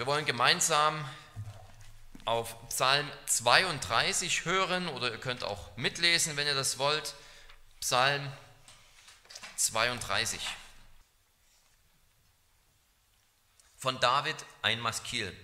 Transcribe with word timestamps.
Wir 0.00 0.06
wollen 0.06 0.24
gemeinsam 0.24 1.04
auf 2.24 2.56
Psalm 2.70 3.06
32 3.26 4.46
hören 4.46 4.88
oder 4.88 5.10
ihr 5.10 5.20
könnt 5.20 5.44
auch 5.44 5.76
mitlesen, 5.76 6.38
wenn 6.38 6.46
ihr 6.46 6.54
das 6.54 6.78
wollt. 6.78 7.14
Psalm 7.80 8.32
32. 9.56 10.40
Von 13.76 14.00
David 14.00 14.36
ein 14.62 14.80
Maskil. 14.80 15.36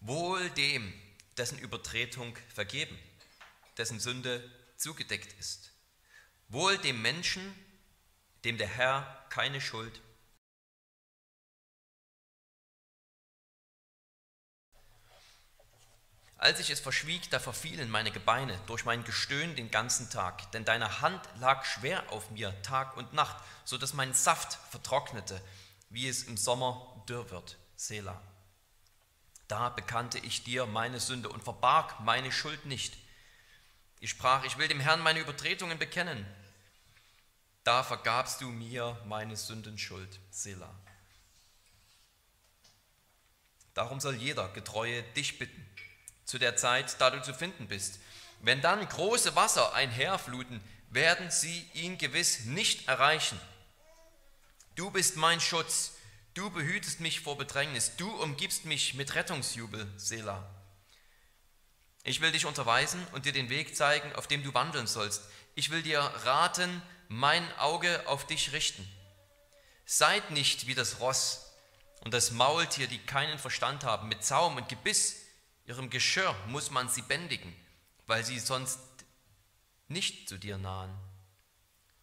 Wohl 0.00 0.50
dem, 0.50 0.92
dessen 1.38 1.58
Übertretung 1.58 2.36
vergeben, 2.52 2.98
dessen 3.78 3.98
Sünde 3.98 4.46
zugedeckt 4.76 5.32
ist. 5.40 5.72
Wohl 6.48 6.76
dem 6.76 7.00
Menschen, 7.00 7.54
dem 8.44 8.58
der 8.58 8.68
Herr 8.68 9.24
keine 9.30 9.62
Schuld 9.62 10.02
Als 16.42 16.58
ich 16.58 16.70
es 16.70 16.80
verschwieg, 16.80 17.30
da 17.30 17.38
verfielen 17.38 17.88
meine 17.88 18.10
Gebeine 18.10 18.58
durch 18.66 18.84
mein 18.84 19.04
Gestöhn 19.04 19.54
den 19.54 19.70
ganzen 19.70 20.10
Tag, 20.10 20.50
denn 20.50 20.64
deine 20.64 21.00
Hand 21.00 21.20
lag 21.38 21.64
schwer 21.64 22.02
auf 22.10 22.32
mir 22.32 22.60
Tag 22.62 22.96
und 22.96 23.12
Nacht, 23.12 23.36
so 23.64 23.78
dass 23.78 23.94
mein 23.94 24.12
Saft 24.12 24.58
vertrocknete, 24.72 25.40
wie 25.88 26.08
es 26.08 26.24
im 26.24 26.36
Sommer 26.36 27.04
dürr 27.08 27.30
wird. 27.30 27.58
Selah. 27.76 28.20
Da 29.46 29.68
bekannte 29.68 30.18
ich 30.18 30.42
dir 30.42 30.66
meine 30.66 30.98
Sünde 30.98 31.28
und 31.28 31.44
verbarg 31.44 32.00
meine 32.00 32.32
Schuld 32.32 32.66
nicht. 32.66 32.96
Ich 34.00 34.10
sprach, 34.10 34.42
ich 34.42 34.58
will 34.58 34.66
dem 34.66 34.80
Herrn 34.80 35.00
meine 35.00 35.20
Übertretungen 35.20 35.78
bekennen. 35.78 36.26
Da 37.62 37.84
vergabst 37.84 38.40
du 38.40 38.48
mir 38.48 39.00
meine 39.06 39.36
Sündenschuld. 39.36 40.18
Selah. 40.32 40.74
Darum 43.74 44.00
soll 44.00 44.16
jeder 44.16 44.48
Getreue 44.48 45.04
dich 45.14 45.38
bitten 45.38 45.71
zu 46.24 46.38
der 46.38 46.56
Zeit, 46.56 47.00
da 47.00 47.10
du 47.10 47.22
zu 47.22 47.34
finden 47.34 47.68
bist. 47.68 47.98
Wenn 48.40 48.60
dann 48.60 48.86
große 48.88 49.36
Wasser 49.36 49.74
einherfluten, 49.74 50.60
werden 50.90 51.30
sie 51.30 51.68
ihn 51.74 51.98
gewiss 51.98 52.44
nicht 52.44 52.88
erreichen. 52.88 53.40
Du 54.74 54.90
bist 54.90 55.16
mein 55.16 55.40
Schutz, 55.40 55.92
du 56.34 56.50
behütest 56.50 57.00
mich 57.00 57.20
vor 57.20 57.38
Bedrängnis, 57.38 57.96
du 57.96 58.10
umgibst 58.22 58.64
mich 58.64 58.94
mit 58.94 59.14
Rettungsjubel, 59.14 59.86
Selah. 59.96 60.44
Ich 62.04 62.20
will 62.20 62.32
dich 62.32 62.46
unterweisen 62.46 63.06
und 63.12 63.26
dir 63.26 63.32
den 63.32 63.48
Weg 63.48 63.76
zeigen, 63.76 64.12
auf 64.14 64.26
dem 64.26 64.42
du 64.42 64.52
wandeln 64.54 64.86
sollst. 64.86 65.22
Ich 65.54 65.70
will 65.70 65.82
dir 65.82 66.00
raten, 66.00 66.82
mein 67.08 67.46
Auge 67.58 68.08
auf 68.08 68.26
dich 68.26 68.52
richten. 68.52 68.86
Seid 69.84 70.30
nicht 70.30 70.66
wie 70.66 70.74
das 70.74 71.00
Ross 71.00 71.52
und 72.00 72.12
das 72.12 72.32
Maultier, 72.32 72.88
die 72.88 72.98
keinen 72.98 73.38
Verstand 73.38 73.84
haben, 73.84 74.08
mit 74.08 74.24
Zaum 74.24 74.56
und 74.56 74.68
Gebiss 74.68 75.21
Ihrem 75.64 75.90
Geschirr 75.90 76.34
muss 76.48 76.70
man 76.70 76.88
sie 76.88 77.02
bändigen, 77.02 77.54
weil 78.06 78.24
sie 78.24 78.38
sonst 78.38 78.80
nicht 79.88 80.28
zu 80.28 80.38
dir 80.38 80.58
nahen. 80.58 80.92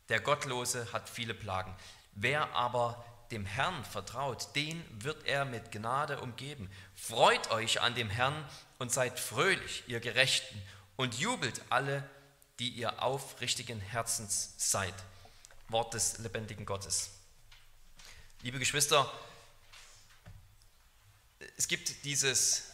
Der 0.08 0.20
Gottlose 0.20 0.92
hat 0.94 1.10
viele 1.10 1.34
Plagen. 1.34 1.76
Wer 2.14 2.54
aber 2.54 3.06
dem 3.32 3.46
Herrn 3.46 3.86
vertraut, 3.86 4.56
den 4.56 4.84
wird 5.04 5.26
er 5.26 5.46
mit 5.46 5.72
Gnade 5.72 6.20
umgeben. 6.20 6.70
Freut 6.96 7.52
euch 7.52 7.82
an 7.82 7.94
dem 7.96 8.10
Herrn 8.10 8.48
und 8.80 8.92
seid 8.92 9.20
fröhlich, 9.20 9.84
ihr 9.88 10.00
Gerechten, 10.00 10.62
und 10.96 11.16
jubelt 11.20 11.62
alle, 11.70 12.10
die 12.60 12.70
ihr 12.70 13.04
aufrichtigen 13.04 13.80
Herzens 13.80 14.54
seid. 14.58 14.94
Wort 15.68 15.94
des 15.94 16.18
lebendigen 16.18 16.66
Gottes. 16.66 17.12
Liebe 18.42 18.58
Geschwister, 18.58 19.12
es 21.56 21.68
gibt 21.68 22.04
dieses 22.04 22.69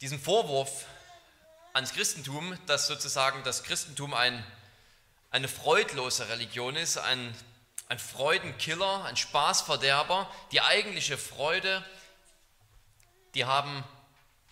diesen 0.00 0.18
Vorwurf 0.18 0.86
ans 1.74 1.92
Christentum, 1.92 2.58
dass 2.66 2.86
sozusagen 2.86 3.42
das 3.44 3.64
Christentum 3.64 4.14
ein, 4.14 4.44
eine 5.30 5.46
freudlose 5.46 6.28
Religion 6.28 6.74
ist, 6.74 6.96
ein, 6.96 7.34
ein 7.88 7.98
Freudenkiller, 7.98 9.04
ein 9.04 9.16
Spaßverderber. 9.16 10.30
Die 10.52 10.62
eigentliche 10.62 11.18
Freude, 11.18 11.84
die 13.34 13.44
haben 13.44 13.84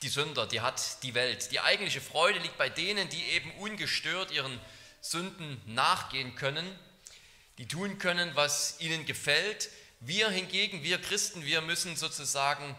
die 0.02 0.08
Sünder, 0.08 0.46
die 0.46 0.60
hat 0.60 1.02
die 1.02 1.14
Welt. 1.14 1.50
Die 1.50 1.60
eigentliche 1.60 2.02
Freude 2.02 2.38
liegt 2.40 2.58
bei 2.58 2.68
denen, 2.68 3.08
die 3.08 3.22
eben 3.30 3.50
ungestört 3.58 4.30
ihren 4.30 4.60
Sünden 5.00 5.60
nachgehen 5.66 6.34
können, 6.34 6.78
die 7.56 7.66
tun 7.66 7.98
können, 7.98 8.36
was 8.36 8.78
ihnen 8.80 9.06
gefällt. 9.06 9.70
Wir 10.00 10.28
hingegen, 10.28 10.82
wir 10.82 11.00
Christen, 11.00 11.44
wir 11.44 11.62
müssen 11.62 11.96
sozusagen 11.96 12.76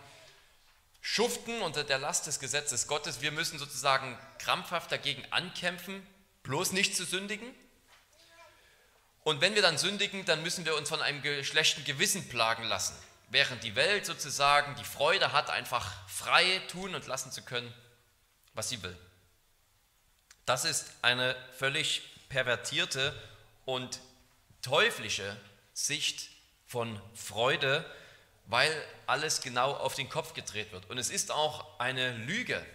schuften 1.01 1.61
unter 1.61 1.83
der 1.83 1.99
Last 1.99 2.27
des 2.27 2.39
Gesetzes 2.39 2.87
Gottes. 2.87 3.21
Wir 3.21 3.31
müssen 3.31 3.59
sozusagen 3.59 4.17
krampfhaft 4.37 4.91
dagegen 4.91 5.23
ankämpfen, 5.31 6.05
bloß 6.43 6.71
nicht 6.71 6.95
zu 6.95 7.05
sündigen. 7.05 7.53
Und 9.23 9.41
wenn 9.41 9.55
wir 9.55 9.61
dann 9.61 9.77
sündigen, 9.77 10.25
dann 10.25 10.43
müssen 10.43 10.65
wir 10.65 10.75
uns 10.75 10.89
von 10.89 11.01
einem 11.01 11.43
schlechten 11.43 11.83
Gewissen 11.83 12.27
plagen 12.29 12.63
lassen. 12.63 12.95
Während 13.29 13.63
die 13.63 13.75
Welt 13.75 14.05
sozusagen 14.05 14.75
die 14.75 14.83
Freude 14.83 15.33
hat, 15.33 15.49
einfach 15.49 15.93
frei 16.09 16.61
tun 16.71 16.95
und 16.95 17.05
lassen 17.05 17.31
zu 17.31 17.43
können, 17.43 17.71
was 18.53 18.69
sie 18.69 18.81
will. 18.81 18.97
Das 20.45 20.65
ist 20.65 20.91
eine 21.03 21.35
völlig 21.57 22.01
pervertierte 22.29 23.13
und 23.65 23.99
teuflische 24.63 25.37
Sicht 25.73 26.29
von 26.65 26.99
Freude, 27.13 27.85
weil 28.49 28.71
alles 29.05 29.41
genau 29.41 29.73
auf 29.73 29.93
den 29.93 30.09
Kopf 30.09 30.33
gedreht 30.33 30.71
wird. 30.71 30.89
Und 30.89 30.97
es 30.97 31.11
ist 31.11 31.31
auch 31.31 31.79
eine 31.79 32.17
Lüge, 32.17 32.65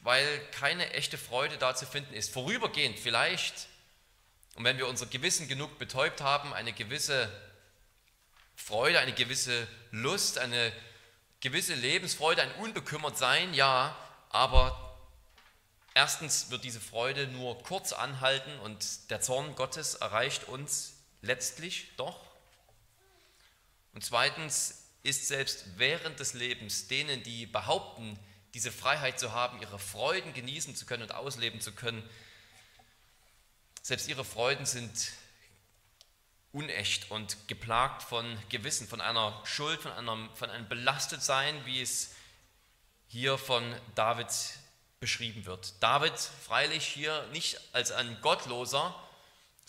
weil 0.00 0.40
keine 0.52 0.90
echte 0.94 1.18
Freude 1.18 1.58
da 1.58 1.76
zu 1.76 1.84
finden 1.86 2.14
ist. 2.14 2.32
Vorübergehend 2.32 2.98
vielleicht, 2.98 3.68
und 4.56 4.64
wenn 4.64 4.78
wir 4.78 4.88
unser 4.88 5.04
Gewissen 5.04 5.48
genug 5.48 5.78
betäubt 5.78 6.22
haben, 6.22 6.54
eine 6.54 6.72
gewisse 6.72 7.30
Freude, 8.56 9.00
eine 9.00 9.12
gewisse 9.12 9.68
Lust, 9.90 10.38
eine 10.38 10.72
gewisse 11.40 11.74
Lebensfreude, 11.74 12.40
ein 12.40 12.54
unbekümmert 12.54 13.18
sein, 13.18 13.52
ja, 13.52 13.94
aber 14.30 14.98
erstens 15.92 16.50
wird 16.50 16.64
diese 16.64 16.80
Freude 16.80 17.26
nur 17.28 17.62
kurz 17.64 17.92
anhalten 17.92 18.58
und 18.60 19.10
der 19.10 19.20
Zorn 19.20 19.54
Gottes 19.56 19.96
erreicht 19.96 20.44
uns 20.48 20.94
letztlich 21.20 21.94
doch. 21.98 22.29
Und 23.92 24.04
zweitens 24.04 24.88
ist 25.02 25.28
selbst 25.28 25.64
während 25.76 26.20
des 26.20 26.34
Lebens 26.34 26.88
denen, 26.88 27.22
die 27.22 27.46
behaupten, 27.46 28.18
diese 28.54 28.72
Freiheit 28.72 29.18
zu 29.18 29.32
haben, 29.32 29.60
ihre 29.60 29.78
Freuden 29.78 30.34
genießen 30.34 30.74
zu 30.74 30.86
können 30.86 31.04
und 31.04 31.14
ausleben 31.14 31.60
zu 31.60 31.72
können, 31.72 32.08
selbst 33.82 34.08
ihre 34.08 34.24
Freuden 34.24 34.66
sind 34.66 35.12
unecht 36.52 37.10
und 37.10 37.48
geplagt 37.48 38.02
von 38.02 38.36
Gewissen, 38.48 38.88
von 38.88 39.00
einer 39.00 39.40
Schuld, 39.44 39.80
von 39.80 39.92
einem, 39.92 40.28
von 40.34 40.50
einem 40.50 40.68
Belastetsein, 40.68 41.64
wie 41.64 41.80
es 41.80 42.14
hier 43.08 43.38
von 43.38 43.62
David 43.94 44.28
beschrieben 44.98 45.46
wird. 45.46 45.74
David 45.80 46.18
freilich 46.18 46.86
hier 46.86 47.26
nicht 47.28 47.58
als 47.72 47.92
ein 47.92 48.20
Gottloser, 48.20 48.94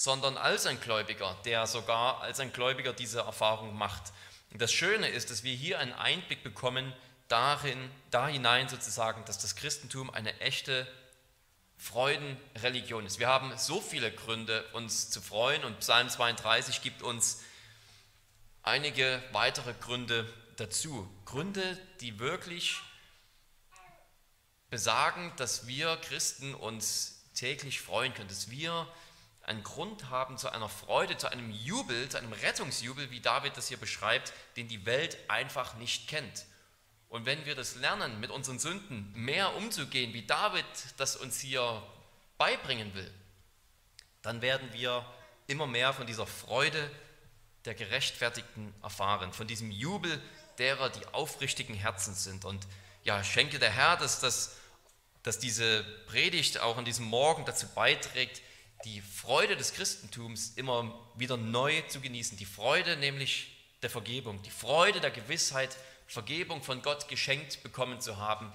sondern 0.04 0.36
als 0.36 0.66
ein 0.66 0.82
Gläubiger, 0.82 1.38
der 1.46 1.68
sogar 1.68 2.22
als 2.22 2.40
ein 2.40 2.52
Gläubiger 2.52 2.92
diese 2.92 3.20
Erfahrung 3.20 3.78
macht. 3.78 4.02
Und 4.52 4.60
das 4.60 4.74
Schöne 4.74 5.08
ist, 5.08 5.30
dass 5.30 5.44
wir 5.44 5.54
hier 5.54 5.78
einen 5.78 5.94
Einblick 5.94 6.42
bekommen 6.42 6.92
darin, 7.28 7.78
da 8.10 8.28
hinein 8.28 8.68
sozusagen, 8.68 9.24
dass 9.26 9.38
das 9.38 9.56
Christentum 9.56 10.10
eine 10.10 10.40
echte 10.40 10.92
Freudenreligion 11.78 13.06
ist. 13.06 13.20
Wir 13.20 13.28
haben 13.28 13.56
so 13.60 13.80
viele 13.80 14.12
Gründe, 14.12 14.66
uns 14.74 15.12
zu 15.12 15.22
freuen 15.22 15.64
und 15.64 15.82
Psalm 15.82 16.10
32 16.10 16.82
gibt 16.82 17.04
uns 17.04 17.44
einige 18.64 19.22
weitere 19.34 19.76
Gründe 19.76 20.28
dazu. 20.58 21.08
Gründe, 21.26 21.78
die 22.00 22.18
wirklich 22.18 22.80
besagen, 24.72 25.32
dass 25.38 25.68
wir 25.68 25.96
Christen 25.98 26.56
uns 26.56 27.22
täglich 27.36 27.82
freuen 27.82 28.16
können, 28.16 28.30
dass 28.30 28.50
wir 28.50 28.88
einen 29.44 29.64
Grund 29.64 30.10
haben 30.10 30.38
zu 30.38 30.50
einer 30.50 30.70
Freude, 30.70 31.18
zu 31.18 31.32
einem 31.32 31.52
Jubel, 31.52 32.10
zu 32.10 32.18
einem 32.18 32.34
Rettungsjubel, 32.34 33.12
wie 33.12 33.20
David 33.20 33.58
das 33.58 33.68
hier 33.68 33.78
beschreibt, 33.78 34.34
den 34.56 34.68
die 34.68 34.86
Welt 34.86 35.18
einfach 35.28 35.76
nicht 35.76 36.08
kennt. 36.08 36.46
Und 37.10 37.26
wenn 37.26 37.46
wir 37.46 37.56
das 37.56 37.76
lernen, 37.76 38.20
mit 38.20 38.32
unseren 38.32 38.60
Sünden 38.60 39.12
mehr 39.14 39.56
umzugehen, 39.56 40.14
wie 40.14 40.26
David 40.26 40.66
das 40.98 41.16
uns 41.16 41.40
hier 41.42 41.84
beibringen 42.38 42.94
will, 42.94 43.12
dann 44.22 44.42
werden 44.42 44.72
wir 44.74 45.06
immer 45.48 45.68
mehr 45.68 45.94
von 45.94 46.08
dieser 46.08 46.28
Freude 46.28 46.90
der 47.66 47.74
Gerechtfertigten 47.74 48.74
erfahren, 48.82 49.34
von 49.34 49.48
diesem 49.48 49.72
Jubel 49.72 50.22
derer, 50.58 50.90
die 50.90 51.06
aufrichtigen 51.08 51.76
Herzens 51.76 52.24
sind. 52.24 52.46
Und 52.46 52.66
ja, 53.04 53.24
schenke 53.24 53.60
der 53.60 53.72
Herr, 53.72 53.98
dass, 53.98 54.20
das, 54.20 54.56
dass 55.24 55.40
diese 55.40 55.84
Predigt 56.08 56.60
auch 56.60 56.78
an 56.78 56.86
diesem 56.86 57.06
Morgen 57.06 57.46
dazu 57.46 57.68
beiträgt, 57.68 58.42
die 58.86 59.02
Freude 59.02 59.56
des 59.56 59.74
Christentums 59.74 60.54
immer 60.56 61.00
wieder 61.16 61.38
neu 61.38 61.82
zu 61.84 62.02
genießen. 62.02 62.38
Die 62.38 62.46
Freude 62.46 62.98
nämlich 62.98 63.56
der 63.82 63.90
Vergebung, 63.90 64.42
die 64.44 64.52
Freude 64.52 65.02
der 65.02 65.12
Gewissheit, 65.12 65.76
Vergebung 66.08 66.62
von 66.62 66.82
Gott 66.82 67.08
geschenkt 67.08 67.64
bekommen 67.64 68.02
zu 68.02 68.18
haben, 68.18 68.52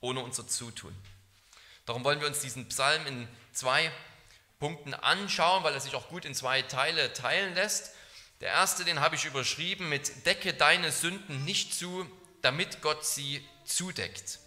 ohne 0.00 0.20
unser 0.20 0.46
Zutun. 0.48 0.94
Darum 1.86 2.04
wollen 2.04 2.20
wir 2.20 2.26
uns 2.26 2.40
diesen 2.40 2.68
Psalm 2.68 3.06
in 3.06 3.28
zwei 3.52 3.90
Punkten 4.58 4.94
anschauen, 4.94 5.62
weil 5.62 5.74
er 5.74 5.80
sich 5.80 5.94
auch 5.94 6.08
gut 6.08 6.24
in 6.24 6.34
zwei 6.34 6.62
Teile 6.62 7.12
teilen 7.12 7.54
lässt. 7.54 7.92
Der 8.40 8.48
erste, 8.48 8.84
den 8.84 9.00
habe 9.00 9.14
ich 9.14 9.24
überschrieben 9.24 9.88
mit 9.88 10.26
Decke 10.26 10.54
deine 10.54 10.92
Sünden 10.92 11.44
nicht 11.44 11.74
zu, 11.74 12.06
damit 12.42 12.82
Gott 12.82 13.04
sie 13.04 13.46
zudeckt. 13.64 14.40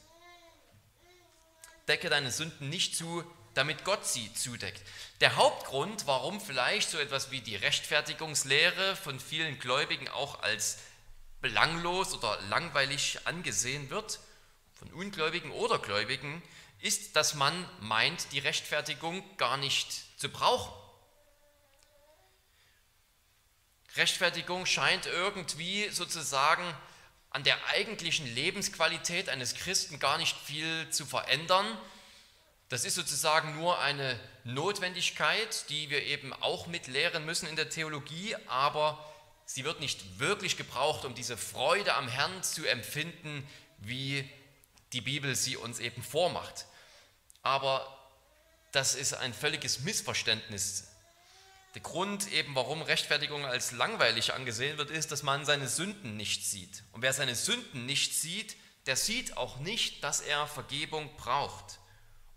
Decke 1.87 2.09
deine 2.09 2.31
Sünden 2.31 2.69
nicht 2.69 2.95
zu, 2.95 3.23
damit 3.53 3.83
Gott 3.83 4.05
sie 4.05 4.33
zudeckt. 4.33 4.81
Der 5.19 5.35
Hauptgrund, 5.35 6.07
warum 6.07 6.39
vielleicht 6.39 6.89
so 6.89 6.97
etwas 6.97 7.31
wie 7.31 7.41
die 7.41 7.55
Rechtfertigungslehre 7.55 8.95
von 8.95 9.19
vielen 9.19 9.59
Gläubigen 9.59 10.07
auch 10.09 10.41
als 10.41 10.79
belanglos 11.41 12.13
oder 12.13 12.39
langweilig 12.49 13.19
angesehen 13.25 13.89
wird, 13.89 14.19
von 14.73 14.91
Ungläubigen 14.93 15.51
oder 15.51 15.79
Gläubigen, 15.79 16.41
ist, 16.79 17.15
dass 17.15 17.35
man 17.35 17.69
meint, 17.79 18.31
die 18.31 18.39
Rechtfertigung 18.39 19.23
gar 19.37 19.57
nicht 19.57 20.19
zu 20.19 20.29
brauchen. 20.29 20.73
Rechtfertigung 23.95 24.65
scheint 24.65 25.05
irgendwie 25.05 25.89
sozusagen 25.89 26.63
an 27.29 27.43
der 27.43 27.57
eigentlichen 27.67 28.25
Lebensqualität 28.33 29.29
eines 29.29 29.55
Christen 29.55 29.99
gar 29.99 30.17
nicht 30.17 30.35
viel 30.37 30.89
zu 30.89 31.05
verändern. 31.05 31.65
Das 32.71 32.85
ist 32.85 32.95
sozusagen 32.95 33.57
nur 33.57 33.79
eine 33.79 34.17
Notwendigkeit, 34.45 35.69
die 35.69 35.89
wir 35.89 36.05
eben 36.05 36.31
auch 36.31 36.67
mitlehren 36.67 37.25
müssen 37.25 37.49
in 37.49 37.57
der 37.57 37.69
Theologie, 37.69 38.33
aber 38.47 39.13
sie 39.45 39.65
wird 39.65 39.81
nicht 39.81 40.19
wirklich 40.19 40.55
gebraucht, 40.55 41.03
um 41.03 41.13
diese 41.13 41.35
Freude 41.35 41.95
am 41.95 42.07
Herrn 42.07 42.43
zu 42.43 42.65
empfinden, 42.65 43.45
wie 43.79 44.23
die 44.93 45.01
Bibel 45.01 45.35
sie 45.35 45.57
uns 45.57 45.79
eben 45.79 46.01
vormacht. 46.01 46.65
Aber 47.43 47.85
das 48.71 48.95
ist 48.95 49.15
ein 49.15 49.33
völliges 49.33 49.81
Missverständnis. 49.81 50.87
Der 51.75 51.81
Grund 51.81 52.31
eben, 52.31 52.55
warum 52.55 52.83
Rechtfertigung 52.83 53.45
als 53.45 53.73
langweilig 53.73 54.33
angesehen 54.33 54.77
wird, 54.77 54.91
ist, 54.91 55.11
dass 55.11 55.23
man 55.23 55.43
seine 55.43 55.67
Sünden 55.67 56.15
nicht 56.15 56.45
sieht. 56.45 56.83
Und 56.93 57.01
wer 57.01 57.11
seine 57.11 57.35
Sünden 57.35 57.85
nicht 57.85 58.15
sieht, 58.15 58.55
der 58.85 58.95
sieht 58.95 59.35
auch 59.35 59.57
nicht, 59.57 60.05
dass 60.05 60.21
er 60.21 60.47
Vergebung 60.47 61.13
braucht. 61.17 61.80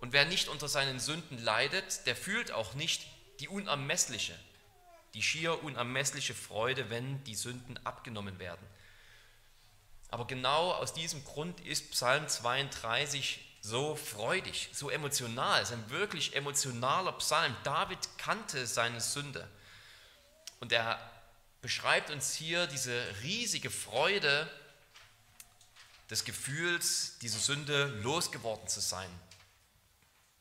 Und 0.05 0.13
wer 0.13 0.27
nicht 0.27 0.49
unter 0.49 0.69
seinen 0.69 1.01
Sünden 1.01 1.43
leidet, 1.43 2.05
der 2.05 2.15
fühlt 2.15 2.53
auch 2.53 2.75
nicht 2.75 3.07
die 3.41 3.49
unermessliche, 3.49 4.39
die 5.15 5.23
schier 5.23 5.65
unermessliche 5.65 6.35
Freude, 6.35 6.91
wenn 6.91 7.25
die 7.25 7.35
Sünden 7.35 7.79
abgenommen 7.87 8.39
werden. 8.39 8.67
Aber 10.11 10.27
genau 10.27 10.73
aus 10.73 10.93
diesem 10.93 11.25
Grund 11.25 11.59
ist 11.61 11.93
Psalm 11.93 12.29
32 12.29 13.41
so 13.63 13.97
freudig, 13.97 14.69
so 14.75 14.91
emotional. 14.91 15.63
Es 15.63 15.71
ist 15.71 15.77
ein 15.77 15.89
wirklich 15.89 16.37
emotionaler 16.37 17.13
Psalm. 17.13 17.57
David 17.65 17.99
kannte 18.19 18.67
seine 18.67 19.01
Sünde. 19.01 19.49
Und 20.61 20.71
er 20.71 21.01
beschreibt 21.63 22.11
uns 22.11 22.35
hier 22.35 22.67
diese 22.67 23.03
riesige 23.23 23.71
Freude 23.71 24.51
des 26.11 26.27
Gefühls, 26.27 27.17
diese 27.23 27.39
Sünde 27.39 27.87
losgeworden 28.03 28.69
zu 28.69 28.81
sein 28.81 29.09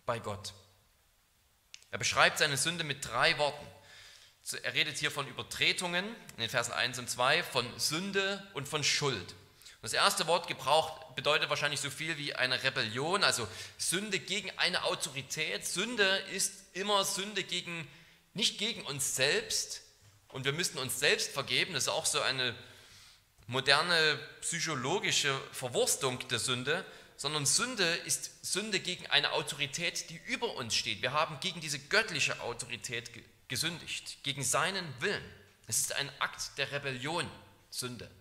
bei 0.05 0.19
Gott. 0.19 0.53
Er 1.91 1.97
beschreibt 1.97 2.39
seine 2.39 2.57
Sünde 2.57 2.83
mit 2.83 3.05
drei 3.05 3.37
Worten. 3.37 3.65
Er 4.63 4.73
redet 4.73 4.97
hier 4.97 5.11
von 5.11 5.27
Übertretungen 5.27 6.05
in 6.05 6.41
den 6.41 6.49
Versen 6.49 6.73
1 6.73 6.99
und 6.99 7.09
2, 7.09 7.43
von 7.43 7.79
Sünde 7.79 8.45
und 8.53 8.67
von 8.67 8.83
Schuld. 8.83 9.35
Das 9.81 9.93
erste 9.93 10.27
Wort 10.27 10.47
gebraucht 10.47 11.15
bedeutet 11.15 11.49
wahrscheinlich 11.49 11.81
so 11.81 11.89
viel 11.89 12.17
wie 12.17 12.33
eine 12.33 12.63
Rebellion, 12.63 13.23
also 13.23 13.47
Sünde 13.77 14.17
gegen 14.17 14.49
eine 14.57 14.83
Autorität. 14.85 15.65
Sünde 15.65 16.17
ist 16.33 16.53
immer 16.73 17.03
Sünde 17.03 17.43
gegen, 17.43 17.87
nicht 18.33 18.57
gegen 18.57 18.81
uns 18.83 19.15
selbst 19.15 19.81
und 20.29 20.45
wir 20.45 20.53
müssten 20.53 20.77
uns 20.77 20.99
selbst 20.99 21.31
vergeben. 21.31 21.73
Das 21.73 21.83
ist 21.83 21.89
auch 21.89 22.05
so 22.05 22.21
eine 22.21 22.55
moderne 23.47 24.19
psychologische 24.41 25.37
Verwurstung 25.51 26.25
der 26.29 26.39
Sünde, 26.39 26.85
sondern 27.23 27.45
Sünde 27.45 27.85
ist 27.85 28.31
Sünde 28.45 28.81
gegen 28.81 29.07
eine 29.07 29.31
Autorität, 29.31 30.09
die 30.09 30.19
über 30.25 30.55
uns 30.57 30.75
steht. 30.75 31.01
Wir 31.01 31.13
haben 31.13 31.39
gegen 31.39 31.61
diese 31.61 31.79
göttliche 31.79 32.41
Autorität 32.41 33.11
gesündigt, 33.47 34.21
gegen 34.23 34.43
seinen 34.43 34.85
Willen. 34.99 35.23
Es 35.65 35.79
ist 35.79 35.95
ein 35.95 36.11
Akt 36.19 36.57
der 36.57 36.73
Rebellion, 36.73 37.25
Sünde. 37.69 38.11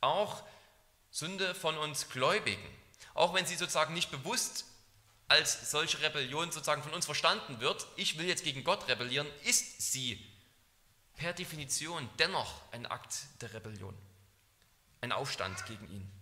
Auch 0.00 0.44
Sünde 1.10 1.56
von 1.56 1.76
uns 1.76 2.08
Gläubigen, 2.08 2.62
auch 3.14 3.34
wenn 3.34 3.46
sie 3.46 3.56
sozusagen 3.56 3.94
nicht 3.94 4.12
bewusst 4.12 4.64
als 5.26 5.72
solche 5.72 6.00
Rebellion 6.00 6.52
sozusagen 6.52 6.84
von 6.84 6.94
uns 6.94 7.04
verstanden 7.04 7.58
wird, 7.58 7.84
ich 7.96 8.16
will 8.16 8.28
jetzt 8.28 8.44
gegen 8.44 8.62
Gott 8.62 8.86
rebellieren, 8.86 9.26
ist 9.42 9.90
sie 9.90 10.24
per 11.16 11.32
Definition 11.32 12.08
dennoch 12.20 12.62
ein 12.70 12.86
Akt 12.86 13.24
der 13.40 13.54
Rebellion, 13.54 13.98
ein 15.00 15.10
Aufstand 15.10 15.66
gegen 15.66 15.90
ihn. 15.90 16.21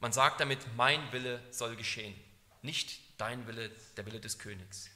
Man 0.00 0.12
sagt 0.12 0.40
damit, 0.40 0.60
mein 0.76 1.12
Wille 1.12 1.42
soll 1.50 1.74
geschehen, 1.76 2.14
nicht 2.62 3.00
dein 3.18 3.46
Wille, 3.46 3.70
der 3.96 4.06
Wille 4.06 4.20
des 4.20 4.38
Königs. 4.38 4.90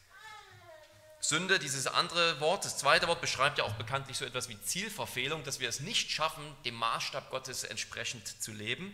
Sünde, 1.21 1.59
dieses 1.59 1.87
andere 1.87 2.41
Wort, 2.41 2.65
das 2.65 2.79
zweite 2.79 3.07
Wort 3.07 3.21
beschreibt 3.21 3.59
ja 3.59 3.65
auch 3.65 3.75
bekanntlich 3.75 4.17
so 4.17 4.25
etwas 4.25 4.49
wie 4.49 4.61
Zielverfehlung, 4.63 5.45
dass 5.45 5.61
wir 5.61 5.69
es 5.69 5.81
nicht 5.81 6.11
schaffen, 6.11 6.45
dem 6.65 6.75
Maßstab 6.75 7.31
Gottes 7.31 7.63
entsprechend 7.63 8.43
zu 8.43 8.53
leben. 8.53 8.93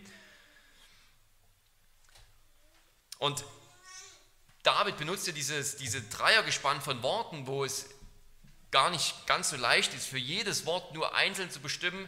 Und 3.17 3.43
David 4.61 4.97
benutzt 4.97 5.25
ja 5.25 5.33
dieses, 5.33 5.77
diese 5.77 6.01
Dreiergespann 6.03 6.81
von 6.81 7.01
Worten, 7.01 7.47
wo 7.47 7.65
es 7.65 7.89
gar 8.71 8.91
nicht 8.91 9.25
ganz 9.25 9.49
so 9.49 9.57
leicht 9.57 9.93
ist, 9.95 10.07
für 10.07 10.19
jedes 10.19 10.65
Wort 10.65 10.93
nur 10.93 11.15
einzeln 11.15 11.49
zu 11.49 11.59
bestimmen, 11.59 12.07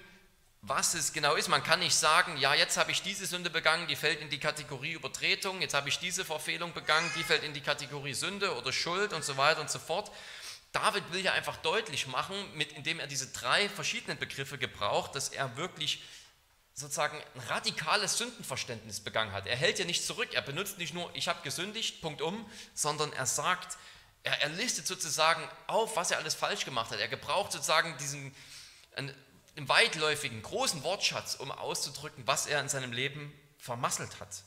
was 0.62 0.94
es 0.94 1.12
genau 1.12 1.36
ist. 1.36 1.48
Man 1.48 1.64
kann 1.64 1.80
nicht 1.80 1.96
sagen, 1.96 2.38
ja, 2.38 2.54
jetzt 2.54 2.78
habe 2.78 2.92
ich 2.92 3.02
diese 3.02 3.26
Sünde 3.26 3.50
begangen, 3.50 3.88
die 3.88 3.96
fällt 3.96 4.22
in 4.22 4.30
die 4.30 4.40
Kategorie 4.40 4.92
Übertretung, 4.92 5.62
jetzt 5.62 5.74
habe 5.74 5.90
ich 5.90 5.98
diese 5.98 6.24
Verfehlung 6.24 6.74
begangen, 6.74 7.10
die 7.16 7.24
fällt 7.24 7.44
in 7.44 7.54
die 7.54 7.62
Kategorie 7.62 8.14
Sünde 8.14 8.56
oder 8.56 8.72
Schuld 8.72 9.14
und 9.14 9.24
so 9.24 9.38
weiter 9.38 9.62
und 9.62 9.72
so 9.72 9.80
fort. 9.80 10.12
David 10.72 11.04
will 11.12 11.22
ja 11.22 11.34
einfach 11.34 11.58
deutlich 11.58 12.08
machen, 12.08 12.36
mit, 12.56 12.72
indem 12.74 13.00
er 13.00 13.08
diese 13.08 13.28
drei 13.28 13.68
verschiedenen 13.70 14.18
Begriffe 14.18 14.58
gebraucht, 14.58 15.16
dass 15.16 15.30
er 15.30 15.58
wirklich 15.58 16.04
sozusagen 16.74 17.18
ein 17.18 17.42
radikales 17.50 18.18
Sündenverständnis 18.18 19.02
begangen 19.02 19.34
hat. 19.34 19.48
Er 19.48 19.58
hält 19.58 19.80
ja 19.80 19.86
nicht 19.86 20.06
zurück, 20.06 20.30
er 20.34 20.42
benutzt 20.42 20.78
nicht 20.78 20.94
nur, 20.94 21.10
ich 21.14 21.28
habe 21.28 21.42
gesündigt, 21.44 22.02
Punkt 22.02 22.22
um, 22.22 22.50
sondern 22.74 23.12
er 23.14 23.26
sagt, 23.26 23.78
er, 24.24 24.42
er 24.42 24.50
listet 24.50 24.88
sozusagen 24.88 25.44
auf, 25.68 25.98
was 25.98 26.12
er 26.12 26.20
alles 26.20 26.36
falsch 26.36 26.66
gemacht 26.66 26.92
hat. 26.92 27.00
Er 27.00 27.08
gebraucht 27.08 27.52
sozusagen 27.52 27.98
diesen 27.98 28.34
einen, 28.96 29.14
einen 29.56 29.70
weitläufigen, 29.70 30.42
großen 30.42 30.84
Wortschatz, 30.84 31.36
um 31.36 31.52
auszudrücken, 31.52 32.26
was 32.26 32.46
er 32.46 32.62
in 32.62 32.70
seinem 32.70 32.92
Leben 32.92 33.34
vermasselt 33.58 34.20
hat. 34.20 34.44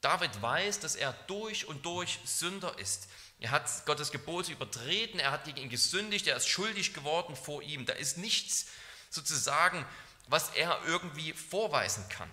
David 0.00 0.42
weiß, 0.42 0.80
dass 0.80 0.96
er 0.96 1.12
durch 1.28 1.66
und 1.66 1.86
durch 1.86 2.18
Sünder 2.24 2.78
ist. 2.78 3.08
Er 3.38 3.52
hat 3.52 3.86
Gottes 3.86 4.10
Gebote 4.10 4.52
übertreten, 4.52 5.20
er 5.20 5.30
hat 5.30 5.44
gegen 5.44 5.58
ihn 5.58 5.70
gesündigt, 5.70 6.26
er 6.26 6.36
ist 6.36 6.48
schuldig 6.48 6.92
geworden 6.94 7.36
vor 7.36 7.62
ihm. 7.62 7.86
Da 7.86 7.92
ist 7.92 8.18
nichts 8.18 8.66
sozusagen 9.10 9.86
was 10.26 10.50
er 10.50 10.82
irgendwie 10.86 11.32
vorweisen 11.32 12.08
kann. 12.08 12.30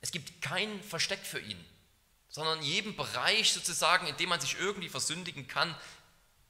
Es 0.00 0.10
gibt 0.10 0.40
kein 0.40 0.82
Versteck 0.82 1.24
für 1.24 1.40
ihn, 1.40 1.62
sondern 2.28 2.58
in 2.60 2.64
jedem 2.64 2.96
Bereich 2.96 3.52
sozusagen, 3.52 4.06
in 4.06 4.16
dem 4.16 4.28
man 4.28 4.40
sich 4.40 4.58
irgendwie 4.58 4.88
versündigen 4.88 5.48
kann, 5.48 5.74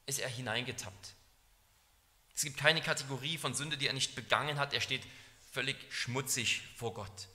ist 0.06 0.18
er 0.18 0.28
hineingetappt. 0.28 1.14
Es 2.36 2.42
gibt 2.42 2.58
keine 2.58 2.82
Kategorie 2.82 3.38
von 3.38 3.54
Sünde, 3.54 3.78
die 3.78 3.86
er 3.86 3.94
nicht 3.94 4.14
begangen 4.14 4.58
hat. 4.58 4.74
Er 4.74 4.82
steht 4.82 5.02
völlig 5.52 5.76
schmutzig 5.90 6.60
vor 6.76 6.92
Gott. 6.92 7.28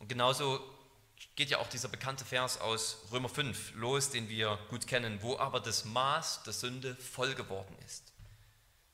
Und 0.00 0.08
genauso 0.08 0.60
geht 1.36 1.50
ja 1.50 1.58
auch 1.58 1.68
dieser 1.68 1.88
bekannte 1.88 2.24
Vers 2.24 2.60
aus 2.60 2.96
Römer 3.12 3.28
5 3.28 3.74
los, 3.76 4.10
den 4.10 4.28
wir 4.28 4.58
gut 4.70 4.88
kennen, 4.88 5.22
wo 5.22 5.38
aber 5.38 5.60
das 5.60 5.84
Maß 5.84 6.42
der 6.42 6.52
Sünde 6.52 6.96
voll 6.96 7.36
geworden 7.36 7.76
ist. 7.86 8.12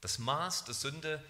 Das 0.03 0.19
Maß 0.19 0.65
der 0.65 0.75
Sünde 0.75 1.25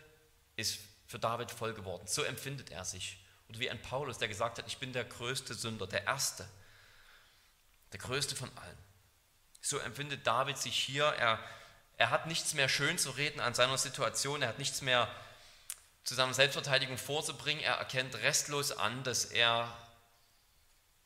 ist 0.57 0.81
für 1.07 1.21
David 1.21 1.53
voll 1.53 1.73
geworden. 1.73 2.09
So 2.09 2.25
empfindet 2.25 2.71
er 2.73 2.85
sich. 2.85 3.25
Oder 3.49 3.61
wie 3.61 3.71
ein 3.71 3.81
Paulus, 3.81 4.19
der 4.19 4.27
gesagt 4.27 4.59
hat, 4.59 4.67
ich 4.67 4.79
bin 4.79 4.93
der 4.93 5.05
größte 5.05 5.55
Sünder, 5.55 5.87
der 5.87 6.05
Erste, 6.05 6.49
der 7.93 8.01
größte 8.01 8.35
von 8.35 8.51
allen. 8.59 8.86
So 9.67 9.79
empfindet 9.79 10.25
David 10.29 10.59
sich 10.59 10.79
hier. 10.79 11.07
Er, 11.07 11.41
er 11.97 12.11
hat 12.11 12.29
nichts 12.29 12.55
mehr 12.55 12.69
schön 12.69 12.99
zu 12.99 13.11
reden 13.11 13.41
an 13.41 13.53
seiner 13.53 13.77
Situation, 13.77 14.41
er 14.41 14.49
hat 14.49 14.61
nichts 14.61 14.81
mehr 14.81 15.09
zu 16.05 16.15
seiner 16.15 16.35
Selbstverteidigung 16.35 16.99
vorzubringen. 16.99 17.65
Er 17.65 17.75
erkennt 17.75 18.15
restlos 18.15 18.71
an, 18.71 19.03
dass 19.03 19.25
er 19.25 19.77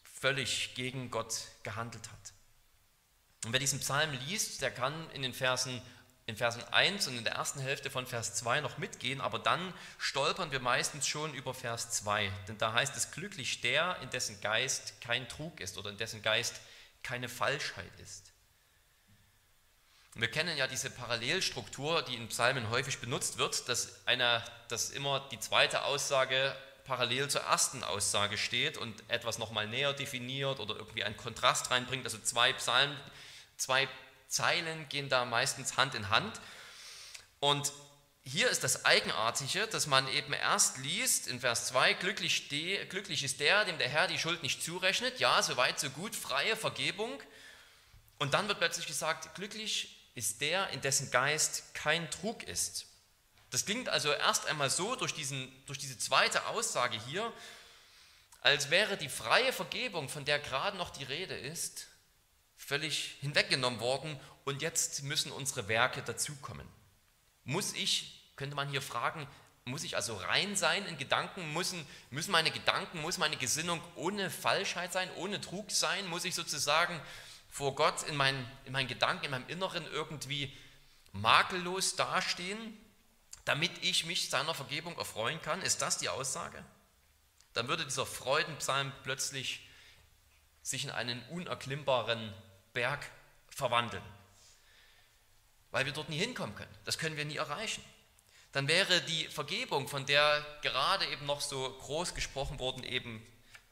völlig 0.03 0.75
gegen 0.75 1.11
Gott 1.11 1.37
gehandelt 1.63 2.07
hat. 2.11 2.35
Und 3.47 3.55
wer 3.55 3.61
diesen 3.61 3.81
Psalm 3.81 4.13
liest, 4.27 4.61
der 4.61 4.71
kann 4.71 5.11
in 5.13 5.23
den 5.23 5.33
Versen, 5.33 5.81
in 6.27 6.37
Versen 6.37 6.63
1 6.65 7.09
und 7.09 7.17
in 7.17 7.25
der 7.25 7.37
ersten 7.37 7.61
Hälfte 7.61 7.91
von 7.91 8.07
Vers 8.07 8.35
2 8.35 8.61
noch 8.61 8.77
mitgehen, 8.77 9.23
aber 9.23 9.39
dann 9.39 9.73
stolpern 9.97 10.53
wir 10.53 10.61
meistens 10.61 11.09
schon 11.09 11.33
über 11.33 11.55
Vers 11.55 11.93
2. 11.93 12.31
Denn 12.47 12.59
da 12.59 12.75
heißt 12.75 12.95
es, 12.95 13.11
glücklich 13.13 13.63
der, 13.63 13.97
in 14.03 14.11
dessen 14.11 14.39
Geist 14.43 15.01
kein 15.01 15.27
Trug 15.31 15.61
ist 15.61 15.79
oder 15.79 15.89
in 15.89 15.97
dessen 15.97 16.21
Geist 16.21 16.61
keine 17.03 17.31
Falschheit 17.31 17.99
ist. 18.01 18.30
Und 20.15 20.23
wir 20.23 20.31
kennen 20.31 20.57
ja 20.57 20.67
diese 20.67 20.91
Parallelstruktur, 20.91 22.03
die 22.03 22.17
in 22.17 22.29
Psalmen 22.29 22.71
häufig 22.71 22.99
benutzt 22.99 23.39
wird, 23.39 23.69
dass, 23.69 24.07
einer, 24.07 24.45
dass 24.69 24.91
immer 24.91 25.29
die 25.31 25.39
zweite 25.39 25.85
Aussage 25.85 26.55
parallel 26.85 27.29
zur 27.29 27.43
ersten 27.43 27.85
Aussage 27.85 28.37
steht 28.37 28.77
und 28.77 29.05
etwas 29.09 29.39
nochmal 29.39 29.69
näher 29.69 29.93
definiert 29.93 30.59
oder 30.59 30.75
irgendwie 30.75 31.05
einen 31.05 31.17
Kontrast 31.17 31.71
reinbringt. 31.71 32.05
Also 32.05 32.19
zwei 32.19 32.53
Psalmen, 32.55 32.97
zwei 33.57 33.89
Zeilen 34.27 34.89
gehen 34.89 35.09
da 35.09 35.25
meistens 35.25 35.77
Hand 35.77 35.95
in 35.95 36.09
Hand. 36.09 36.41
Und 37.39 37.73
hier 38.25 38.51
ist 38.51 38.65
das 38.65 38.85
Eigenartige, 38.85 39.69
dass 39.69 39.87
man 39.87 40.09
eben 40.09 40.33
erst 40.33 40.79
liest 40.79 41.29
in 41.29 41.41
Vers 41.41 41.67
2, 41.69 41.95
glücklich, 41.95 42.49
de, 42.49 42.85
glücklich 42.87 43.23
ist 43.23 43.41
der, 43.41 43.65
dem 43.65 43.79
der 43.79 43.89
Herr 43.89 44.09
die 44.09 44.19
Schuld 44.19 44.43
nicht 44.43 44.63
zurechnet. 44.63 45.21
Ja, 45.21 45.43
soweit, 45.43 45.79
so 45.79 45.91
gut, 45.91 46.17
freie 46.17 46.57
Vergebung. 46.57 47.23
Und 48.19 48.35
dann 48.35 48.49
wird 48.49 48.59
plötzlich 48.59 48.87
gesagt, 48.87 49.35
glücklich 49.37 50.00
ist 50.21 50.43
der, 50.43 50.69
in 50.69 50.83
dessen 50.83 51.11
Geist 51.11 51.75
kein 51.75 52.11
Trug 52.11 52.43
ist. 52.43 52.85
Das 53.49 53.65
klingt 53.65 53.89
also 53.89 54.13
erst 54.13 54.47
einmal 54.47 54.69
so 54.69 54.95
durch, 54.95 55.15
diesen, 55.15 55.51
durch 55.65 55.79
diese 55.79 55.97
zweite 55.99 56.47
Aussage 56.47 57.01
hier, 57.07 57.33
als 58.43 58.69
wäre 58.69 58.99
die 58.99 59.09
freie 59.09 59.51
Vergebung, 59.51 60.11
von 60.11 60.27
der 60.27 60.39
gerade 60.39 60.77
noch 60.77 60.91
die 60.91 61.05
Rede 61.05 61.35
ist, 61.35 61.87
völlig 62.59 63.17
hinweggenommen 63.23 63.81
worden 63.81 64.21
und 64.45 64.61
jetzt 64.61 65.03
müssen 65.05 65.33
unsere 65.33 65.69
Werke 65.69 66.03
dazukommen. 66.03 66.69
Muss 67.45 67.73
ich, 67.73 68.23
könnte 68.37 68.55
man 68.55 68.69
hier 68.69 68.83
fragen, 68.83 69.27
muss 69.65 69.85
ich 69.85 69.97
also 69.97 70.17
rein 70.17 70.55
sein 70.55 70.85
in 70.87 70.99
Gedanken? 70.99 71.55
Müssen, 71.55 71.87
müssen 72.11 72.31
meine 72.31 72.51
Gedanken, 72.51 73.01
muss 73.01 73.17
meine 73.17 73.39
Gesinnung 73.39 73.81
ohne 73.95 74.29
Falschheit 74.29 74.93
sein, 74.93 75.11
ohne 75.17 75.41
Trug 75.41 75.71
sein? 75.71 76.07
Muss 76.09 76.27
ich 76.27 76.35
sozusagen 76.35 77.01
vor 77.51 77.75
Gott 77.75 78.03
in 78.05 78.17
meinen, 78.17 78.51
in 78.65 78.73
meinen 78.73 78.89
Gedanken, 78.89 79.27
in 79.27 79.31
meinem 79.33 79.49
Inneren 79.49 79.87
irgendwie 79.93 80.57
makellos 81.13 81.97
dastehen? 81.97 82.79
damit 83.45 83.83
ich 83.83 84.05
mich 84.07 84.31
seiner 84.31 84.55
Vergebung 84.55 84.97
erfreuen 84.97 85.41
kann? 85.43 85.63
Ist 85.63 85.83
das 85.83 85.99
die 85.99 86.09
Aussage? 86.09 86.65
Dann 87.53 87.69
würde 87.69 87.85
dieser 87.85 88.07
Freudenpsalm 88.07 88.93
plötzlich 89.03 89.69
sich 90.63 90.85
in 90.85 90.91
einen 90.91 91.21
unerklimmbaren 91.31 92.33
Berg 92.75 93.11
verwandeln, 93.49 94.05
weil 95.71 95.87
wir 95.87 95.93
dort 95.93 96.11
nie 96.11 96.19
hinkommen 96.19 96.55
können. 96.55 96.73
Das 96.85 96.99
können 96.99 97.17
wir 97.17 97.25
nie 97.25 97.39
erreichen. 97.39 97.83
Dann 98.53 98.69
wäre 98.69 99.01
die 99.03 99.27
Vergebung, 99.29 99.89
von 99.89 100.07
der 100.07 100.45
gerade 100.63 101.07
eben 101.07 101.27
noch 101.27 101.41
so 101.41 101.71
groß 101.81 102.15
gesprochen 102.15 102.59
wurde, 102.59 102.87
eben, 102.87 103.25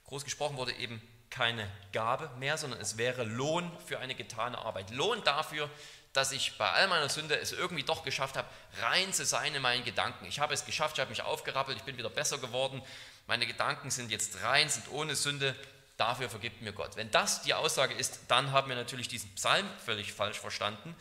groß 0.07 0.25
gesprochen 0.25 0.57
wurde, 0.57 0.73
eben 0.73 1.01
keine 1.31 1.69
Gabe 1.93 2.31
mehr, 2.39 2.59
sondern 2.59 2.81
es 2.81 2.97
wäre 2.97 3.25
Lohn 3.25 3.71
für 3.87 3.99
eine 3.99 4.15
getane 4.15 4.59
Arbeit. 4.59 4.91
Lohn 4.91 5.23
dafür, 5.25 5.69
dass 6.13 6.33
ich 6.33 6.57
bei 6.59 6.71
all 6.71 6.89
meiner 6.89 7.09
Sünde 7.09 7.39
es 7.39 7.53
irgendwie 7.53 7.83
doch 7.83 8.03
geschafft 8.03 8.37
habe, 8.37 8.49
rein 8.81 9.13
zu 9.13 9.25
sein 9.25 9.55
in 9.55 9.63
meinen 9.63 9.85
Gedanken. 9.85 10.25
Ich 10.25 10.41
habe 10.41 10.55
es 10.55 10.65
geschafft, 10.65 10.97
ich 10.97 11.01
habe 11.01 11.11
mich 11.11 11.23
aufgerappelt, 11.23 11.77
ich 11.77 11.85
bin 11.85 11.97
wieder 11.97 12.11
besser 12.11 12.39
geworden. 12.39 12.83
Meine 13.27 13.47
Gedanken 13.47 13.91
sind 13.91 14.11
jetzt 14.11 14.43
rein, 14.43 14.69
sind 14.69 14.91
ohne 14.91 15.15
Sünde. 15.15 15.55
Dafür 15.97 16.31
vergibt 16.31 16.63
mir 16.63 16.73
Gott. 16.73 16.97
Wenn 16.97 17.11
das 17.11 17.43
die 17.43 17.55
Aussage 17.55 17.95
ist, 17.95 18.21
dann 18.29 18.53
haben 18.53 18.69
wir 18.69 18.77
natürlich 18.77 19.09
diesen 19.09 19.35
Psalm 19.35 19.67
völlig 19.85 20.13
falsch 20.13 20.39
verstanden. 20.39 20.95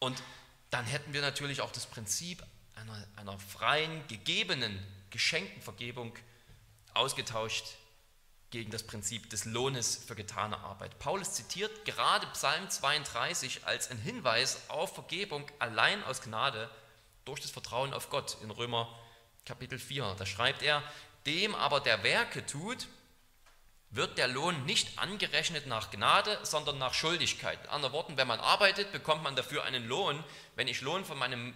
Und 0.00 0.22
dann 0.70 0.84
hätten 0.84 1.12
wir 1.12 1.20
natürlich 1.20 1.60
auch 1.60 1.72
das 1.72 1.86
Prinzip 1.86 2.42
einer, 2.74 3.06
einer 3.16 3.38
freien, 3.38 4.06
gegebenen, 4.08 4.84
geschenkten 5.10 5.62
Vergebung 5.62 6.14
ausgetauscht 6.94 7.64
gegen 8.50 8.70
das 8.70 8.82
Prinzip 8.82 9.28
des 9.30 9.44
Lohnes 9.44 10.02
für 10.06 10.14
getane 10.14 10.58
Arbeit. 10.58 10.98
Paulus 10.98 11.32
zitiert 11.32 11.84
gerade 11.84 12.26
Psalm 12.28 12.68
32 12.68 13.66
als 13.66 13.90
ein 13.90 13.98
Hinweis 13.98 14.68
auf 14.68 14.94
Vergebung 14.94 15.46
allein 15.58 16.02
aus 16.04 16.22
Gnade 16.22 16.70
durch 17.24 17.40
das 17.40 17.50
Vertrauen 17.50 17.92
auf 17.92 18.08
Gott 18.08 18.38
in 18.42 18.50
Römer 18.50 18.88
Kapitel 19.44 19.78
4. 19.78 20.16
Da 20.18 20.24
schreibt 20.24 20.62
er, 20.62 20.82
dem 21.26 21.54
aber 21.54 21.80
der 21.80 22.02
Werke 22.02 22.46
tut, 22.46 22.88
wird 23.90 24.18
der 24.18 24.28
Lohn 24.28 24.64
nicht 24.64 24.98
angerechnet 24.98 25.66
nach 25.66 25.90
Gnade, 25.90 26.38
sondern 26.42 26.78
nach 26.78 26.94
Schuldigkeit. 26.94 27.62
In 27.64 27.70
anderen 27.70 27.94
Worten, 27.94 28.16
wenn 28.16 28.28
man 28.28 28.40
arbeitet, 28.40 28.92
bekommt 28.92 29.22
man 29.22 29.36
dafür 29.36 29.64
einen 29.64 29.86
Lohn. 29.86 30.22
Wenn 30.56 30.68
ich 30.68 30.80
Lohn 30.80 31.04
von 31.04 31.18
meinem 31.18 31.54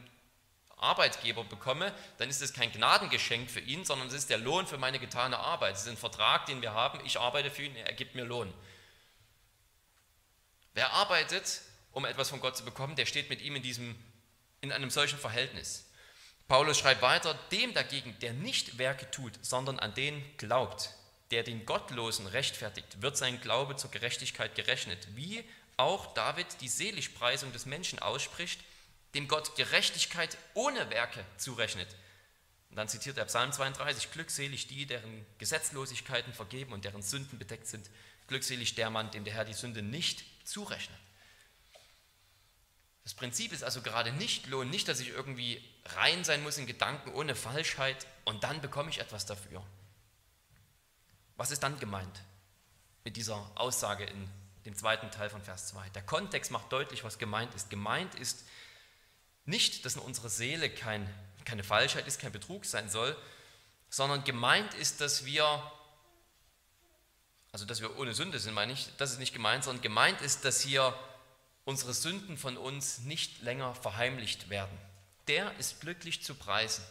Arbeitgeber 0.83 1.45
bekomme, 1.45 1.95
dann 2.19 2.29
ist 2.29 2.43
es 2.43 2.53
kein 2.53 2.73
Gnadengeschenk 2.73 3.51
für 3.51 3.61
ihn, 3.61 3.85
sondern 3.85 4.09
es 4.09 4.15
ist 4.15 4.31
der 4.31 4.39
Lohn 4.39 4.67
für 4.67 4.79
meine 4.79 4.99
getane 4.99 5.39
Arbeit. 5.39 5.77
Es 5.77 5.83
ist 5.83 5.89
ein 5.89 5.97
Vertrag, 5.97 6.47
den 6.47 6.61
wir 6.63 6.75
haben. 6.75 7.01
Ich 7.05 7.19
arbeite 7.19 7.51
für 7.51 7.63
ihn, 7.63 7.77
er 7.77 7.93
gibt 7.93 8.15
mir 8.15 8.25
Lohn. 8.25 8.53
Wer 10.75 10.93
arbeitet, 10.93 11.61
um 11.93 12.05
etwas 12.05 12.31
von 12.31 12.41
Gott 12.41 12.57
zu 12.57 12.65
bekommen, 12.65 12.97
der 12.97 13.07
steht 13.07 13.31
mit 13.31 13.43
ihm 13.43 13.57
in, 13.57 13.63
diesem, 13.63 13.97
in 14.61 14.73
einem 14.73 14.91
solchen 14.91 15.19
Verhältnis. 15.19 15.87
Paulus 16.49 16.79
schreibt 16.79 17.03
weiter, 17.03 17.35
dem 17.51 17.73
dagegen, 17.75 18.17
der 18.21 18.33
nicht 18.33 18.79
Werke 18.79 19.11
tut, 19.11 19.33
sondern 19.43 19.79
an 19.79 19.95
den 19.95 20.23
glaubt, 20.37 20.91
der 21.31 21.43
den 21.43 21.65
Gottlosen 21.65 22.27
rechtfertigt, 22.27 23.01
wird 23.01 23.17
sein 23.17 23.41
Glaube 23.41 23.77
zur 23.77 23.91
Gerechtigkeit 23.91 24.55
gerechnet, 24.55 25.09
wie 25.15 25.45
auch 25.77 26.13
David 26.15 26.47
die 26.61 26.69
Seligpreisung 26.69 27.53
des 27.53 27.67
Menschen 27.67 27.99
ausspricht, 27.99 28.61
dem 29.15 29.29
Gott 29.29 29.57
Gerechtigkeit 29.57 30.39
ohne 30.55 30.91
Werke 30.91 31.25
zurechnet. 31.37 31.89
Und 32.71 32.77
dann 32.77 32.89
zitiert 32.89 33.19
er 33.19 33.27
Psalm 33.27 33.53
32, 33.53 34.13
glückselig 34.13 34.67
die, 34.67 34.87
deren 34.87 35.27
Gesetzlosigkeiten 35.39 36.33
vergeben 36.33 36.73
und 36.73 36.85
deren 36.85 37.03
Sünden 37.03 37.39
bedeckt 37.39 37.67
sind. 37.67 37.91
Glückselig 38.29 38.75
der 38.75 38.89
Mann, 38.89 39.11
dem 39.11 39.25
der 39.25 39.35
Herr 39.35 39.45
die 39.45 39.53
Sünde 39.53 39.83
nicht 39.83 40.25
zurechnet. 40.49 40.99
Das 43.05 43.15
Prinzip 43.15 43.53
ist 43.53 43.65
also 43.65 43.83
gerade 43.83 44.13
nicht 44.13 44.47
Lohn, 44.47 44.71
nicht, 44.71 44.89
dass 44.89 45.01
ich 45.01 45.09
irgendwie 45.09 45.63
rein 45.97 46.25
sein 46.25 46.43
muss 46.43 46.57
in 46.57 46.67
Gedanken 46.67 47.13
ohne 47.13 47.35
Falschheit 47.35 48.07
und 48.25 48.45
dann 48.45 48.61
bekomme 48.61 48.91
ich 48.91 49.01
etwas 49.01 49.27
dafür. 49.27 49.63
Was 51.37 51.51
ist 51.51 51.63
dann 51.63 51.79
gemeint 51.81 52.23
mit 53.05 53.17
dieser 53.17 53.51
Aussage 53.57 54.05
in 54.05 54.31
dem 54.65 54.77
zweiten 54.77 55.11
Teil 55.11 55.29
von 55.29 55.43
Vers 55.43 55.69
2? 55.69 55.91
Der 55.91 56.03
Kontext 56.03 56.53
macht 56.53 56.71
deutlich, 56.71 57.03
was 57.03 57.19
gemeint 57.19 57.55
ist. 57.55 57.71
Gemeint 57.71 58.15
ist, 58.15 58.45
nicht, 59.45 59.85
dass 59.85 59.97
in 59.97 60.01
unserer 60.01 60.29
Seele 60.29 60.71
kein, 60.71 61.09
keine 61.45 61.65
Falschheit 61.65 62.07
ist, 62.07 62.21
kein 62.21 62.33
Betrug 62.33 62.65
sein 62.65 62.89
soll, 62.89 63.17
sondern 63.91 64.25
gemeint 64.25 64.75
ist, 64.75 65.01
dass 65.01 65.25
wir, 65.25 65.45
also 67.53 67.65
dass 67.65 67.81
wir 67.81 67.99
ohne 67.99 68.15
Sünde 68.15 68.39
sind, 68.39 68.55
meine 68.55 68.73
ich, 68.73 68.89
das 68.99 69.13
ist 69.13 69.19
nicht 69.19 69.35
gemeint, 69.35 69.65
sondern 69.65 69.83
gemeint 69.83 70.21
ist, 70.21 70.45
dass 70.45 70.61
hier 70.61 70.95
unsere 71.65 71.95
Sünden 71.95 72.39
von 72.39 72.57
uns 72.57 73.01
nicht 73.01 73.43
länger 73.43 73.75
verheimlicht 73.75 74.49
werden. 74.49 74.77
Der 75.29 75.57
ist 75.59 75.81
glücklich 75.81 76.23
zu 76.23 76.35
preisen, 76.35 76.85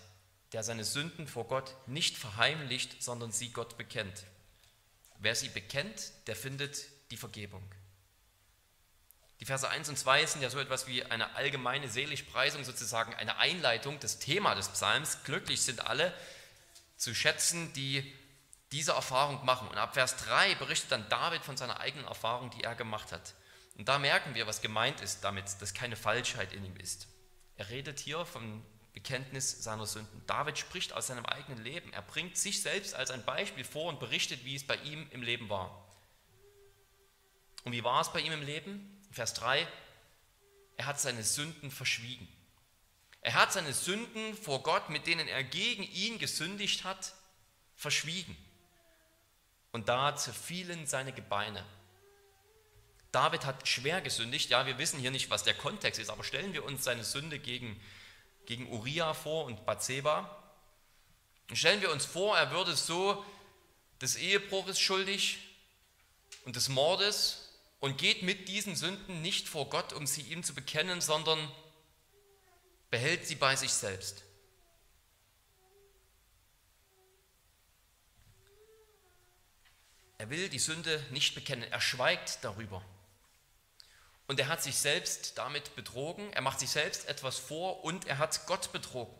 der 0.53 0.63
seine 0.63 0.83
Sünden 0.83 1.27
vor 1.27 1.47
Gott 1.47 1.75
nicht 1.87 2.17
verheimlicht, 2.17 3.01
sondern 3.01 3.31
sie 3.31 3.51
Gott 3.51 3.77
bekennt. 3.77 4.25
Wer 5.19 5.35
sie 5.35 5.49
bekennt, 5.49 6.11
der 6.27 6.35
findet 6.35 6.85
die 7.11 7.17
Vergebung. 7.17 7.63
Die 9.41 9.45
Verse 9.45 9.67
1 9.67 9.89
und 9.89 9.97
2 9.97 10.25
sind 10.27 10.43
ja 10.43 10.51
so 10.51 10.59
etwas 10.59 10.85
wie 10.85 11.03
eine 11.03 11.35
allgemeine 11.35 11.89
Seligpreisung, 11.89 12.63
sozusagen 12.63 13.15
eine 13.15 13.39
Einleitung, 13.39 13.99
das 13.99 14.19
Thema 14.19 14.53
des 14.53 14.69
Psalms. 14.69 15.23
Glücklich 15.23 15.63
sind 15.63 15.87
alle 15.87 16.13
zu 16.95 17.15
schätzen, 17.15 17.73
die 17.73 18.13
diese 18.71 18.91
Erfahrung 18.91 19.43
machen. 19.43 19.67
Und 19.67 19.79
ab 19.79 19.95
Vers 19.95 20.15
3 20.17 20.53
berichtet 20.55 20.91
dann 20.91 21.09
David 21.09 21.43
von 21.43 21.57
seiner 21.57 21.79
eigenen 21.79 22.05
Erfahrung, 22.05 22.51
die 22.51 22.63
er 22.63 22.75
gemacht 22.75 23.11
hat. 23.11 23.33
Und 23.79 23.89
da 23.89 23.97
merken 23.97 24.35
wir, 24.35 24.45
was 24.45 24.61
gemeint 24.61 25.01
ist 25.01 25.23
damit, 25.23 25.45
dass 25.59 25.73
keine 25.73 25.95
Falschheit 25.95 26.53
in 26.53 26.63
ihm 26.63 26.77
ist. 26.77 27.07
Er 27.57 27.69
redet 27.69 27.99
hier 27.99 28.23
vom 28.25 28.63
Bekenntnis 28.93 29.63
seiner 29.63 29.87
Sünden. 29.87 30.21
David 30.27 30.59
spricht 30.59 30.93
aus 30.93 31.07
seinem 31.07 31.25
eigenen 31.25 31.63
Leben. 31.63 31.91
Er 31.93 32.03
bringt 32.03 32.37
sich 32.37 32.61
selbst 32.61 32.93
als 32.93 33.09
ein 33.09 33.25
Beispiel 33.25 33.63
vor 33.63 33.89
und 33.89 33.99
berichtet, 33.99 34.45
wie 34.45 34.55
es 34.55 34.67
bei 34.67 34.75
ihm 34.75 35.07
im 35.09 35.23
Leben 35.23 35.49
war. 35.49 35.83
Und 37.63 37.71
wie 37.71 37.83
war 37.83 38.01
es 38.01 38.13
bei 38.13 38.19
ihm 38.19 38.33
im 38.33 38.43
Leben? 38.43 39.00
Vers 39.11 39.33
3, 39.35 39.67
er 40.77 40.85
hat 40.85 40.99
seine 40.99 41.23
Sünden 41.23 41.69
verschwiegen. 41.69 42.27
Er 43.21 43.35
hat 43.35 43.53
seine 43.53 43.73
Sünden 43.73 44.35
vor 44.35 44.63
Gott, 44.63 44.89
mit 44.89 45.05
denen 45.05 45.27
er 45.27 45.43
gegen 45.43 45.83
ihn 45.83 46.17
gesündigt 46.17 46.83
hat, 46.83 47.13
verschwiegen. 47.75 48.35
Und 49.71 49.89
da 49.89 50.15
zerfielen 50.15 50.87
seine 50.87 51.13
Gebeine. 51.13 51.63
David 53.11 53.45
hat 53.45 53.67
schwer 53.67 54.01
gesündigt. 54.01 54.49
Ja, 54.49 54.65
wir 54.65 54.77
wissen 54.77 54.99
hier 54.99 55.11
nicht, 55.11 55.29
was 55.29 55.43
der 55.43 55.53
Kontext 55.53 55.99
ist, 55.99 56.09
aber 56.09 56.23
stellen 56.23 56.53
wir 56.53 56.63
uns 56.63 56.83
seine 56.83 57.03
Sünde 57.03 57.39
gegen, 57.39 57.79
gegen 58.45 58.71
Uriah 58.71 59.13
vor 59.13 59.45
und 59.45 59.65
Bathseba. 59.65 60.37
Und 61.49 61.57
stellen 61.57 61.81
wir 61.81 61.91
uns 61.91 62.05
vor, 62.05 62.37
er 62.37 62.51
würde 62.51 62.75
so 62.75 63.23
des 64.01 64.15
Ehebruches 64.15 64.79
schuldig 64.79 65.39
und 66.45 66.55
des 66.55 66.69
Mordes 66.69 67.50
und 67.81 67.97
geht 67.97 68.21
mit 68.21 68.47
diesen 68.47 68.75
Sünden 68.75 69.21
nicht 69.21 69.49
vor 69.49 69.69
Gott, 69.69 69.91
um 69.91 70.07
sie 70.07 70.21
ihm 70.21 70.43
zu 70.43 70.53
bekennen, 70.53 71.01
sondern 71.01 71.51
behält 72.91 73.25
sie 73.25 73.35
bei 73.35 73.55
sich 73.55 73.73
selbst. 73.73 74.23
Er 80.19 80.29
will 80.29 80.47
die 80.47 80.59
Sünde 80.59 81.03
nicht 81.09 81.33
bekennen, 81.33 81.69
er 81.69 81.81
schweigt 81.81 82.43
darüber. 82.43 82.85
Und 84.27 84.39
er 84.39 84.47
hat 84.47 84.61
sich 84.61 84.75
selbst 84.75 85.39
damit 85.39 85.75
betrogen, 85.75 86.31
er 86.33 86.43
macht 86.43 86.59
sich 86.59 86.69
selbst 86.69 87.07
etwas 87.07 87.39
vor 87.39 87.83
und 87.83 88.05
er 88.05 88.19
hat 88.19 88.45
Gott 88.45 88.71
betrogen. 88.71 89.13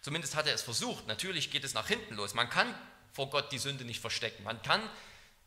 Zumindest 0.00 0.34
hat 0.34 0.46
er 0.46 0.54
es 0.54 0.62
versucht. 0.62 1.06
Natürlich 1.06 1.50
geht 1.50 1.62
es 1.62 1.74
nach 1.74 1.86
hinten 1.86 2.14
los. 2.14 2.32
Man 2.32 2.48
kann 2.48 2.74
vor 3.12 3.28
Gott 3.28 3.52
die 3.52 3.58
Sünde 3.58 3.84
nicht 3.84 4.00
verstecken. 4.00 4.42
Man 4.42 4.60
kann 4.62 4.82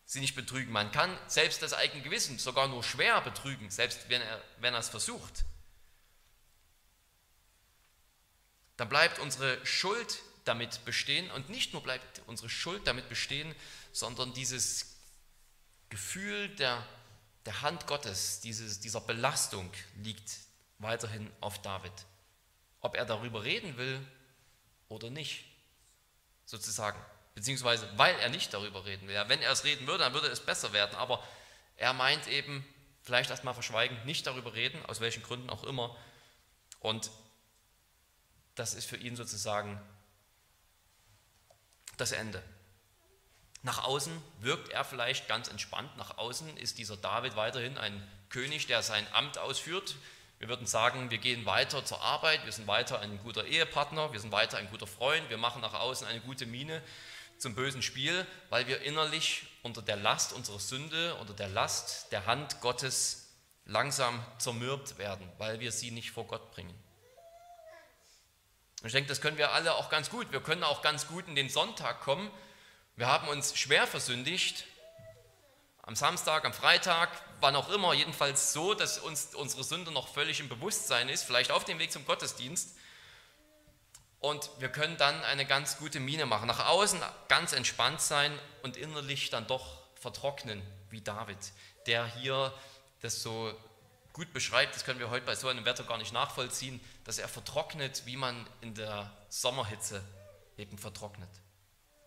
sie 0.06 0.20
nicht 0.20 0.36
betrügen. 0.36 0.72
Man 0.72 0.92
kann 0.92 1.18
selbst 1.28 1.62
das 1.62 1.74
eigene 1.74 2.04
Gewissen 2.04 2.38
sogar 2.38 2.68
nur 2.68 2.84
schwer 2.84 3.22
betrügen, 3.22 3.70
selbst 3.72 4.10
wenn 4.10 4.22
er, 4.22 4.42
wenn 4.60 4.74
er 4.74 4.80
es 4.80 4.90
versucht. 4.90 5.44
Dann 8.78 8.90
bleibt 8.90 9.20
unsere 9.20 9.66
Schuld 9.66 10.22
damit 10.44 10.86
bestehen 10.86 11.32
und 11.32 11.50
nicht 11.50 11.74
nur 11.74 11.82
bleibt 11.82 12.22
unsere 12.28 12.50
Schuld 12.50 12.86
damit 12.86 13.10
bestehen, 13.10 13.56
sondern 13.92 14.34
dieses 14.34 14.96
Gefühl 15.90 16.50
der, 16.56 16.86
der 17.46 17.62
Hand 17.62 17.88
Gottes, 17.88 18.42
dieses, 18.42 18.80
dieser 18.80 19.02
Belastung 19.02 19.72
liegt 20.04 20.38
weiterhin 20.78 21.32
auf 21.42 21.62
David. 21.62 21.94
Ob 22.82 22.96
er 22.96 23.06
darüber 23.06 23.44
reden 23.44 23.78
will 23.78 24.06
oder 24.88 25.10
nicht, 25.10 25.46
sozusagen. 26.46 27.00
Beziehungsweise, 27.36 27.88
weil 27.98 28.18
er 28.20 28.30
nicht 28.30 28.54
darüber 28.54 28.86
reden 28.86 29.08
will. 29.08 29.16
Ja, 29.16 29.28
wenn 29.28 29.42
er 29.42 29.52
es 29.52 29.66
reden 29.66 29.86
würde, 29.88 30.06
dann 30.06 30.14
würde 30.14 30.28
es 30.28 30.40
besser 30.40 30.72
werden. 30.72 30.96
Aber 30.96 31.22
er 31.76 31.94
meint 31.94 32.28
eben, 32.28 32.66
vielleicht 33.04 33.30
erstmal 33.30 33.54
verschweigen, 33.54 33.98
nicht 34.06 34.26
darüber 34.26 34.54
reden, 34.54 34.84
aus 34.86 35.02
welchen 35.02 35.22
Gründen 35.22 35.50
auch 35.50 35.66
immer. 35.66 35.96
Und 36.80 37.12
das 38.56 38.74
ist 38.74 38.86
für 38.86 38.96
ihn 38.96 39.18
sozusagen 39.18 39.80
das 41.98 42.14
Ende. 42.14 42.42
Nach 43.64 43.84
außen 43.84 44.22
wirkt 44.40 44.70
er 44.70 44.86
vielleicht 44.86 45.28
ganz 45.28 45.50
entspannt. 45.50 45.96
Nach 45.98 46.18
außen 46.18 46.56
ist 46.58 46.78
dieser 46.78 46.96
David 46.96 47.36
weiterhin 47.36 47.78
ein 47.78 48.08
König, 48.30 48.68
der 48.68 48.82
sein 48.82 49.06
Amt 49.12 49.38
ausführt. 49.38 49.96
Wir 50.40 50.48
würden 50.48 50.68
sagen, 50.68 51.10
wir 51.12 51.18
gehen 51.18 51.46
weiter 51.46 51.84
zur 51.84 52.02
Arbeit, 52.02 52.46
wir 52.46 52.52
sind 52.52 52.68
weiter 52.68 53.00
ein 53.00 53.18
guter 53.24 53.46
Ehepartner, 53.46 54.12
wir 54.14 54.20
sind 54.20 54.32
weiter 54.32 54.58
ein 54.58 54.70
guter 54.70 54.88
Freund, 54.88 55.30
wir 55.30 55.38
machen 55.38 55.62
nach 55.62 55.74
außen 55.74 56.06
eine 56.08 56.20
gute 56.22 56.46
Miene 56.46 56.82
zum 57.38 57.56
bösen 57.56 57.82
Spiel, 57.82 58.26
weil 58.50 58.68
wir 58.68 58.82
innerlich 58.82 59.48
unter 59.64 59.82
der 59.82 59.96
Last 59.98 60.34
unserer 60.34 60.60
Sünde, 60.60 61.16
unter 61.16 61.34
der 61.34 61.48
Last 61.48 62.12
der 62.12 62.26
Hand 62.26 62.62
Gottes 62.62 63.34
langsam 63.66 64.24
zermürbt 64.38 64.98
werden, 64.98 65.30
weil 65.38 65.60
wir 65.60 65.72
sie 65.72 65.92
nicht 65.92 66.12
vor 66.12 66.28
Gott 66.28 66.52
bringen. 66.52 66.74
Und 68.82 68.88
ich 68.88 68.94
denke, 68.94 69.10
das 69.10 69.22
können 69.22 69.38
wir 69.38 69.52
alle 69.52 69.76
auch 69.76 69.90
ganz 69.90 70.10
gut. 70.10 70.32
Wir 70.32 70.42
können 70.42 70.64
auch 70.64 70.82
ganz 70.82 71.08
gut 71.08 71.28
in 71.28 71.36
den 71.36 71.50
Sonntag 71.50 72.02
kommen 72.02 72.32
wir 72.98 73.08
haben 73.08 73.28
uns 73.28 73.60
schwer 73.60 73.88
versündigt, 73.88 74.64
am 75.82 75.98
Samstag, 75.98 76.46
am 76.46 76.54
Freitag, 76.54 77.10
wann 77.42 77.54
auch 77.58 77.70
immer, 77.70 77.94
jedenfalls 77.94 78.54
so, 78.54 78.74
dass 78.74 79.00
uns 79.00 79.36
unsere 79.36 79.66
Sünde 79.66 79.92
noch 79.92 80.08
völlig 80.08 80.40
im 80.40 80.48
Bewusstsein 80.48 81.10
ist, 81.10 81.24
vielleicht 81.24 81.52
auf 81.52 81.66
dem 81.66 81.78
Weg 81.78 81.92
zum 81.92 82.06
Gottesdienst. 82.06 82.78
Und 84.26 84.50
wir 84.58 84.70
können 84.70 84.98
dann 84.98 85.24
eine 85.26 85.46
ganz 85.46 85.78
gute 85.78 86.00
Miene 86.00 86.26
machen, 86.26 86.48
nach 86.48 86.66
außen 86.66 87.00
ganz 87.28 87.54
entspannt 87.54 88.02
sein 88.02 88.36
und 88.64 88.76
innerlich 88.76 89.30
dann 89.30 89.46
doch 89.46 89.84
vertrocknen, 89.94 90.64
wie 90.90 91.00
David, 91.00 91.38
der 91.86 92.08
hier 92.08 92.52
das 93.02 93.22
so 93.22 93.54
gut 94.14 94.34
beschreibt, 94.34 94.74
das 94.74 94.84
können 94.84 94.98
wir 94.98 95.12
heute 95.12 95.28
bei 95.28 95.36
so 95.36 95.48
einem 95.48 95.64
Wetter 95.64 95.84
gar 95.84 96.00
nicht 96.00 96.12
nachvollziehen, 96.12 96.82
dass 97.04 97.20
er 97.20 97.28
vertrocknet, 97.28 98.08
wie 98.08 98.18
man 98.18 98.48
in 98.62 98.74
der 98.74 99.16
Sommerhitze 99.30 100.04
eben 100.58 100.80
vertrocknet. 100.80 101.30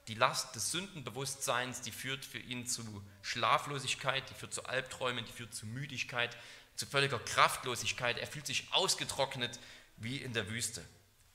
Die 0.08 0.14
Last 0.14 0.56
des 0.56 0.72
Sündenbewusstseins, 0.72 1.82
die 1.82 1.92
führt 1.92 2.24
für 2.24 2.40
ihn 2.40 2.66
zu 2.66 2.82
Schlaflosigkeit, 3.22 4.28
die 4.28 4.34
führt 4.34 4.52
zu 4.52 4.64
Albträumen, 4.64 5.24
die 5.24 5.32
führt 5.32 5.54
zu 5.54 5.66
Müdigkeit, 5.66 6.36
zu 6.74 6.84
völliger 6.84 7.20
Kraftlosigkeit. 7.20 8.18
Er 8.18 8.26
fühlt 8.26 8.48
sich 8.48 8.66
ausgetrocknet 8.72 9.60
wie 9.98 10.16
in 10.16 10.32
der 10.32 10.48
Wüste. 10.48 10.84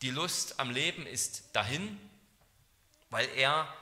Die 0.03 0.11
Lust 0.11 0.59
am 0.59 0.69
Leben 0.69 1.07
ist 1.07 1.43
dahin, 1.53 1.97
weil 3.09 3.25
er 3.37 3.73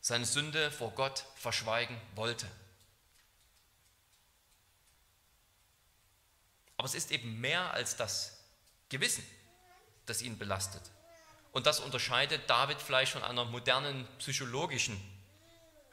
seine 0.00 0.26
Sünde 0.26 0.72
vor 0.72 0.90
Gott 0.90 1.24
verschweigen 1.36 1.96
wollte. 2.16 2.50
Aber 6.76 6.86
es 6.86 6.96
ist 6.96 7.12
eben 7.12 7.40
mehr 7.40 7.72
als 7.72 7.94
das 7.94 8.36
Gewissen, 8.88 9.24
das 10.06 10.22
ihn 10.22 10.36
belastet. 10.38 10.82
Und 11.52 11.66
das 11.66 11.78
unterscheidet 11.78 12.50
David 12.50 12.82
vielleicht 12.82 13.12
von 13.12 13.22
einer 13.22 13.44
modernen 13.44 14.08
psychologischen 14.18 15.00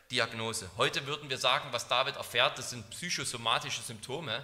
Diagnose. 0.09 0.71
Heute 0.77 1.05
würden 1.05 1.29
wir 1.29 1.37
sagen, 1.37 1.71
was 1.71 1.87
David 1.87 2.15
erfährt, 2.15 2.57
das 2.57 2.71
sind 2.71 2.89
psychosomatische 2.89 3.83
Symptome. 3.83 4.43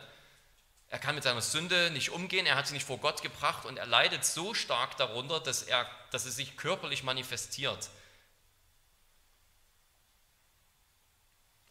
Er 0.93 0.99
kann 0.99 1.15
mit 1.15 1.23
seiner 1.23 1.41
Sünde 1.41 1.89
nicht 1.89 2.11
umgehen, 2.11 2.45
er 2.45 2.55
hat 2.55 2.67
sie 2.67 2.75
nicht 2.75 2.85
vor 2.85 2.99
Gott 2.99 3.23
gebracht 3.23 3.65
und 3.65 3.77
er 3.77 3.87
leidet 3.87 4.23
so 4.23 4.53
stark 4.53 4.95
darunter, 4.97 5.39
dass, 5.39 5.63
er, 5.63 5.89
dass 6.11 6.25
es 6.25 6.35
sich 6.35 6.55
körperlich 6.55 7.01
manifestiert. 7.01 7.89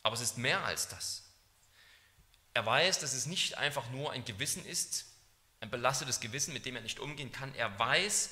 Aber 0.03 0.17
es 0.17 0.21
ist 0.23 0.39
mehr 0.39 0.65
als 0.65 0.89
das. 0.89 1.23
Er 2.53 2.67
weiß, 2.67 2.99
dass 2.99 3.13
es 3.13 3.27
nicht 3.27 3.59
einfach 3.59 3.91
nur 3.91 4.11
ein 4.11 4.25
Gewissen 4.25 4.67
ist, 4.67 5.05
ein 5.61 5.71
belastetes 5.71 6.19
Gewissen, 6.19 6.53
mit 6.53 6.67
dem 6.67 6.75
er 6.75 6.83
nicht 6.83 6.99
umgehen 6.99 7.31
kann. 7.31 7.55
Er 7.55 7.79
weiß, 7.79 8.31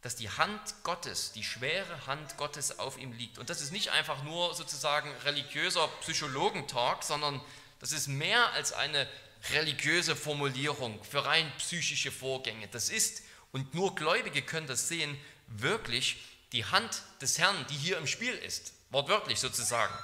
dass 0.00 0.14
die 0.14 0.30
Hand 0.30 0.60
Gottes, 0.84 1.32
die 1.32 1.42
schwere 1.42 2.06
Hand 2.06 2.36
Gottes 2.36 2.78
auf 2.78 2.98
ihm 2.98 3.10
liegt. 3.14 3.38
Und 3.38 3.50
das 3.50 3.60
ist 3.60 3.72
nicht 3.72 3.88
einfach 3.88 4.22
nur 4.22 4.54
sozusagen 4.54 5.10
religiöser 5.24 5.88
Psychologentalk, 6.02 7.02
sondern 7.02 7.40
das 7.80 7.90
ist 7.90 8.06
mehr 8.06 8.52
als 8.52 8.72
eine 8.72 9.08
religiöse 9.52 10.14
Formulierung 10.14 11.02
für 11.04 11.24
rein 11.24 11.50
psychische 11.58 12.12
Vorgänge. 12.12 12.68
Das 12.68 12.90
ist, 12.90 13.22
und 13.52 13.74
nur 13.74 13.94
Gläubige 13.94 14.42
können 14.42 14.66
das 14.66 14.88
sehen, 14.88 15.18
wirklich 15.46 16.16
die 16.52 16.64
Hand 16.64 17.02
des 17.20 17.38
Herrn, 17.38 17.66
die 17.68 17.76
hier 17.76 17.98
im 17.98 18.06
Spiel 18.06 18.34
ist. 18.34 18.72
Wortwörtlich 18.90 19.38
sozusagen. 19.38 19.94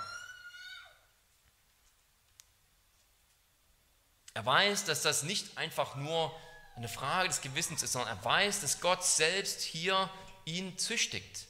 Er 4.35 4.45
weiß, 4.45 4.85
dass 4.85 5.03
das 5.03 5.23
nicht 5.23 5.57
einfach 5.57 5.97
nur 5.97 6.35
eine 6.77 6.89
Frage 6.89 7.29
des 7.29 7.41
Gewissens 7.41 7.83
ist, 7.83 7.93
sondern 7.93 8.19
er 8.19 8.25
weiß, 8.25 8.61
dass 8.61 8.81
Gott 8.81 9.03
selbst 9.03 9.63
hier 9.63 10.11
ihn 10.45 10.77
züchtigt. 10.79 11.47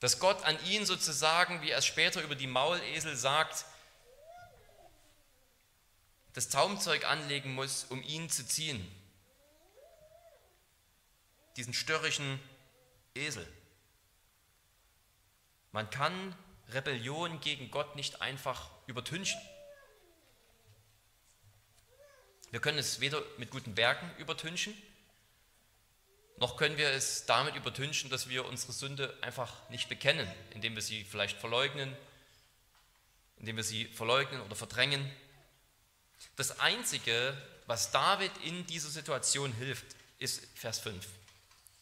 Dass 0.00 0.18
Gott 0.18 0.42
an 0.42 0.58
ihn 0.66 0.84
sozusagen, 0.84 1.62
wie 1.62 1.70
er 1.70 1.78
es 1.78 1.86
später 1.86 2.20
über 2.22 2.34
die 2.34 2.48
Maulesel 2.48 3.16
sagt, 3.16 3.64
das 6.34 6.48
Zaumzeug 6.48 7.04
anlegen 7.04 7.54
muss, 7.54 7.84
um 7.84 8.02
ihn 8.02 8.30
zu 8.30 8.46
ziehen. 8.46 8.86
Diesen 11.56 11.74
störrischen 11.74 12.40
Esel. 13.14 13.46
Man 15.72 15.90
kann 15.90 16.34
Rebellion 16.68 17.40
gegen 17.40 17.70
Gott 17.70 17.96
nicht 17.96 18.22
einfach 18.22 18.70
übertünchen. 18.86 19.40
Wir 22.50 22.60
können 22.60 22.78
es 22.78 23.00
weder 23.00 23.22
mit 23.38 23.50
guten 23.50 23.76
Werken 23.76 24.10
übertünchen, 24.18 24.74
noch 26.42 26.56
können 26.56 26.76
wir 26.76 26.90
es 26.90 27.24
damit 27.26 27.54
übertünchen, 27.54 28.10
dass 28.10 28.28
wir 28.28 28.44
unsere 28.46 28.72
Sünde 28.72 29.16
einfach 29.20 29.68
nicht 29.70 29.88
bekennen, 29.88 30.28
indem 30.50 30.74
wir 30.74 30.82
sie 30.82 31.04
vielleicht 31.04 31.38
verleugnen, 31.38 31.96
indem 33.38 33.56
wir 33.56 33.62
sie 33.62 33.84
verleugnen 33.84 34.40
oder 34.40 34.56
verdrängen. 34.56 35.08
Das 36.36 36.60
Einzige, 36.60 37.36
was 37.66 37.90
David 37.90 38.32
in 38.44 38.66
dieser 38.66 38.90
Situation 38.90 39.52
hilft, 39.52 39.86
ist 40.18 40.42
Vers 40.54 40.78
5, 40.78 41.06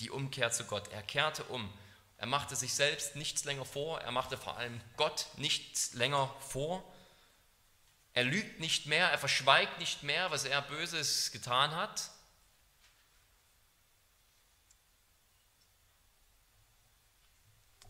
die 0.01 0.11
Umkehr 0.11 0.51
zu 0.51 0.65
Gott. 0.65 0.89
Er 0.93 1.03
kehrte 1.03 1.45
um. 1.45 1.73
Er 2.17 2.27
machte 2.27 2.55
sich 2.55 2.75
selbst 2.75 3.17
nichts 3.17 3.45
länger 3.45 3.65
vor, 3.65 4.01
er 4.01 4.13
machte 4.13 4.37
vor 4.37 4.59
allem 4.59 4.81
Gott 4.97 5.27
nichts 5.37 5.95
länger 5.95 6.35
vor 6.41 6.85
er 8.13 8.25
lügt 8.25 8.61
nicht 8.61 8.87
mehr, 8.87 9.09
er 9.09 9.19
verschweigt 9.19 9.79
nicht 9.79 10.03
mehr, 10.03 10.31
was 10.31 10.45
er 10.45 10.63
Böses 10.63 11.33
getan 11.33 11.75
hat. 11.75 12.11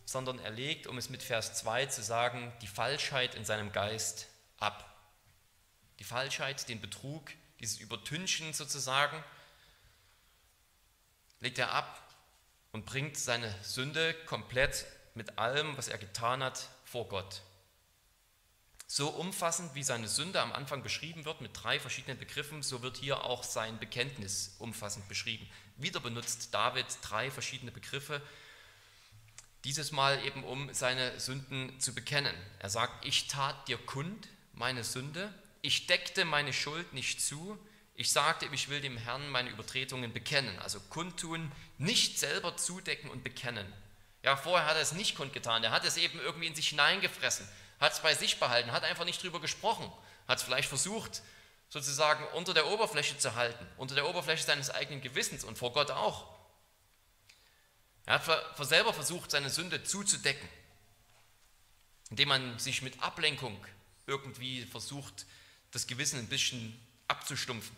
sondern 0.06 0.40
er 0.40 0.50
legt, 0.50 0.88
um 0.88 0.98
es 0.98 1.08
mit 1.08 1.22
Vers 1.22 1.54
2 1.54 1.86
zu 1.86 2.02
sagen, 2.02 2.52
die 2.62 2.66
Falschheit 2.66 3.36
in 3.36 3.44
seinem 3.44 3.70
Geist 3.70 4.26
ab. 4.58 4.89
Die 6.00 6.04
Falschheit, 6.04 6.68
den 6.68 6.80
Betrug, 6.80 7.30
dieses 7.60 7.78
Übertünchen 7.78 8.52
sozusagen, 8.52 9.22
legt 11.40 11.58
er 11.58 11.72
ab 11.72 12.14
und 12.72 12.86
bringt 12.86 13.16
seine 13.16 13.54
Sünde 13.62 14.14
komplett 14.26 14.86
mit 15.14 15.38
allem, 15.38 15.76
was 15.76 15.88
er 15.88 15.98
getan 15.98 16.42
hat, 16.42 16.68
vor 16.84 17.08
Gott. 17.08 17.42
So 18.86 19.08
umfassend, 19.08 19.74
wie 19.74 19.84
seine 19.84 20.08
Sünde 20.08 20.40
am 20.40 20.52
Anfang 20.52 20.82
beschrieben 20.82 21.24
wird, 21.24 21.40
mit 21.40 21.52
drei 21.54 21.78
verschiedenen 21.78 22.18
Begriffen, 22.18 22.62
so 22.62 22.82
wird 22.82 22.96
hier 22.96 23.22
auch 23.24 23.44
sein 23.44 23.78
Bekenntnis 23.78 24.56
umfassend 24.58 25.08
beschrieben. 25.08 25.48
Wieder 25.76 26.00
benutzt 26.00 26.52
David 26.52 26.86
drei 27.02 27.30
verschiedene 27.30 27.70
Begriffe, 27.70 28.20
dieses 29.64 29.92
Mal 29.92 30.24
eben 30.24 30.42
um 30.42 30.72
seine 30.72 31.20
Sünden 31.20 31.78
zu 31.78 31.94
bekennen. 31.94 32.34
Er 32.58 32.70
sagt, 32.70 33.04
ich 33.04 33.28
tat 33.28 33.68
dir 33.68 33.78
kund 33.78 34.28
meine 34.54 34.82
Sünde, 34.82 35.32
ich 35.62 35.87
deckte 35.87 36.25
meine 36.25 36.53
Schuld 36.53 36.92
nicht 36.92 37.20
zu, 37.20 37.59
ich 37.94 38.11
sagte, 38.11 38.49
ich 38.53 38.68
will 38.68 38.81
dem 38.81 38.96
Herrn 38.96 39.29
meine 39.29 39.51
Übertretungen 39.51 40.12
bekennen, 40.12 40.59
also 40.61 40.81
kundtun, 40.81 41.53
nicht 41.77 42.18
selber 42.18 42.57
zudecken 42.57 43.11
und 43.11 43.23
bekennen. 43.23 43.70
Ja, 44.23 44.37
vorher 44.37 44.66
hat 44.66 44.77
er 44.77 44.83
es 44.83 44.92
nicht 44.92 45.16
kundgetan, 45.16 45.64
er 45.64 45.70
hat 45.70 45.85
es 45.85 45.96
eben 45.96 46.18
irgendwie 46.20 46.46
in 46.46 46.55
sich 46.55 46.70
hineingefressen, 46.70 47.46
hat 47.79 47.92
es 47.92 48.01
bei 48.01 48.14
sich 48.14 48.38
behalten, 48.38 48.73
hat 48.73 48.85
einfach 48.85 49.05
nicht 49.05 49.23
drüber 49.23 49.40
gesprochen, 49.40 49.90
hat 50.29 50.38
es 50.38 50.44
vielleicht 50.44 50.68
versucht, 50.68 51.23
sozusagen 51.68 52.25
unter 52.35 52.55
der 52.55 52.66
Oberfläche 52.66 53.18
zu 53.18 53.35
halten, 53.35 53.66
unter 53.77 53.94
der 53.94 54.09
Oberfläche 54.09 54.44
seines 54.44 54.70
eigenen 54.70 55.01
Gewissens 55.01 55.44
und 55.44 55.59
vor 55.59 55.73
Gott 55.73 55.90
auch. 55.90 56.27
Er 58.07 58.14
hat 58.14 58.66
selber 58.66 58.92
versucht, 58.92 59.31
seine 59.31 59.51
Sünde 59.51 59.85
zuzudecken, 59.85 60.49
indem 62.11 62.29
man 62.29 62.59
sich 62.59 62.83
mit 62.83 63.01
Ablenkung 63.03 63.64
irgendwie 64.07 64.64
versucht, 64.64 65.27
das 65.70 65.87
Gewissen 65.87 66.18
ein 66.18 66.28
bisschen 66.28 66.78
abzustumpfen. 67.09 67.74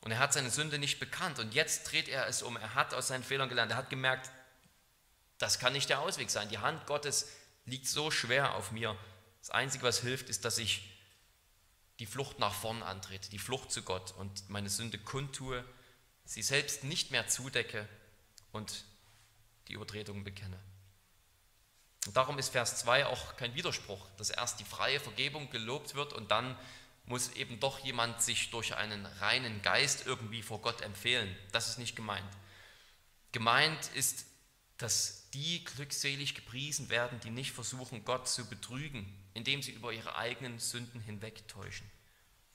Und 0.00 0.12
er 0.12 0.18
hat 0.18 0.32
seine 0.32 0.50
Sünde 0.50 0.78
nicht 0.78 1.00
bekannt 1.00 1.38
und 1.38 1.54
jetzt 1.54 1.90
dreht 1.90 2.08
er 2.08 2.26
es 2.28 2.42
um. 2.42 2.56
Er 2.56 2.74
hat 2.74 2.94
aus 2.94 3.08
seinen 3.08 3.24
Fehlern 3.24 3.48
gelernt. 3.48 3.72
Er 3.72 3.76
hat 3.76 3.90
gemerkt, 3.90 4.30
das 5.38 5.58
kann 5.58 5.72
nicht 5.72 5.88
der 5.88 6.00
Ausweg 6.00 6.30
sein. 6.30 6.48
Die 6.48 6.58
Hand 6.58 6.86
Gottes 6.86 7.28
liegt 7.64 7.88
so 7.88 8.10
schwer 8.10 8.54
auf 8.54 8.70
mir. 8.72 8.96
Das 9.40 9.50
Einzige, 9.50 9.84
was 9.84 10.00
hilft, 10.00 10.28
ist, 10.28 10.44
dass 10.44 10.58
ich 10.58 10.96
die 11.98 12.06
Flucht 12.06 12.38
nach 12.38 12.54
vorn 12.54 12.82
antrete, 12.82 13.30
die 13.30 13.38
Flucht 13.38 13.72
zu 13.72 13.82
Gott 13.82 14.12
und 14.12 14.48
meine 14.50 14.70
Sünde 14.70 14.98
kundtue, 14.98 15.64
sie 16.24 16.42
selbst 16.42 16.84
nicht 16.84 17.10
mehr 17.10 17.26
zudecke 17.26 17.88
und 18.52 18.84
die 19.68 19.72
Übertretungen 19.72 20.24
bekenne. 20.24 20.58
Und 22.06 22.16
darum 22.16 22.38
ist 22.38 22.50
Vers 22.50 22.76
2 22.78 23.06
auch 23.06 23.36
kein 23.36 23.54
Widerspruch, 23.54 24.06
dass 24.16 24.30
erst 24.30 24.60
die 24.60 24.64
freie 24.64 25.00
Vergebung 25.00 25.50
gelobt 25.50 25.94
wird 25.94 26.12
und 26.12 26.30
dann 26.30 26.56
muss 27.06 27.32
eben 27.34 27.60
doch 27.60 27.78
jemand 27.80 28.20
sich 28.22 28.50
durch 28.50 28.74
einen 28.76 29.06
reinen 29.06 29.62
Geist 29.62 30.06
irgendwie 30.06 30.42
vor 30.42 30.60
Gott 30.60 30.82
empfehlen. 30.82 31.34
Das 31.52 31.68
ist 31.68 31.78
nicht 31.78 31.96
gemeint. 31.96 32.28
Gemeint 33.32 33.90
ist, 33.94 34.26
dass 34.78 35.30
die 35.30 35.64
glückselig 35.64 36.34
gepriesen 36.34 36.90
werden, 36.90 37.20
die 37.20 37.30
nicht 37.30 37.52
versuchen, 37.52 38.04
Gott 38.04 38.28
zu 38.28 38.46
betrügen, 38.46 39.06
indem 39.34 39.62
sie 39.62 39.72
über 39.72 39.92
ihre 39.92 40.16
eigenen 40.16 40.58
Sünden 40.58 41.00
hinwegtäuschen. 41.00 41.90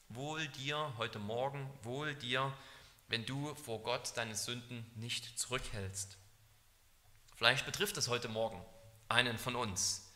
Wohl 0.10 0.48
dir 0.50 0.94
heute 0.98 1.20
Morgen, 1.20 1.70
wohl 1.84 2.16
dir, 2.16 2.54
wenn 3.08 3.26
du 3.26 3.56
vor 3.56 3.82
Gott 3.82 4.12
deine 4.16 4.36
Sünden 4.36 4.86
nicht 4.96 5.40
zurückhältst. 5.40 6.18
Vielleicht 7.36 7.66
betrifft 7.66 7.98
es 7.98 8.08
heute 8.08 8.28
Morgen 8.28 8.64
einen 9.12 9.38
von 9.38 9.56
uns. 9.56 10.12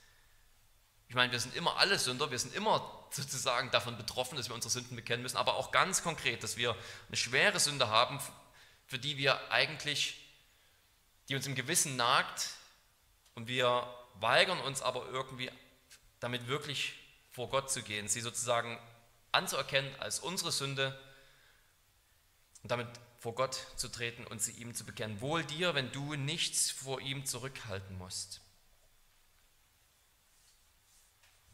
Ich 1.08 1.16
meine, 1.16 1.32
wir 1.32 1.40
sind 1.40 1.56
immer 1.56 1.78
alle 1.78 2.00
Sünder, 2.00 2.32
wir 2.32 2.40
sind 2.40 2.56
immer 2.56 3.08
sozusagen 3.12 3.72
davon 3.72 3.98
betroffen, 3.98 4.38
dass 4.38 4.50
wir 4.50 4.56
unsere 4.56 4.72
Sünden 4.72 4.96
bekennen 4.96 5.22
müssen, 5.22 5.38
aber 5.38 5.56
auch 5.56 5.72
ganz 5.72 6.04
konkret, 6.04 6.44
dass 6.44 6.58
wir 6.58 6.76
eine 7.08 7.18
schwere 7.18 7.60
Sünde 7.60 7.90
haben, 7.90 8.20
für 8.88 9.00
die 9.00 9.18
wir 9.18 9.52
eigentlich, 9.52 10.20
die 11.30 11.36
uns 11.36 11.46
im 11.48 11.56
Gewissen 11.56 11.96
nagt 11.96 12.50
und 13.36 13.48
wir 13.48 13.88
weigern 14.16 14.60
uns 14.62 14.82
aber 14.82 15.08
irgendwie 15.08 15.52
damit 16.20 16.48
wirklich 16.48 16.94
vor 17.32 17.50
Gott 17.50 17.70
zu 17.70 17.84
gehen, 17.84 18.08
sie 18.08 18.22
sozusagen 18.22 18.80
anzuerkennen 19.32 19.94
als 20.00 20.20
unsere 20.20 20.52
Sünde 20.52 20.98
und 22.64 22.72
damit 22.72 22.88
vor 23.20 23.36
Gott 23.36 23.56
zu 23.76 23.90
treten 23.90 24.26
und 24.26 24.42
sie 24.42 24.54
ihm 24.54 24.74
zu 24.74 24.86
bekennen. 24.86 25.20
Wohl 25.22 25.44
dir, 25.44 25.76
wenn 25.76 25.92
du 25.92 26.16
nichts 26.16 26.72
vor 26.72 27.02
ihm 27.02 27.26
zurückhalten 27.26 27.98
musst. 27.98 28.42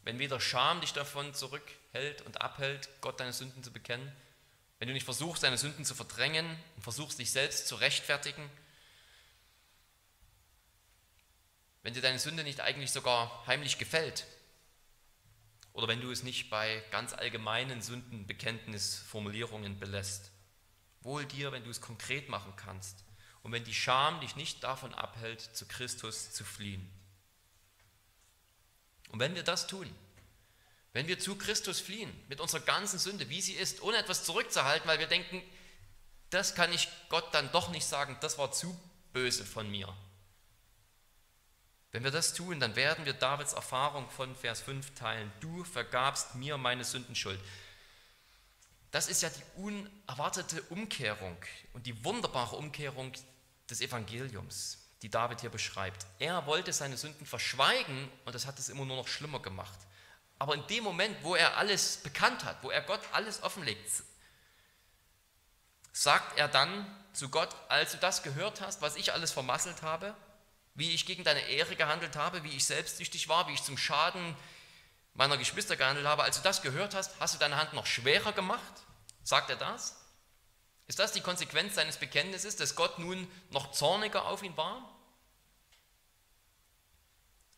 Wenn 0.04 0.18
weder 0.18 0.40
Scham 0.40 0.80
dich 0.80 0.92
davon 0.92 1.32
zurückhält 1.34 2.22
und 2.22 2.40
abhält, 2.40 2.88
Gott 3.00 3.20
deine 3.20 3.32
Sünden 3.32 3.62
zu 3.62 3.72
bekennen, 3.72 4.10
wenn 4.78 4.88
du 4.88 4.94
nicht 4.94 5.04
versuchst, 5.04 5.44
deine 5.44 5.58
Sünden 5.58 5.84
zu 5.84 5.94
verdrängen 5.94 6.58
und 6.74 6.82
versuchst, 6.82 7.18
dich 7.20 7.30
selbst 7.30 7.68
zu 7.68 7.76
rechtfertigen, 7.76 8.50
wenn 11.82 11.94
dir 11.94 12.02
deine 12.02 12.18
Sünde 12.18 12.42
nicht 12.42 12.60
eigentlich 12.60 12.90
sogar 12.90 13.46
heimlich 13.46 13.78
gefällt 13.78 14.26
oder 15.72 15.88
wenn 15.88 16.00
du 16.00 16.10
es 16.10 16.22
nicht 16.22 16.50
bei 16.50 16.82
ganz 16.90 17.12
allgemeinen 17.12 17.80
Sündenbekenntnisformulierungen 17.80 19.78
belässt. 19.78 20.32
Wohl 21.00 21.26
dir, 21.26 21.52
wenn 21.52 21.64
du 21.64 21.70
es 21.70 21.80
konkret 21.80 22.28
machen 22.28 22.54
kannst 22.56 23.04
und 23.42 23.52
wenn 23.52 23.64
die 23.64 23.74
Scham 23.74 24.20
dich 24.20 24.36
nicht 24.36 24.62
davon 24.62 24.94
abhält, 24.94 25.40
zu 25.40 25.66
Christus 25.66 26.32
zu 26.32 26.44
fliehen. 26.44 26.90
Und 29.12 29.20
wenn 29.20 29.34
wir 29.34 29.44
das 29.44 29.66
tun, 29.66 29.88
wenn 30.92 31.06
wir 31.06 31.18
zu 31.18 31.36
Christus 31.36 31.80
fliehen, 31.80 32.12
mit 32.28 32.40
unserer 32.40 32.60
ganzen 32.60 32.98
Sünde, 32.98 33.28
wie 33.30 33.40
sie 33.40 33.54
ist, 33.54 33.82
ohne 33.82 33.96
etwas 33.96 34.24
zurückzuhalten, 34.24 34.88
weil 34.88 34.98
wir 34.98 35.06
denken, 35.06 35.42
das 36.30 36.54
kann 36.54 36.72
ich 36.72 36.88
Gott 37.08 37.32
dann 37.32 37.52
doch 37.52 37.70
nicht 37.70 37.86
sagen, 37.86 38.16
das 38.20 38.38
war 38.38 38.52
zu 38.52 38.78
böse 39.12 39.44
von 39.44 39.70
mir. 39.70 39.94
Wenn 41.92 42.04
wir 42.04 42.10
das 42.10 42.32
tun, 42.32 42.58
dann 42.58 42.74
werden 42.74 43.04
wir 43.04 43.12
Davids 43.12 43.52
Erfahrung 43.52 44.08
von 44.10 44.34
Vers 44.34 44.62
5 44.62 44.94
teilen. 44.94 45.30
Du 45.40 45.62
vergabst 45.64 46.34
mir 46.34 46.56
meine 46.56 46.84
Sündenschuld. 46.84 47.38
Das 48.90 49.08
ist 49.08 49.22
ja 49.22 49.30
die 49.30 49.60
unerwartete 49.60 50.62
Umkehrung 50.64 51.36
und 51.74 51.86
die 51.86 52.04
wunderbare 52.04 52.56
Umkehrung 52.56 53.12
des 53.68 53.80
Evangeliums, 53.80 54.78
die 55.02 55.10
David 55.10 55.40
hier 55.40 55.50
beschreibt. 55.50 56.06
Er 56.18 56.46
wollte 56.46 56.72
seine 56.72 56.96
Sünden 56.96 57.26
verschweigen 57.26 58.10
und 58.24 58.34
das 58.34 58.46
hat 58.46 58.58
es 58.58 58.68
immer 58.68 58.84
nur 58.84 58.96
noch 58.96 59.08
schlimmer 59.08 59.40
gemacht. 59.40 59.78
Aber 60.38 60.54
in 60.54 60.66
dem 60.68 60.84
Moment, 60.84 61.16
wo 61.22 61.34
er 61.34 61.56
alles 61.56 61.98
bekannt 61.98 62.44
hat, 62.44 62.62
wo 62.62 62.70
er 62.70 62.82
Gott 62.82 63.00
alles 63.12 63.42
offenlegt, 63.42 64.02
sagt 65.92 66.38
er 66.38 66.48
dann 66.48 66.86
zu 67.12 67.28
Gott, 67.28 67.54
als 67.68 67.92
du 67.92 67.98
das 67.98 68.22
gehört 68.22 68.60
hast, 68.60 68.80
was 68.80 68.96
ich 68.96 69.12
alles 69.12 69.32
vermasselt 69.32 69.82
habe, 69.82 70.14
wie 70.74 70.92
ich 70.92 71.04
gegen 71.04 71.24
deine 71.24 71.42
Ehre 71.48 71.76
gehandelt 71.76 72.16
habe, 72.16 72.44
wie 72.44 72.56
ich 72.56 72.64
selbstsüchtig 72.64 73.28
war, 73.28 73.46
wie 73.48 73.52
ich 73.52 73.62
zum 73.62 73.76
Schaden 73.76 74.34
meiner 75.14 75.36
Geschwister 75.36 75.76
gehandelt 75.76 76.06
habe, 76.06 76.22
als 76.22 76.38
du 76.38 76.42
das 76.42 76.62
gehört 76.62 76.94
hast, 76.94 77.20
hast 77.20 77.34
du 77.34 77.38
deine 77.38 77.56
Hand 77.56 77.74
noch 77.74 77.86
schwerer 77.86 78.32
gemacht? 78.32 78.72
Sagt 79.22 79.50
er 79.50 79.56
das? 79.56 79.96
Ist 80.86 80.98
das 80.98 81.12
die 81.12 81.20
Konsequenz 81.20 81.74
seines 81.74 81.98
Bekenntnisses, 81.98 82.56
dass 82.56 82.74
Gott 82.74 82.98
nun 82.98 83.30
noch 83.50 83.72
zorniger 83.72 84.24
auf 84.26 84.42
ihn 84.42 84.56
war? 84.56 84.91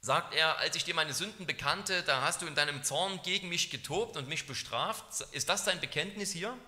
Sagt 0.05 0.35
er, 0.35 0.59
als 0.59 0.77
ich 0.77 0.85
dir 0.85 0.93
meine 0.93 1.15
Sünden 1.15 1.47
bekannte, 1.47 2.03
da 2.03 2.21
hast 2.21 2.43
du 2.43 2.47
in 2.47 2.55
deinem 2.55 2.85
Zorn 2.85 3.23
gegen 3.23 3.49
mich 3.49 3.71
getobt 3.71 4.19
und 4.19 4.29
mich 4.29 4.47
bestraft? 4.47 5.23
Ist 5.33 5.49
das 5.49 5.65
sein 5.65 5.81
Bekenntnis 5.81 6.31
hier? 6.31 6.59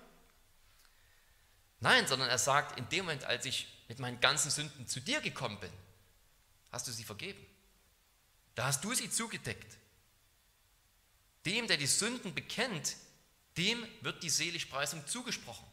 Nein, 1.81 2.07
sondern 2.07 2.31
er 2.31 2.38
sagt, 2.38 2.79
in 2.79 2.88
dem 2.88 3.05
Moment, 3.05 3.25
als 3.25 3.44
ich 3.44 3.66
mit 3.88 3.99
meinen 3.99 4.20
ganzen 4.20 4.51
Sünden 4.51 4.88
zu 4.88 5.01
dir 5.01 5.20
gekommen 5.20 5.61
bin, 5.61 5.70
hast 6.72 6.88
du 6.88 6.92
sie 6.92 7.05
vergeben. 7.05 7.44
Da 8.55 8.68
hast 8.68 8.83
du 8.83 8.94
sie 8.94 9.11
zugedeckt. 9.11 9.77
Dem, 11.44 11.66
der 11.66 11.77
die 11.77 11.87
Sünden 11.87 12.35
bekennt, 12.35 12.96
dem 13.59 13.87
wird 14.01 14.22
die 14.22 14.31
Seligpreisung 14.31 15.07
zugesprochen. 15.07 15.66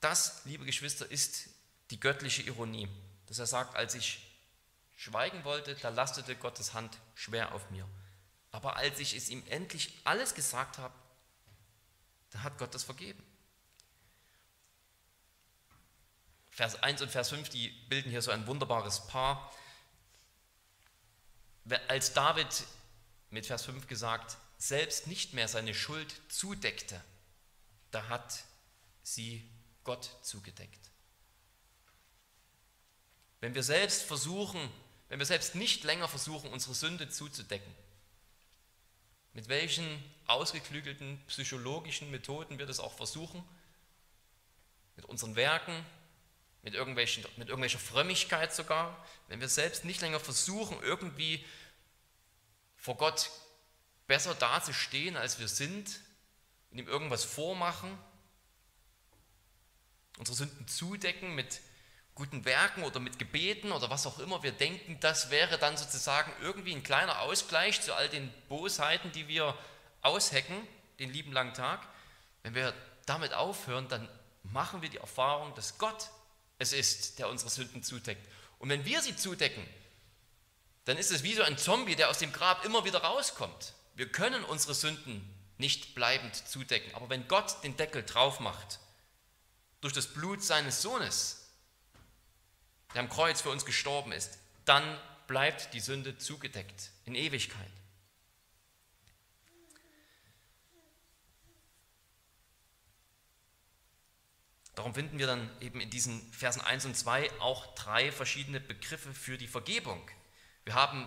Das, 0.00 0.44
liebe 0.46 0.64
Geschwister, 0.64 1.08
ist 1.08 1.48
die 1.92 2.00
göttliche 2.00 2.42
Ironie, 2.42 2.88
dass 3.26 3.38
er 3.38 3.46
sagt, 3.46 3.76
als 3.76 3.94
ich 3.94 4.25
schweigen 4.96 5.44
wollte, 5.44 5.74
da 5.76 5.90
lastete 5.90 6.34
Gottes 6.36 6.74
Hand 6.74 6.98
schwer 7.14 7.54
auf 7.54 7.70
mir. 7.70 7.88
Aber 8.50 8.76
als 8.76 8.98
ich 8.98 9.14
es 9.14 9.28
ihm 9.28 9.44
endlich 9.48 9.94
alles 10.04 10.34
gesagt 10.34 10.78
habe, 10.78 10.94
da 12.30 12.42
hat 12.42 12.58
Gott 12.58 12.74
das 12.74 12.84
vergeben. 12.84 13.22
Vers 16.50 16.82
1 16.82 17.02
und 17.02 17.10
Vers 17.10 17.28
5, 17.28 17.50
die 17.50 17.68
bilden 17.90 18.10
hier 18.10 18.22
so 18.22 18.30
ein 18.30 18.46
wunderbares 18.46 19.06
Paar. 19.08 19.52
Als 21.88 22.14
David 22.14 22.64
mit 23.28 23.44
Vers 23.44 23.66
5 23.66 23.86
gesagt, 23.86 24.38
selbst 24.56 25.06
nicht 25.06 25.34
mehr 25.34 25.48
seine 25.48 25.74
Schuld 25.74 26.14
zudeckte, 26.30 26.98
da 27.90 28.08
hat 28.08 28.44
sie 29.02 29.46
Gott 29.84 30.10
zugedeckt. 30.22 30.90
Wenn 33.40 33.54
wir 33.54 33.62
selbst 33.62 34.02
versuchen, 34.02 34.70
wenn 35.08 35.18
wir 35.18 35.26
selbst 35.26 35.54
nicht 35.54 35.84
länger 35.84 36.08
versuchen, 36.08 36.50
unsere 36.50 36.74
Sünde 36.74 37.08
zuzudecken, 37.08 37.72
mit 39.32 39.48
welchen 39.48 40.02
ausgeklügelten 40.26 41.22
psychologischen 41.28 42.10
Methoden 42.10 42.58
wir 42.58 42.66
das 42.66 42.80
auch 42.80 42.94
versuchen, 42.94 43.44
mit 44.96 45.04
unseren 45.04 45.36
Werken, 45.36 45.84
mit, 46.62 46.74
irgendwelchen, 46.74 47.24
mit 47.36 47.48
irgendwelcher 47.48 47.78
Frömmigkeit 47.78 48.54
sogar, 48.54 49.06
wenn 49.28 49.40
wir 49.40 49.48
selbst 49.48 49.84
nicht 49.84 50.00
länger 50.00 50.18
versuchen, 50.18 50.82
irgendwie 50.82 51.44
vor 52.76 52.96
Gott 52.96 53.30
besser 54.06 54.34
dazustehen, 54.34 55.16
als 55.16 55.38
wir 55.38 55.48
sind 55.48 56.00
und 56.70 56.78
ihm 56.78 56.88
irgendwas 56.88 57.24
vormachen, 57.24 57.96
unsere 60.18 60.36
Sünden 60.36 60.66
zudecken 60.66 61.34
mit 61.34 61.60
guten 62.16 62.44
Werken 62.46 62.82
oder 62.82 62.98
mit 62.98 63.18
Gebeten 63.18 63.70
oder 63.70 63.90
was 63.90 64.06
auch 64.06 64.18
immer 64.18 64.42
wir 64.42 64.52
denken, 64.52 64.98
das 65.00 65.30
wäre 65.30 65.58
dann 65.58 65.76
sozusagen 65.76 66.32
irgendwie 66.42 66.74
ein 66.74 66.82
kleiner 66.82 67.20
Ausgleich 67.20 67.82
zu 67.82 67.94
all 67.94 68.08
den 68.08 68.32
Bosheiten, 68.48 69.12
die 69.12 69.28
wir 69.28 69.56
aushecken, 70.00 70.56
den 70.98 71.12
lieben 71.12 71.32
langen 71.32 71.54
Tag. 71.54 71.86
Wenn 72.42 72.54
wir 72.54 72.74
damit 73.04 73.34
aufhören, 73.34 73.86
dann 73.88 74.08
machen 74.42 74.80
wir 74.80 74.88
die 74.88 74.96
Erfahrung, 74.96 75.54
dass 75.54 75.78
Gott 75.78 76.08
es 76.58 76.72
ist, 76.72 77.18
der 77.18 77.28
unsere 77.28 77.50
Sünden 77.50 77.82
zudeckt. 77.82 78.26
Und 78.58 78.70
wenn 78.70 78.86
wir 78.86 79.02
sie 79.02 79.14
zudecken, 79.14 79.66
dann 80.86 80.96
ist 80.96 81.10
es 81.10 81.22
wie 81.22 81.34
so 81.34 81.42
ein 81.42 81.58
Zombie, 81.58 81.96
der 81.96 82.08
aus 82.08 82.18
dem 82.18 82.32
Grab 82.32 82.64
immer 82.64 82.84
wieder 82.86 83.00
rauskommt. 83.02 83.74
Wir 83.94 84.10
können 84.10 84.42
unsere 84.44 84.74
Sünden 84.74 85.28
nicht 85.58 85.94
bleibend 85.94 86.34
zudecken. 86.34 86.94
Aber 86.94 87.10
wenn 87.10 87.28
Gott 87.28 87.62
den 87.62 87.76
Deckel 87.76 88.04
drauf 88.04 88.40
macht, 88.40 88.78
durch 89.82 89.92
das 89.92 90.06
Blut 90.06 90.42
seines 90.42 90.80
Sohnes, 90.80 91.45
der 92.96 93.02
am 93.02 93.10
Kreuz 93.10 93.42
für 93.42 93.50
uns 93.50 93.66
gestorben 93.66 94.10
ist, 94.10 94.38
dann 94.64 94.82
bleibt 95.26 95.74
die 95.74 95.80
Sünde 95.80 96.16
zugedeckt 96.16 96.92
in 97.04 97.14
Ewigkeit. 97.14 97.70
Darum 104.74 104.94
finden 104.94 105.18
wir 105.18 105.26
dann 105.26 105.50
eben 105.60 105.78
in 105.82 105.90
diesen 105.90 106.32
Versen 106.32 106.62
1 106.62 106.86
und 106.86 106.96
2 106.96 107.30
auch 107.42 107.74
drei 107.74 108.10
verschiedene 108.10 108.60
Begriffe 108.60 109.12
für 109.12 109.36
die 109.36 109.46
Vergebung. 109.46 110.00
Wir 110.64 110.72
haben 110.72 111.06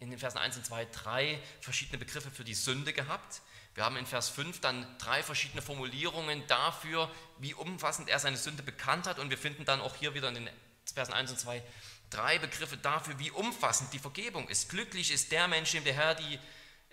in 0.00 0.10
den 0.10 0.18
Versen 0.18 0.36
1 0.36 0.58
und 0.58 0.66
2 0.66 0.84
drei 0.86 1.40
verschiedene 1.62 1.96
Begriffe 1.96 2.30
für 2.30 2.44
die 2.44 2.52
Sünde 2.52 2.92
gehabt. 2.92 3.40
Wir 3.78 3.84
haben 3.84 3.96
in 3.96 4.06
Vers 4.06 4.28
5 4.30 4.60
dann 4.60 4.84
drei 4.98 5.22
verschiedene 5.22 5.62
Formulierungen 5.62 6.44
dafür, 6.48 7.08
wie 7.38 7.54
umfassend 7.54 8.08
er 8.08 8.18
seine 8.18 8.36
Sünde 8.36 8.64
bekannt 8.64 9.06
hat. 9.06 9.20
Und 9.20 9.30
wir 9.30 9.38
finden 9.38 9.64
dann 9.64 9.80
auch 9.80 9.94
hier 9.94 10.14
wieder 10.14 10.26
in 10.30 10.34
den 10.34 10.50
Versen 10.92 11.12
1 11.12 11.30
und 11.30 11.38
2 11.38 11.62
drei 12.10 12.40
Begriffe 12.40 12.76
dafür, 12.76 13.16
wie 13.20 13.30
umfassend 13.30 13.92
die 13.92 14.00
Vergebung 14.00 14.48
ist. 14.48 14.68
Glücklich 14.68 15.12
ist 15.12 15.30
der 15.30 15.46
Mensch, 15.46 15.70
dem 15.70 15.84
der 15.84 15.92
Herr 15.92 16.16
die, 16.16 16.40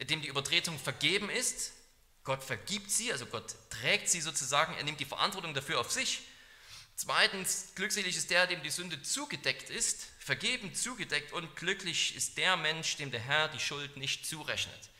dem 0.05 0.21
die 0.21 0.27
Übertretung 0.27 0.77
vergeben 0.77 1.31
ist. 1.31 1.71
Gott 2.23 2.43
vergibt 2.43 2.91
sie, 2.91 3.11
also 3.11 3.25
Gott 3.25 3.55
trägt 3.71 4.07
sie 4.07 4.21
sozusagen, 4.21 4.75
er 4.75 4.83
nimmt 4.83 4.99
die 4.99 5.05
Verantwortung 5.05 5.55
dafür 5.55 5.79
auf 5.79 5.91
sich. 5.91 6.21
Zweitens, 6.95 7.69
glückselig 7.73 8.15
ist 8.15 8.29
der, 8.29 8.45
dem 8.45 8.61
die 8.61 8.69
Sünde 8.69 9.01
zugedeckt 9.01 9.71
ist, 9.71 10.05
vergeben 10.19 10.75
zugedeckt 10.75 11.33
und 11.33 11.55
glücklich 11.55 12.15
ist 12.15 12.37
der 12.37 12.55
Mensch, 12.57 12.97
dem 12.97 13.09
der 13.09 13.21
Herr 13.21 13.47
die 13.47 13.59
Schuld 13.59 13.97
nicht 13.97 14.27
zurechnet. 14.27 14.91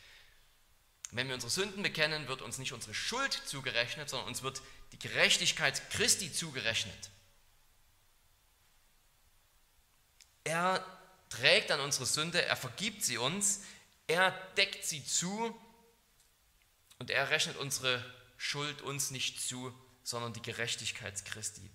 Wenn 1.16 1.30
wir 1.30 1.36
unsere 1.36 1.50
Sünden 1.50 1.82
bekennen, 1.82 2.28
wird 2.28 2.42
uns 2.42 2.58
nicht 2.58 2.74
unsere 2.74 2.94
Schuld 2.94 3.32
zugerechnet, 3.32 4.10
sondern 4.10 4.28
uns 4.28 4.44
wird 4.44 4.62
die 4.92 5.00
Gerechtigkeit 5.00 5.90
Christi 5.92 6.30
zugerechnet. 6.30 7.10
Er 10.44 10.86
trägt 11.30 11.72
an 11.72 11.80
unsere 11.80 12.06
Sünde, 12.06 12.44
er 12.44 12.58
vergibt 12.58 13.02
sie 13.02 13.18
uns, 13.18 13.62
er 14.08 14.32
deckt 14.58 14.84
sie 14.84 15.06
zu 15.06 15.58
und 17.00 17.10
er 17.10 17.30
rechnet 17.30 17.56
unsere 17.56 18.04
Schuld 18.36 18.82
uns 18.82 19.10
nicht 19.10 19.42
zu, 19.42 19.74
sondern 20.04 20.34
die 20.34 20.42
Gerechtigkeit 20.42 21.24
Christi. 21.24 21.72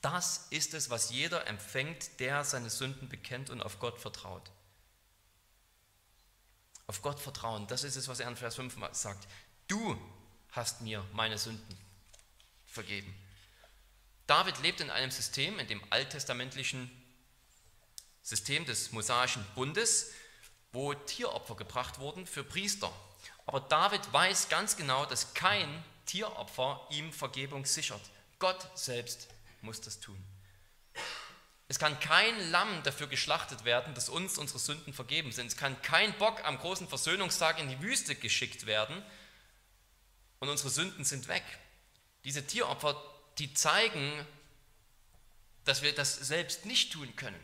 Das 0.00 0.46
ist 0.50 0.74
es, 0.74 0.90
was 0.90 1.10
jeder 1.10 1.48
empfängt, 1.48 2.20
der 2.20 2.44
seine 2.44 2.70
Sünden 2.70 3.08
bekennt 3.08 3.50
und 3.50 3.60
auf 3.60 3.80
Gott 3.80 3.98
vertraut. 3.98 4.52
Auf 6.88 7.02
Gott 7.02 7.18
vertrauen, 7.18 7.66
das 7.66 7.82
ist 7.82 7.96
es, 7.96 8.08
was 8.08 8.20
er 8.20 8.28
in 8.28 8.36
Vers 8.36 8.54
5 8.56 8.76
sagt. 8.92 9.26
Du 9.66 9.98
hast 10.52 10.82
mir 10.82 11.04
meine 11.12 11.36
Sünden 11.36 11.76
vergeben. 12.66 13.14
David 14.26 14.60
lebt 14.60 14.80
in 14.80 14.90
einem 14.90 15.10
System, 15.10 15.58
in 15.58 15.66
dem 15.66 15.82
alttestamentlichen 15.90 16.90
System 18.22 18.64
des 18.64 18.92
mosaischen 18.92 19.44
Bundes, 19.54 20.12
wo 20.72 20.94
Tieropfer 20.94 21.56
gebracht 21.56 21.98
wurden 21.98 22.26
für 22.26 22.44
Priester. 22.44 22.92
Aber 23.46 23.60
David 23.60 24.12
weiß 24.12 24.48
ganz 24.48 24.76
genau, 24.76 25.06
dass 25.06 25.34
kein 25.34 25.84
Tieropfer 26.06 26.86
ihm 26.90 27.12
Vergebung 27.12 27.64
sichert. 27.64 28.00
Gott 28.38 28.68
selbst 28.76 29.28
muss 29.62 29.80
das 29.80 30.00
tun. 30.00 30.22
Es 31.68 31.78
kann 31.78 31.98
kein 31.98 32.50
Lamm 32.50 32.82
dafür 32.84 33.08
geschlachtet 33.08 33.64
werden, 33.64 33.94
dass 33.94 34.08
uns 34.08 34.38
unsere 34.38 34.58
Sünden 34.58 34.92
vergeben 34.92 35.32
sind. 35.32 35.48
Es 35.48 35.56
kann 35.56 35.80
kein 35.82 36.16
Bock 36.18 36.44
am 36.44 36.58
großen 36.58 36.88
Versöhnungstag 36.88 37.58
in 37.58 37.68
die 37.68 37.80
Wüste 37.82 38.14
geschickt 38.14 38.66
werden 38.66 39.02
und 40.38 40.48
unsere 40.48 40.70
Sünden 40.70 41.04
sind 41.04 41.28
weg. 41.28 41.44
Diese 42.24 42.46
Tieropfer, 42.46 43.02
die 43.38 43.52
zeigen, 43.54 44.26
dass 45.64 45.82
wir 45.82 45.94
das 45.94 46.14
selbst 46.14 46.66
nicht 46.66 46.92
tun 46.92 47.14
können. 47.16 47.40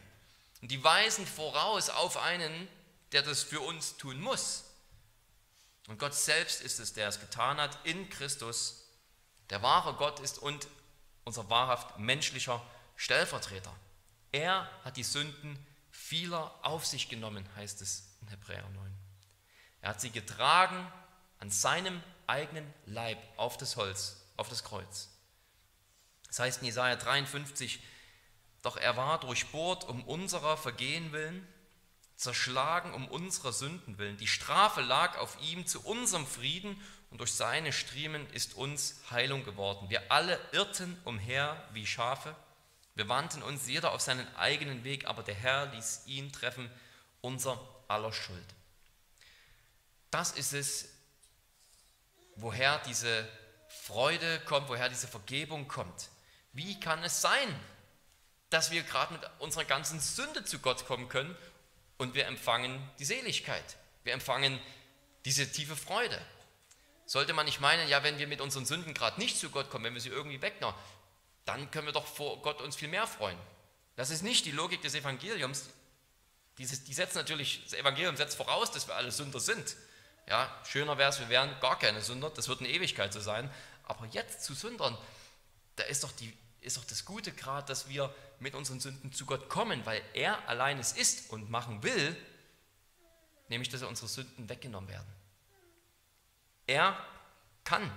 Und 0.60 0.70
die 0.70 0.82
weisen 0.82 1.26
voraus 1.26 1.90
auf 1.90 2.16
einen, 2.16 2.68
der 3.10 3.22
das 3.22 3.42
für 3.42 3.60
uns 3.60 3.96
tun 3.96 4.20
muss. 4.20 4.64
Und 5.88 5.98
Gott 5.98 6.14
selbst 6.14 6.62
ist 6.62 6.78
es, 6.78 6.92
der 6.92 7.08
es 7.08 7.18
getan 7.18 7.60
hat 7.60 7.76
in 7.84 8.08
Christus. 8.08 8.84
Der 9.50 9.62
wahre 9.62 9.94
Gott 9.94 10.20
ist 10.20 10.38
und 10.38 10.68
unser 11.24 11.50
wahrhaft 11.50 11.98
menschlicher 11.98 12.64
Stellvertreter. 12.96 13.74
Er 14.32 14.68
hat 14.84 14.96
die 14.96 15.02
Sünden 15.02 15.58
vieler 15.90 16.52
auf 16.62 16.86
sich 16.86 17.08
genommen, 17.08 17.46
heißt 17.56 17.82
es 17.82 18.16
in 18.22 18.28
Hebräer 18.28 18.68
9. 18.68 18.98
Er 19.82 19.90
hat 19.90 20.00
sie 20.00 20.10
getragen 20.10 20.90
an 21.38 21.50
seinem 21.50 22.02
eigenen 22.26 22.72
Leib 22.86 23.18
auf 23.36 23.56
das 23.58 23.76
Holz, 23.76 24.24
auf 24.36 24.48
das 24.48 24.64
Kreuz. 24.64 25.10
Das 26.28 26.38
heißt 26.38 26.60
in 26.60 26.66
Jesaja 26.66 26.96
53, 26.96 27.80
doch 28.62 28.76
er 28.76 28.96
war 28.96 29.20
durchbohrt 29.20 29.84
um 29.84 30.02
unserer 30.04 30.56
Vergehen 30.56 31.12
willen, 31.12 31.46
zerschlagen 32.16 32.94
um 32.94 33.08
unserer 33.08 33.52
Sünden 33.52 33.98
willen. 33.98 34.16
Die 34.16 34.28
Strafe 34.28 34.80
lag 34.80 35.18
auf 35.18 35.36
ihm 35.42 35.66
zu 35.66 35.82
unserem 35.84 36.26
Frieden 36.26 36.80
und 37.10 37.18
durch 37.18 37.32
seine 37.32 37.72
Striemen 37.72 38.26
ist 38.30 38.54
uns 38.54 39.02
Heilung 39.10 39.44
geworden. 39.44 39.90
Wir 39.90 40.10
alle 40.10 40.40
irrten 40.52 40.96
umher 41.04 41.68
wie 41.72 41.86
Schafe. 41.86 42.34
Wir 42.94 43.08
wandten 43.08 43.42
uns 43.42 43.66
jeder 43.66 43.92
auf 43.92 44.00
seinen 44.00 44.26
eigenen 44.36 44.84
Weg, 44.84 45.06
aber 45.06 45.22
der 45.22 45.34
Herr 45.34 45.66
ließ 45.66 46.02
ihn 46.06 46.32
treffen, 46.32 46.70
unser 47.20 47.58
aller 47.88 48.12
Schuld. 48.12 48.54
Das 50.10 50.32
ist 50.32 50.52
es, 50.52 50.88
woher 52.36 52.78
diese 52.80 53.26
Freude 53.68 54.40
kommt, 54.40 54.68
woher 54.68 54.88
diese 54.88 55.08
Vergebung 55.08 55.68
kommt. 55.68 56.08
Wie 56.52 56.78
kann 56.80 57.02
es 57.02 57.22
sein, 57.22 57.48
dass 58.50 58.70
wir 58.70 58.82
gerade 58.82 59.14
mit 59.14 59.22
unserer 59.38 59.64
ganzen 59.64 59.98
Sünde 59.98 60.44
zu 60.44 60.58
Gott 60.58 60.86
kommen 60.86 61.08
können 61.08 61.34
und 61.96 62.14
wir 62.14 62.26
empfangen 62.26 62.86
die 62.98 63.06
Seligkeit. 63.06 63.76
Wir 64.04 64.12
empfangen 64.12 64.60
diese 65.24 65.50
tiefe 65.50 65.76
Freude. 65.76 66.20
Sollte 67.06 67.32
man 67.32 67.46
nicht 67.46 67.60
meinen, 67.60 67.88
ja, 67.88 68.02
wenn 68.02 68.18
wir 68.18 68.26
mit 68.26 68.40
unseren 68.40 68.66
Sünden 68.66 68.92
gerade 68.92 69.18
nicht 69.18 69.38
zu 69.38 69.50
Gott 69.50 69.70
kommen, 69.70 69.84
wenn 69.84 69.94
wir 69.94 70.00
sie 70.00 70.10
irgendwie 70.10 70.42
wegnehmen, 70.42 70.74
dann 71.44 71.70
können 71.70 71.86
wir 71.86 71.92
doch 71.92 72.06
vor 72.06 72.40
Gott 72.42 72.60
uns 72.60 72.76
viel 72.76 72.88
mehr 72.88 73.06
freuen. 73.06 73.38
Das 73.96 74.10
ist 74.10 74.22
nicht 74.22 74.44
die 74.46 74.52
Logik 74.52 74.82
des 74.82 74.94
Evangeliums. 74.94 75.68
Dieses, 76.58 76.84
die 76.84 76.94
setzt 76.94 77.14
natürlich, 77.14 77.62
das 77.64 77.74
Evangelium 77.74 78.16
setzt 78.16 78.36
voraus, 78.36 78.70
dass 78.70 78.86
wir 78.86 78.94
alle 78.94 79.10
Sünder 79.10 79.40
sind. 79.40 79.76
Ja, 80.28 80.62
schöner 80.64 80.98
wäre 80.98 81.10
es, 81.10 81.18
wir 81.18 81.28
wären 81.28 81.58
gar 81.60 81.78
keine 81.78 82.00
Sünder, 82.00 82.30
das 82.30 82.48
wird 82.48 82.60
eine 82.60 82.68
Ewigkeit 82.68 83.12
so 83.12 83.20
sein. 83.20 83.50
Aber 83.84 84.06
jetzt 84.06 84.44
zu 84.44 84.54
Sündern, 84.54 84.96
da 85.76 85.84
ist 85.84 86.04
doch, 86.04 86.12
die, 86.12 86.36
ist 86.60 86.76
doch 86.76 86.84
das 86.84 87.04
Gute 87.04 87.32
gerade, 87.32 87.66
dass 87.66 87.88
wir 87.88 88.14
mit 88.38 88.54
unseren 88.54 88.80
Sünden 88.80 89.12
zu 89.12 89.26
Gott 89.26 89.48
kommen, 89.48 89.84
weil 89.84 90.02
er 90.14 90.48
allein 90.48 90.78
es 90.78 90.92
ist 90.92 91.30
und 91.30 91.50
machen 91.50 91.82
will, 91.82 92.16
nämlich 93.48 93.68
dass 93.68 93.82
unsere 93.82 94.08
Sünden 94.08 94.48
weggenommen 94.48 94.88
werden. 94.88 95.12
Er 96.66 96.96
kann 97.64 97.90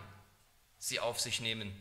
sie 0.77 0.99
auf 0.99 1.19
sich 1.19 1.39
nehmen. 1.39 1.75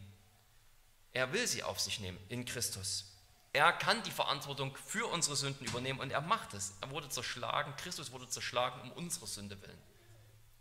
Er 1.15 1.33
will 1.33 1.47
sie 1.47 1.63
auf 1.63 1.81
sich 1.81 2.01
nehmen 2.01 2.19
in 2.29 2.45
Christus. 2.45 3.13
Er 3.53 3.73
kann 3.73 4.03
die 4.03 4.11
Verantwortung 4.11 4.77
für 4.77 5.07
unsere 5.07 5.37
Sünden 5.37 5.65
übernehmen 5.65 6.01
und 6.01 6.11
er 6.11 6.21
macht 6.21 6.55
es. 6.55 6.75
Er 6.81 6.91
wurde 6.91 7.09
zerschlagen, 7.09 7.73
Christus 7.77 8.11
wurde 8.11 8.29
zerschlagen 8.29 8.81
um 8.83 8.93
unsere 8.93 9.29
Sünde 9.29 9.61
willen. 9.63 9.79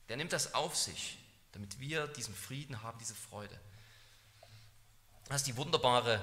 Der 0.10 0.18
nimmt 0.18 0.32
das 0.32 0.54
auf 0.54 0.76
sich, 0.76 1.18
damit 1.54 1.80
wir 1.80 2.08
diesen 2.08 2.36
Frieden 2.36 2.84
haben, 2.84 3.00
diese 3.00 3.16
Freude. 3.16 3.60
Das 5.28 5.38
ist 5.38 5.48
die 5.48 5.58
wunderbare 5.58 6.22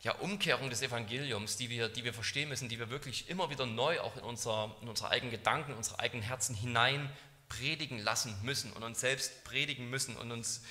ja, 0.00 0.12
Umkehrung 0.12 0.70
des 0.70 0.80
Evangeliums, 0.80 1.58
die 1.58 1.68
wir, 1.68 1.90
die 1.90 2.04
wir 2.04 2.14
verstehen 2.14 2.48
müssen, 2.48 2.70
die 2.70 2.78
wir 2.78 2.88
wirklich 2.88 3.28
immer 3.28 3.50
wieder 3.50 3.66
neu 3.66 4.00
auch 4.00 4.16
in, 4.16 4.22
unser, 4.22 4.74
in 4.80 4.88
unsere 4.88 5.10
eigenen 5.10 5.30
Gedanken, 5.30 5.72
in 5.72 5.76
unsere 5.76 5.98
eigenen 5.98 6.22
Herzen 6.22 6.54
hinein 6.54 7.14
predigen 7.50 7.98
lassen 7.98 8.34
müssen 8.42 8.72
und 8.72 8.82
uns 8.82 9.00
selbst 9.00 9.44
predigen 9.44 9.90
müssen 9.90 10.16
und 10.16 10.32
uns 10.32 10.62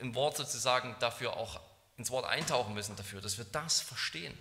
im 0.00 0.14
Wort 0.14 0.36
sozusagen 0.36 0.94
dafür 1.00 1.38
auch 1.38 1.60
ins 1.96 2.10
Wort 2.10 2.26
eintauchen 2.26 2.74
müssen 2.74 2.96
dafür, 2.96 3.20
dass 3.20 3.38
wir 3.38 3.44
das 3.46 3.80
verstehen. 3.80 4.36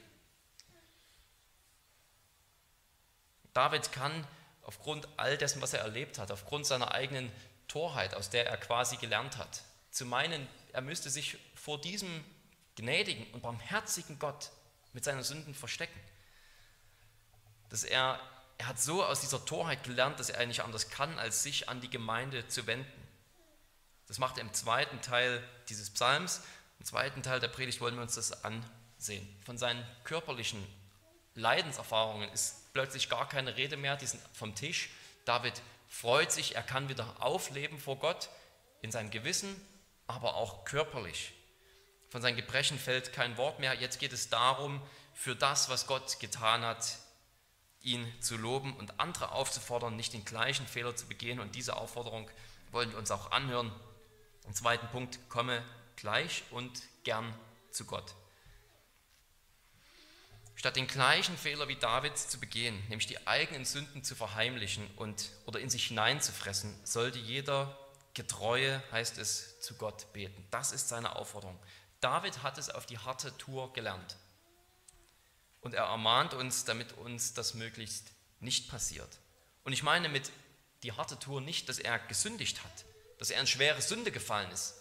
David 3.53 3.91
kann 3.93 4.27
aufgrund 4.63 5.07
all 5.17 5.37
dessen, 5.37 5.61
was 5.61 5.73
er 5.73 5.79
erlebt 5.79 6.19
hat, 6.19 6.31
aufgrund 6.31 6.65
seiner 6.65 6.91
eigenen 6.91 7.31
Torheit, 7.67 8.13
aus 8.13 8.29
der 8.29 8.47
er 8.47 8.57
quasi 8.57 8.97
gelernt 8.97 9.37
hat, 9.37 9.61
zu 9.91 10.05
meinen, 10.05 10.47
er 10.73 10.81
müsste 10.81 11.09
sich 11.09 11.37
vor 11.55 11.79
diesem 11.79 12.23
gnädigen 12.75 13.25
und 13.31 13.41
barmherzigen 13.41 14.19
Gott 14.19 14.51
mit 14.91 15.05
seinen 15.05 15.23
Sünden 15.23 15.55
verstecken. 15.55 15.99
Dass 17.69 17.83
er, 17.83 18.19
er 18.57 18.67
hat 18.67 18.79
so 18.79 19.03
aus 19.03 19.21
dieser 19.21 19.45
Torheit 19.45 19.83
gelernt, 19.83 20.19
dass 20.19 20.29
er 20.29 20.45
nicht 20.45 20.61
anders 20.61 20.89
kann, 20.89 21.17
als 21.17 21.43
sich 21.43 21.69
an 21.69 21.79
die 21.79 21.89
Gemeinde 21.89 22.47
zu 22.47 22.67
wenden. 22.67 23.07
Das 24.07 24.19
macht 24.19 24.37
er 24.37 24.41
im 24.41 24.53
zweiten 24.53 25.01
Teil 25.01 25.41
dieses 25.69 25.89
Psalms. 25.89 26.41
Im 26.79 26.85
zweiten 26.85 27.23
Teil 27.23 27.39
der 27.39 27.47
Predigt 27.47 27.81
wollen 27.81 27.95
wir 27.95 28.01
uns 28.01 28.15
das 28.15 28.43
ansehen. 28.43 29.27
Von 29.45 29.57
seinen 29.57 29.85
körperlichen 30.03 30.65
Leidenserfahrungen 31.35 32.29
ist 32.29 32.73
plötzlich 32.73 33.09
gar 33.09 33.27
keine 33.27 33.57
Rede 33.57 33.77
mehr, 33.77 33.97
die 33.97 34.07
sind 34.07 34.21
vom 34.33 34.55
Tisch. 34.55 34.89
David 35.25 35.61
freut 35.88 36.31
sich, 36.31 36.55
er 36.55 36.63
kann 36.63 36.89
wieder 36.89 37.15
aufleben 37.19 37.79
vor 37.79 37.97
Gott 37.97 38.29
in 38.81 38.91
seinem 38.91 39.11
Gewissen, 39.11 39.55
aber 40.07 40.35
auch 40.35 40.65
körperlich. 40.65 41.33
Von 42.09 42.21
seinen 42.21 42.35
Gebrechen 42.35 42.79
fällt 42.79 43.11
kein 43.13 43.38
Wort 43.38 43.59
mehr. 43.59 43.73
Jetzt 43.73 43.99
geht 43.99 44.13
es 44.13 44.29
darum, 44.29 44.81
für 45.13 45.35
das, 45.35 45.69
was 45.69 45.88
Gott 45.88 46.19
getan 46.19 46.63
hat, 46.63 46.97
ihn 47.81 48.11
zu 48.21 48.38
loben 48.38 48.75
und 48.75 48.99
andere 48.99 49.31
aufzufordern, 49.31 49.95
nicht 49.95 50.13
den 50.13 50.25
gleichen 50.25 50.67
Fehler 50.67 50.95
zu 50.95 51.07
begehen. 51.07 51.39
Und 51.39 51.55
diese 51.55 51.75
Aufforderung 51.75 52.29
wollen 52.71 52.91
wir 52.91 52.97
uns 52.97 53.11
auch 53.11 53.31
anhören. 53.31 53.71
Im 54.45 54.53
zweiten 54.53 54.88
Punkt, 54.88 55.19
komme 55.29 55.63
gleich 55.95 56.43
und 56.51 56.81
gern 57.03 57.34
zu 57.71 57.86
Gott. 57.86 58.15
Statt 60.55 60.77
den 60.77 60.88
gleichen 60.88 61.38
Fehler 61.38 61.67
wie 61.67 61.75
David 61.75 62.17
zu 62.17 62.39
begehen, 62.39 62.79
nämlich 62.88 63.08
die 63.08 63.27
eigenen 63.27 63.65
Sünden 63.65 64.03
zu 64.03 64.15
verheimlichen 64.15 64.89
und 64.95 65.31
oder 65.45 65.60
in 65.60 65.69
sich 65.69 65.88
hineinzufressen, 65.88 66.73
sollte 66.86 67.19
jeder 67.19 67.77
Getreue, 68.13 68.81
heißt 68.91 69.17
es, 69.17 69.60
zu 69.60 69.75
Gott 69.75 70.12
beten. 70.13 70.47
Das 70.51 70.71
ist 70.71 70.88
seine 70.88 71.17
Aufforderung. 71.17 71.60
David 71.99 72.43
hat 72.43 72.58
es 72.58 72.69
auf 72.69 72.86
die 72.86 72.97
harte 72.97 73.38
Tour 73.38 73.73
gelernt. 73.73 74.15
Und 75.60 75.73
er 75.73 75.84
ermahnt 75.86 76.34
uns, 76.34 76.63
damit 76.63 76.93
uns 76.93 77.34
das 77.34 77.53
möglichst 77.55 78.12
nicht 78.39 78.69
passiert. 78.69 79.19
Und 79.63 79.73
ich 79.73 79.84
meine 79.84 80.08
mit 80.08 80.31
die 80.84 80.93
harte 80.93 81.19
Tour 81.19 81.41
nicht, 81.41 81.67
dass 81.67 81.79
er 81.79 81.99
gesündigt 81.99 82.63
hat, 82.63 82.86
dass 83.17 83.31
er 83.31 83.41
in 83.41 83.47
schwere 83.47 83.81
Sünde 83.81 84.12
gefallen 84.12 84.51
ist. 84.51 84.75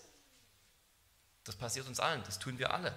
Das 1.44 1.56
passiert 1.56 1.86
uns 1.86 2.00
allen, 2.00 2.22
das 2.24 2.38
tun 2.38 2.58
wir 2.58 2.72
alle. 2.72 2.96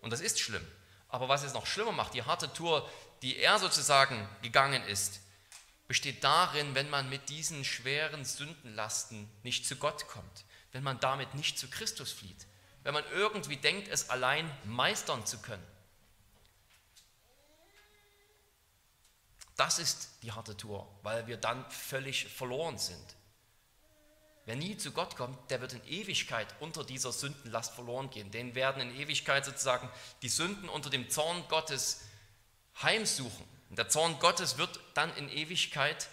Und 0.00 0.10
das 0.10 0.20
ist 0.20 0.38
schlimm. 0.38 0.66
Aber 1.08 1.28
was 1.28 1.42
es 1.42 1.54
noch 1.54 1.66
schlimmer 1.66 1.92
macht, 1.92 2.14
die 2.14 2.22
harte 2.22 2.52
Tour, 2.52 2.88
die 3.22 3.36
er 3.36 3.58
sozusagen 3.58 4.28
gegangen 4.42 4.82
ist, 4.84 5.20
besteht 5.88 6.22
darin, 6.22 6.74
wenn 6.74 6.90
man 6.90 7.08
mit 7.08 7.30
diesen 7.30 7.64
schweren 7.64 8.24
Sündenlasten 8.24 9.28
nicht 9.42 9.66
zu 9.66 9.76
Gott 9.76 10.06
kommt, 10.06 10.44
wenn 10.72 10.82
man 10.82 11.00
damit 11.00 11.34
nicht 11.34 11.58
zu 11.58 11.68
Christus 11.68 12.12
flieht, 12.12 12.46
wenn 12.82 12.94
man 12.94 13.04
irgendwie 13.12 13.56
denkt, 13.56 13.88
es 13.88 14.10
allein 14.10 14.50
meistern 14.64 15.24
zu 15.26 15.38
können. 15.38 15.66
Das 19.56 19.78
ist 19.80 20.10
die 20.22 20.30
harte 20.30 20.56
Tour, 20.56 20.88
weil 21.02 21.26
wir 21.26 21.36
dann 21.36 21.68
völlig 21.70 22.28
verloren 22.28 22.78
sind. 22.78 23.16
Wer 24.48 24.56
nie 24.56 24.78
zu 24.78 24.92
Gott 24.92 25.14
kommt, 25.14 25.50
der 25.50 25.60
wird 25.60 25.74
in 25.74 25.84
Ewigkeit 25.84 26.46
unter 26.60 26.82
dieser 26.82 27.12
Sündenlast 27.12 27.74
verloren 27.74 28.08
gehen. 28.08 28.30
Den 28.30 28.54
werden 28.54 28.80
in 28.80 28.96
Ewigkeit 28.96 29.44
sozusagen 29.44 29.90
die 30.22 30.30
Sünden 30.30 30.70
unter 30.70 30.88
dem 30.88 31.10
Zorn 31.10 31.46
Gottes 31.48 32.00
heimsuchen. 32.82 33.44
Und 33.68 33.76
der 33.76 33.90
Zorn 33.90 34.18
Gottes 34.20 34.56
wird 34.56 34.80
dann 34.94 35.14
in 35.18 35.28
Ewigkeit 35.28 36.08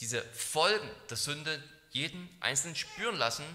diese 0.00 0.22
Folgen 0.34 0.90
der 1.08 1.16
Sünde 1.16 1.64
jeden 1.88 2.28
Einzelnen 2.40 2.76
spüren 2.76 3.16
lassen, 3.16 3.46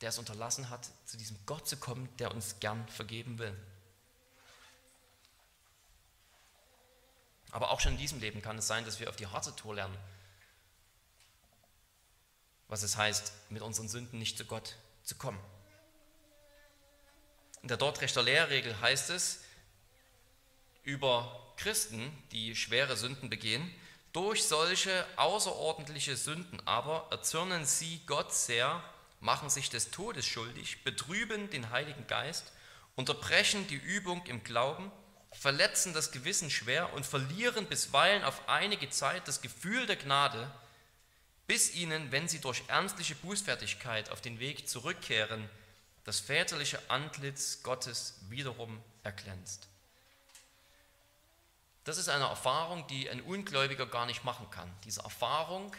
der 0.00 0.08
es 0.08 0.18
unterlassen 0.18 0.70
hat, 0.70 0.88
zu 1.04 1.18
diesem 1.18 1.36
Gott 1.44 1.68
zu 1.68 1.76
kommen, 1.76 2.08
der 2.16 2.30
uns 2.32 2.60
gern 2.60 2.88
vergeben 2.88 3.38
will. 3.38 3.54
Aber 7.50 7.72
auch 7.72 7.80
schon 7.80 7.92
in 7.92 7.98
diesem 7.98 8.20
Leben 8.20 8.40
kann 8.40 8.56
es 8.56 8.66
sein, 8.66 8.86
dass 8.86 9.00
wir 9.00 9.10
auf 9.10 9.16
die 9.16 9.26
harte 9.26 9.54
Tour 9.54 9.74
lernen 9.74 9.98
was 12.70 12.82
es 12.82 12.96
heißt, 12.96 13.32
mit 13.50 13.62
unseren 13.62 13.88
Sünden 13.88 14.18
nicht 14.18 14.38
zu 14.38 14.44
Gott 14.44 14.76
zu 15.02 15.16
kommen. 15.16 15.40
In 17.62 17.68
der 17.68 17.76
Dortrechter 17.76 18.22
Lehrregel 18.22 18.80
heißt 18.80 19.10
es 19.10 19.40
über 20.82 21.52
Christen, 21.56 22.10
die 22.32 22.56
schwere 22.56 22.96
Sünden 22.96 23.28
begehen, 23.28 23.70
durch 24.12 24.44
solche 24.44 25.04
außerordentliche 25.16 26.16
Sünden 26.16 26.60
aber 26.66 27.08
erzürnen 27.10 27.66
sie 27.66 28.00
Gott 28.06 28.32
sehr, 28.32 28.82
machen 29.20 29.50
sich 29.50 29.68
des 29.68 29.90
Todes 29.90 30.26
schuldig, 30.26 30.82
betrüben 30.84 31.50
den 31.50 31.70
Heiligen 31.70 32.06
Geist, 32.06 32.52
unterbrechen 32.96 33.66
die 33.66 33.76
Übung 33.76 34.24
im 34.26 34.42
Glauben, 34.42 34.90
verletzen 35.32 35.92
das 35.92 36.12
Gewissen 36.12 36.50
schwer 36.50 36.92
und 36.94 37.04
verlieren 37.04 37.66
bisweilen 37.66 38.24
auf 38.24 38.48
einige 38.48 38.90
Zeit 38.90 39.28
das 39.28 39.42
Gefühl 39.42 39.86
der 39.86 39.96
Gnade, 39.96 40.50
bis 41.50 41.74
ihnen, 41.74 42.12
wenn 42.12 42.28
sie 42.28 42.40
durch 42.40 42.62
ernstliche 42.68 43.16
Bußfertigkeit 43.16 44.10
auf 44.10 44.20
den 44.20 44.38
Weg 44.38 44.68
zurückkehren, 44.68 45.50
das 46.04 46.20
väterliche 46.20 46.78
Antlitz 46.88 47.64
Gottes 47.64 48.20
wiederum 48.28 48.80
erglänzt. 49.02 49.66
Das 51.82 51.98
ist 51.98 52.08
eine 52.08 52.26
Erfahrung, 52.26 52.86
die 52.86 53.10
ein 53.10 53.20
Ungläubiger 53.20 53.86
gar 53.86 54.06
nicht 54.06 54.22
machen 54.22 54.48
kann. 54.52 54.72
Diese 54.84 55.02
Erfahrung, 55.02 55.74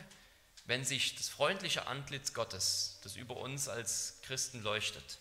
wenn 0.66 0.84
sich 0.84 1.16
das 1.16 1.30
freundliche 1.30 1.88
Antlitz 1.88 2.34
Gottes, 2.34 3.00
das 3.04 3.16
über 3.16 3.38
uns 3.38 3.70
als 3.70 4.20
Christen 4.24 4.62
leuchtet, 4.64 5.20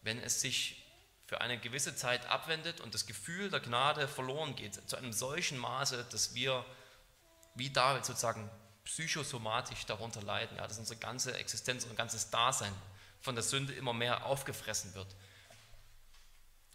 wenn 0.00 0.18
es 0.18 0.40
sich 0.40 0.86
für 1.26 1.42
eine 1.42 1.58
gewisse 1.58 1.94
Zeit 1.94 2.24
abwendet 2.30 2.80
und 2.80 2.94
das 2.94 3.04
Gefühl 3.04 3.50
der 3.50 3.60
Gnade 3.60 4.08
verloren 4.08 4.56
geht, 4.56 4.88
zu 4.88 4.96
einem 4.96 5.12
solchen 5.12 5.58
Maße, 5.58 6.06
dass 6.10 6.32
wir 6.32 6.64
wie 7.54 7.68
David 7.68 8.06
sozusagen 8.06 8.50
psychosomatisch 8.84 9.86
darunter 9.86 10.22
leiden, 10.22 10.56
ja, 10.56 10.66
dass 10.66 10.78
unsere 10.78 10.98
ganze 10.98 11.36
Existenz, 11.36 11.84
unser 11.84 11.96
ganzes 11.96 12.30
Dasein 12.30 12.74
von 13.20 13.34
der 13.34 13.44
Sünde 13.44 13.72
immer 13.72 13.92
mehr 13.92 14.26
aufgefressen 14.26 14.94
wird. 14.94 15.14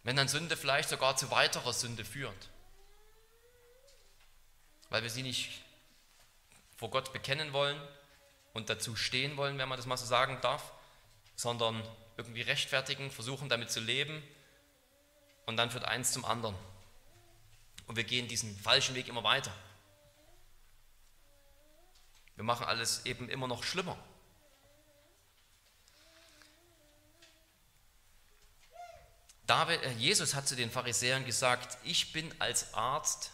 Wenn 0.04 0.16
dann 0.16 0.28
Sünde 0.28 0.56
vielleicht 0.56 0.90
sogar 0.90 1.18
zu 1.18 1.32
weiterer 1.32 1.74
Sünde 1.74 2.06
führt, 2.06 2.50
weil 4.90 5.04
wir 5.04 5.10
sie 5.10 5.24
nicht 5.24 5.62
vor 6.78 6.90
Gott 6.90 7.12
bekennen 7.12 7.52
wollen 7.52 7.80
und 8.54 8.70
dazu 8.70 8.96
stehen 8.96 9.36
wollen, 9.36 9.58
wenn 9.58 9.68
man 9.68 9.78
das 9.78 9.86
mal 9.86 9.98
so 9.98 10.06
sagen 10.06 10.40
darf, 10.42 10.72
sondern 11.36 11.84
irgendwie 12.16 12.42
rechtfertigen, 12.42 13.12
versuchen 13.12 13.50
damit 13.50 13.70
zu 13.70 13.80
leben 13.80 14.24
und 15.46 15.58
dann 15.58 15.72
führt 15.72 15.86
eins 15.86 16.14
zum 16.14 16.24
anderen. 16.24 16.56
Und 17.88 17.96
wir 17.96 18.04
gehen 18.04 18.28
diesen 18.28 18.58
falschen 18.58 18.96
Weg 18.96 19.08
immer 19.08 19.24
weiter. 19.24 19.52
Wir 22.38 22.44
machen 22.44 22.66
alles 22.68 23.06
eben 23.06 23.30
immer 23.30 23.48
noch 23.48 23.64
schlimmer. 23.64 23.98
David, 29.48 29.82
äh, 29.82 29.92
Jesus 29.94 30.36
hat 30.36 30.48
zu 30.48 30.56
den 30.56 30.70
Pharisäern 30.70 31.26
gesagt, 31.26 31.78
ich 31.84 32.14
bin 32.14 32.34
als 32.40 32.74
Arzt 32.76 33.32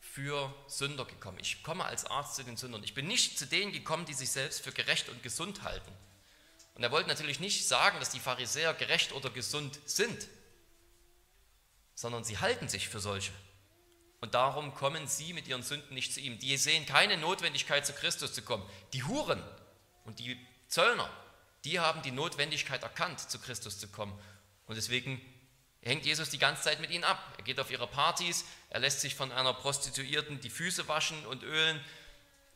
für 0.00 0.54
Sünder 0.68 1.06
gekommen. 1.06 1.38
Ich 1.40 1.62
komme 1.62 1.84
als 1.84 2.04
Arzt 2.04 2.36
zu 2.36 2.44
den 2.44 2.56
Sündern. 2.56 2.84
Ich 2.84 2.92
bin 2.92 3.06
nicht 3.06 3.38
zu 3.38 3.46
denen 3.46 3.72
gekommen, 3.72 4.04
die 4.04 4.14
sich 4.14 4.30
selbst 4.30 4.62
für 4.62 4.72
gerecht 4.72 5.08
und 5.08 5.22
gesund 5.22 5.62
halten. 5.62 5.90
Und 6.74 6.82
er 6.82 6.90
wollte 6.90 7.08
natürlich 7.08 7.40
nicht 7.40 7.66
sagen, 7.66 7.98
dass 7.98 8.10
die 8.10 8.20
Pharisäer 8.20 8.74
gerecht 8.74 9.12
oder 9.12 9.30
gesund 9.30 9.80
sind, 9.86 10.28
sondern 11.94 12.24
sie 12.24 12.38
halten 12.38 12.68
sich 12.68 12.88
für 12.88 13.00
solche. 13.00 13.32
Und 14.24 14.32
darum 14.32 14.74
kommen 14.74 15.06
sie 15.06 15.34
mit 15.34 15.48
ihren 15.48 15.62
Sünden 15.62 15.92
nicht 15.92 16.14
zu 16.14 16.18
ihm. 16.18 16.38
Die 16.38 16.56
sehen 16.56 16.86
keine 16.86 17.18
Notwendigkeit, 17.18 17.84
zu 17.84 17.92
Christus 17.92 18.32
zu 18.32 18.40
kommen. 18.40 18.66
Die 18.94 19.04
Huren 19.04 19.42
und 20.06 20.18
die 20.18 20.38
Zöllner, 20.66 21.10
die 21.66 21.78
haben 21.78 22.00
die 22.00 22.10
Notwendigkeit 22.10 22.82
erkannt, 22.82 23.20
zu 23.20 23.38
Christus 23.38 23.78
zu 23.78 23.86
kommen. 23.88 24.18
Und 24.64 24.76
deswegen 24.76 25.20
hängt 25.82 26.06
Jesus 26.06 26.30
die 26.30 26.38
ganze 26.38 26.62
Zeit 26.62 26.80
mit 26.80 26.90
ihnen 26.90 27.04
ab. 27.04 27.22
Er 27.36 27.44
geht 27.44 27.60
auf 27.60 27.70
ihre 27.70 27.86
Partys, 27.86 28.46
er 28.70 28.80
lässt 28.80 29.02
sich 29.02 29.14
von 29.14 29.30
einer 29.30 29.52
Prostituierten 29.52 30.40
die 30.40 30.48
Füße 30.48 30.88
waschen 30.88 31.26
und 31.26 31.42
ölen. 31.42 31.78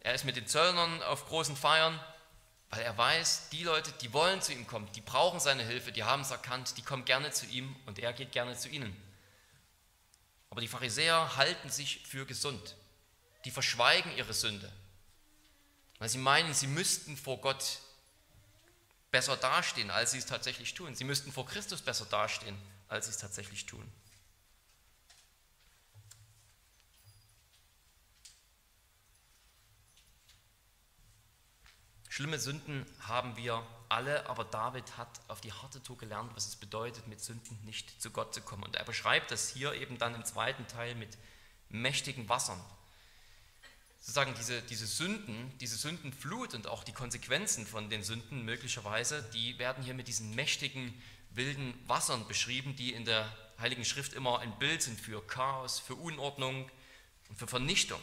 Er 0.01 0.15
ist 0.15 0.25
mit 0.25 0.37
den 0.37 0.47
Zöllnern 0.47 1.03
auf 1.03 1.27
großen 1.27 1.55
Feiern, 1.55 2.01
weil 2.71 2.81
er 2.81 2.97
weiß, 2.97 3.51
die 3.51 3.63
Leute, 3.63 3.93
die 4.01 4.15
wollen 4.15 4.41
zu 4.41 4.55
ihm 4.55 4.67
kommen, 4.67 4.91
die 4.95 5.03
brauchen 5.03 5.39
seine 5.39 5.65
Hilfe, 5.65 5.93
die 5.93 6.05
haben 6.05 6.23
es 6.23 6.31
erkannt, 6.31 6.79
die 6.79 6.83
kommen 6.83 7.05
gerne 7.05 7.31
zu 7.31 7.45
ihm 7.45 7.77
und 7.85 7.99
er 7.99 8.15
geht 8.15 8.33
gerne 8.33 8.57
zu 8.57 8.71
ihnen. 8.71 8.97
Aber 10.51 10.61
die 10.61 10.69
Pharisäer 10.69 11.37
halten 11.37 11.71
sich 11.71 12.07
für 12.07 12.27
gesund. 12.27 12.77
Die 13.45 13.51
verschweigen 13.51 14.17
ihre 14.17 14.35
Sünde, 14.35 14.71
weil 15.99 16.09
sie 16.09 16.19
meinen, 16.19 16.53
sie 16.55 16.67
müssten 16.67 17.17
vor 17.17 17.39
Gott 17.41 17.79
besser 19.11 19.37
dastehen, 19.37 19.91
als 19.91 20.13
sie 20.13 20.19
es 20.19 20.27
tatsächlich 20.27 20.75
tun. 20.75 20.95
Sie 20.95 21.05
müssten 21.05 21.33
vor 21.33 21.47
Christus 21.47 21.81
besser 21.81 22.07
dastehen, 22.07 22.57
als 22.89 23.07
sie 23.07 23.13
es 23.13 23.19
tatsächlich 23.19 23.67
tun. 23.67 23.91
Schlimme 32.19 32.41
Sünden 32.41 32.85
haben 33.03 33.37
wir 33.37 33.65
alle, 33.89 34.29
aber 34.29 34.45
David 34.45 34.97
hat 34.97 35.21
auf 35.29 35.41
die 35.41 35.53
harte 35.53 35.81
Tour 35.85 35.97
gelernt, 35.99 36.33
was 36.35 36.49
es 36.49 36.57
bedeutet, 36.57 37.07
mit 37.07 37.21
Sünden 37.21 37.57
nicht 37.65 38.03
zu 38.03 38.11
Gott 38.11 38.35
zu 38.35 38.41
kommen. 38.41 38.65
Und 38.65 38.75
er 38.75 38.85
beschreibt 38.85 39.31
das 39.31 39.51
hier 39.51 39.73
eben 39.75 39.99
dann 39.99 40.17
im 40.17 40.25
zweiten 40.25 40.67
Teil 40.67 40.97
mit 40.97 41.17
mächtigen 41.69 42.29
Wassern. 42.29 42.61
Sozusagen 44.01 44.35
diese, 44.37 44.63
diese 44.63 44.89
Sünden, 44.89 45.57
diese 45.61 45.77
Sündenflut 45.77 46.55
und 46.55 46.67
auch 46.67 46.83
die 46.83 46.93
Konsequenzen 46.93 47.69
von 47.69 47.89
den 47.89 48.03
Sünden 48.03 48.45
möglicherweise, 48.45 49.23
die 49.33 49.57
werden 49.61 49.85
hier 49.85 49.95
mit 49.95 50.09
diesen 50.09 50.35
mächtigen, 50.35 51.01
wilden 51.31 51.73
Wassern 51.87 52.27
beschrieben, 52.27 52.75
die 52.75 52.95
in 52.95 53.05
der 53.05 53.33
Heiligen 53.61 53.85
Schrift 53.85 54.13
immer 54.13 54.41
ein 54.41 54.59
Bild 54.59 54.83
sind 54.83 55.01
für 55.01 55.25
Chaos, 55.25 55.79
für 55.79 55.95
Unordnung 55.95 56.69
und 57.29 57.39
für 57.39 57.47
Vernichtung. 57.47 58.03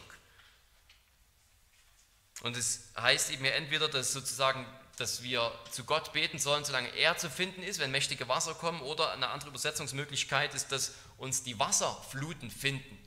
Und 2.42 2.56
es 2.56 2.90
heißt 2.96 3.30
eben 3.30 3.44
ja 3.44 3.52
entweder, 3.52 3.88
dass 3.88 4.12
sozusagen, 4.12 4.66
dass 4.98 5.22
wir 5.22 5.52
zu 5.70 5.84
Gott 5.84 6.12
beten 6.12 6.38
sollen, 6.38 6.64
solange 6.64 6.88
er 6.94 7.16
zu 7.16 7.30
finden 7.30 7.62
ist, 7.62 7.78
wenn 7.78 7.90
mächtige 7.90 8.28
Wasser 8.28 8.54
kommen, 8.54 8.80
oder 8.82 9.12
eine 9.12 9.28
andere 9.28 9.50
Übersetzungsmöglichkeit 9.50 10.54
ist, 10.54 10.72
dass 10.72 10.92
uns 11.16 11.42
die 11.42 11.58
Wasserfluten 11.58 12.50
finden. 12.50 12.98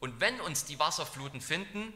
Und 0.00 0.20
wenn 0.20 0.40
uns 0.40 0.64
die 0.64 0.78
Wasserfluten 0.78 1.40
finden, 1.40 1.92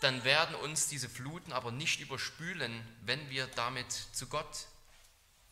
dann 0.00 0.24
werden 0.24 0.54
uns 0.56 0.88
diese 0.88 1.08
Fluten 1.08 1.52
aber 1.52 1.72
nicht 1.72 2.00
überspülen, 2.00 2.86
wenn 3.02 3.28
wir 3.28 3.46
damit 3.48 3.92
zu 4.12 4.26
Gott 4.28 4.66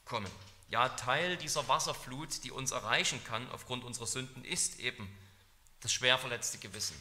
kommen. 0.05 0.31
Ja, 0.71 0.89
Teil 0.91 1.37
dieser 1.37 1.69
Wasserflut, 1.69 2.45
die 2.45 2.51
uns 2.51 2.71
erreichen 2.71 3.23
kann 3.25 3.51
aufgrund 3.51 3.85
unserer 3.85 4.07
Sünden, 4.07 4.45
ist 4.45 4.81
eben 4.81 5.09
das 5.81 5.93
schwer 5.93 6.19
verletzte 6.19 6.59
Gewissen 6.59 6.97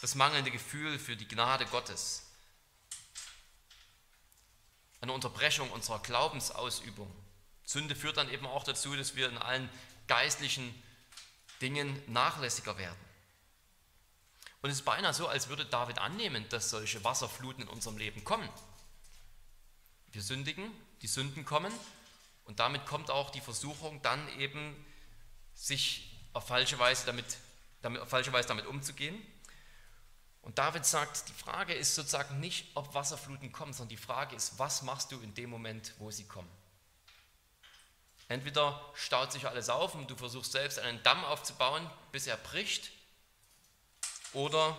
das 0.00 0.14
mangelnde 0.14 0.50
Gefühl 0.50 0.98
für 0.98 1.16
die 1.16 1.28
Gnade 1.28 1.66
Gottes, 1.66 2.24
eine 5.00 5.12
Unterbrechung 5.12 5.70
unserer 5.70 6.00
Glaubensausübung. 6.00 7.10
Sünde 7.64 7.94
führt 7.94 8.16
dann 8.16 8.30
eben 8.30 8.46
auch 8.46 8.64
dazu, 8.64 8.96
dass 8.96 9.14
wir 9.14 9.28
in 9.28 9.38
allen 9.38 9.68
geistlichen 10.06 10.74
Dingen 11.60 12.00
nachlässiger 12.06 12.78
werden. 12.78 12.98
Und 14.60 14.70
es 14.70 14.78
ist 14.78 14.84
beinahe 14.84 15.14
so, 15.14 15.28
als 15.28 15.48
würde 15.48 15.64
David 15.64 15.98
annehmen, 15.98 16.48
dass 16.48 16.70
solche 16.70 17.04
Wasserfluten 17.04 17.64
in 17.64 17.68
unserem 17.68 17.96
Leben 17.96 18.24
kommen. 18.24 18.48
Wir 20.12 20.22
sündigen, 20.22 20.72
die 21.02 21.06
Sünden 21.06 21.44
kommen 21.44 21.72
und 22.44 22.58
damit 22.58 22.86
kommt 22.86 23.10
auch 23.10 23.30
die 23.30 23.40
Versuchung, 23.40 24.02
dann 24.02 24.26
eben 24.38 24.74
sich 25.54 26.16
auf 26.32 26.46
falsche 26.46 26.78
Weise 26.78 27.06
damit, 27.06 27.24
damit, 27.82 28.00
auf 28.00 28.08
falsche 28.08 28.32
Weise 28.32 28.48
damit 28.48 28.66
umzugehen. 28.66 29.20
Und 30.48 30.56
David 30.56 30.86
sagt, 30.86 31.28
die 31.28 31.34
Frage 31.34 31.74
ist 31.74 31.94
sozusagen 31.94 32.40
nicht, 32.40 32.74
ob 32.74 32.94
Wasserfluten 32.94 33.52
kommen, 33.52 33.74
sondern 33.74 33.90
die 33.90 33.98
Frage 33.98 34.34
ist, 34.34 34.58
was 34.58 34.80
machst 34.80 35.12
du 35.12 35.20
in 35.20 35.34
dem 35.34 35.50
Moment, 35.50 35.92
wo 35.98 36.10
sie 36.10 36.24
kommen? 36.24 36.48
Entweder 38.28 38.82
staut 38.94 39.30
sich 39.30 39.46
alles 39.46 39.68
auf 39.68 39.94
und 39.94 40.10
du 40.10 40.16
versuchst 40.16 40.52
selbst 40.52 40.78
einen 40.78 41.02
Damm 41.02 41.22
aufzubauen, 41.22 41.88
bis 42.12 42.26
er 42.26 42.38
bricht, 42.38 42.90
oder 44.32 44.74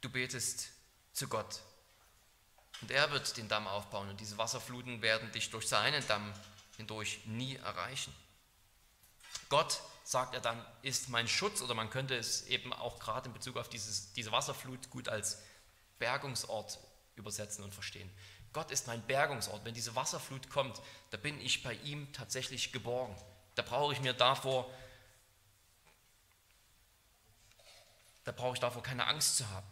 du 0.00 0.10
betest 0.10 0.70
zu 1.12 1.28
Gott. 1.28 1.60
Und 2.80 2.90
er 2.90 3.12
wird 3.12 3.36
den 3.36 3.48
Damm 3.48 3.68
aufbauen 3.68 4.08
und 4.08 4.18
diese 4.18 4.38
Wasserfluten 4.38 5.02
werden 5.02 5.30
dich 5.30 5.50
durch 5.50 5.68
seinen 5.68 6.04
Damm 6.08 6.34
hindurch 6.78 7.20
nie 7.26 7.54
erreichen. 7.58 8.12
Gott 9.48 9.80
sagt 10.04 10.34
er 10.34 10.40
dann, 10.40 10.64
ist 10.82 11.08
mein 11.08 11.26
Schutz, 11.26 11.62
oder 11.62 11.74
man 11.74 11.90
könnte 11.90 12.14
es 12.14 12.46
eben 12.46 12.72
auch 12.72 13.00
gerade 13.00 13.28
in 13.28 13.32
Bezug 13.32 13.56
auf 13.56 13.68
dieses, 13.68 14.12
diese 14.12 14.30
Wasserflut 14.30 14.90
gut 14.90 15.08
als 15.08 15.42
Bergungsort 15.98 16.78
übersetzen 17.16 17.64
und 17.64 17.74
verstehen. 17.74 18.10
Gott 18.52 18.70
ist 18.70 18.86
mein 18.86 19.02
Bergungsort. 19.02 19.64
Wenn 19.64 19.74
diese 19.74 19.96
Wasserflut 19.96 20.50
kommt, 20.50 20.80
da 21.10 21.16
bin 21.16 21.40
ich 21.40 21.62
bei 21.62 21.74
ihm 21.74 22.12
tatsächlich 22.12 22.70
geborgen. 22.70 23.16
Da 23.54 23.62
brauche 23.62 23.92
ich 23.92 24.00
mir 24.00 24.12
davor, 24.12 24.70
da 28.24 28.32
brauche 28.32 28.54
ich 28.54 28.60
davor 28.60 28.82
keine 28.82 29.06
Angst 29.06 29.38
zu 29.38 29.48
haben. 29.50 29.66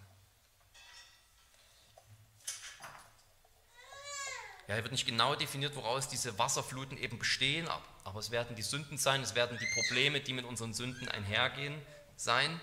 Ja, 4.72 4.76
hier 4.76 4.84
wird 4.84 4.92
nicht 4.92 5.06
genau 5.06 5.34
definiert, 5.34 5.76
woraus 5.76 6.08
diese 6.08 6.38
Wasserfluten 6.38 6.96
eben 6.96 7.18
bestehen, 7.18 7.68
aber 8.04 8.18
es 8.18 8.30
werden 8.30 8.56
die 8.56 8.62
Sünden 8.62 8.96
sein, 8.96 9.20
es 9.20 9.34
werden 9.34 9.58
die 9.58 9.66
Probleme, 9.74 10.18
die 10.20 10.32
mit 10.32 10.46
unseren 10.46 10.72
Sünden 10.72 11.08
einhergehen, 11.08 11.74
sein. 12.16 12.58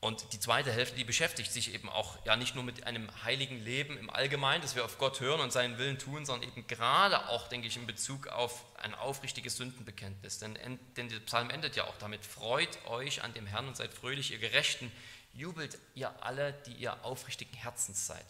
Und 0.00 0.32
die 0.32 0.40
zweite 0.40 0.72
Hälfte, 0.72 0.96
die 0.96 1.04
beschäftigt 1.04 1.52
sich 1.52 1.72
eben 1.72 1.88
auch 1.88 2.16
ja 2.26 2.34
nicht 2.34 2.56
nur 2.56 2.64
mit 2.64 2.88
einem 2.88 3.08
heiligen 3.22 3.62
Leben 3.62 3.96
im 3.96 4.10
Allgemeinen, 4.10 4.62
dass 4.62 4.74
wir 4.74 4.84
auf 4.84 4.98
Gott 4.98 5.20
hören 5.20 5.40
und 5.40 5.52
seinen 5.52 5.78
Willen 5.78 6.00
tun, 6.00 6.26
sondern 6.26 6.50
eben 6.50 6.66
gerade 6.66 7.28
auch, 7.28 7.46
denke 7.46 7.68
ich, 7.68 7.76
in 7.76 7.86
Bezug 7.86 8.26
auf 8.26 8.64
ein 8.78 8.96
aufrichtiges 8.96 9.58
Sündenbekenntnis. 9.58 10.40
Denn, 10.40 10.58
denn 10.96 11.08
der 11.08 11.20
Psalm 11.20 11.50
endet 11.50 11.76
ja 11.76 11.84
auch 11.84 11.98
damit: 11.98 12.26
Freut 12.26 12.84
euch 12.86 13.22
an 13.22 13.32
dem 13.32 13.46
Herrn 13.46 13.68
und 13.68 13.76
seid 13.76 13.94
fröhlich, 13.94 14.32
ihr 14.32 14.38
Gerechten, 14.38 14.90
jubelt 15.34 15.78
ihr 15.94 16.12
alle, 16.22 16.52
die 16.66 16.72
ihr 16.72 17.04
aufrichtigen 17.04 17.54
Herzens 17.54 18.06
seid. 18.06 18.24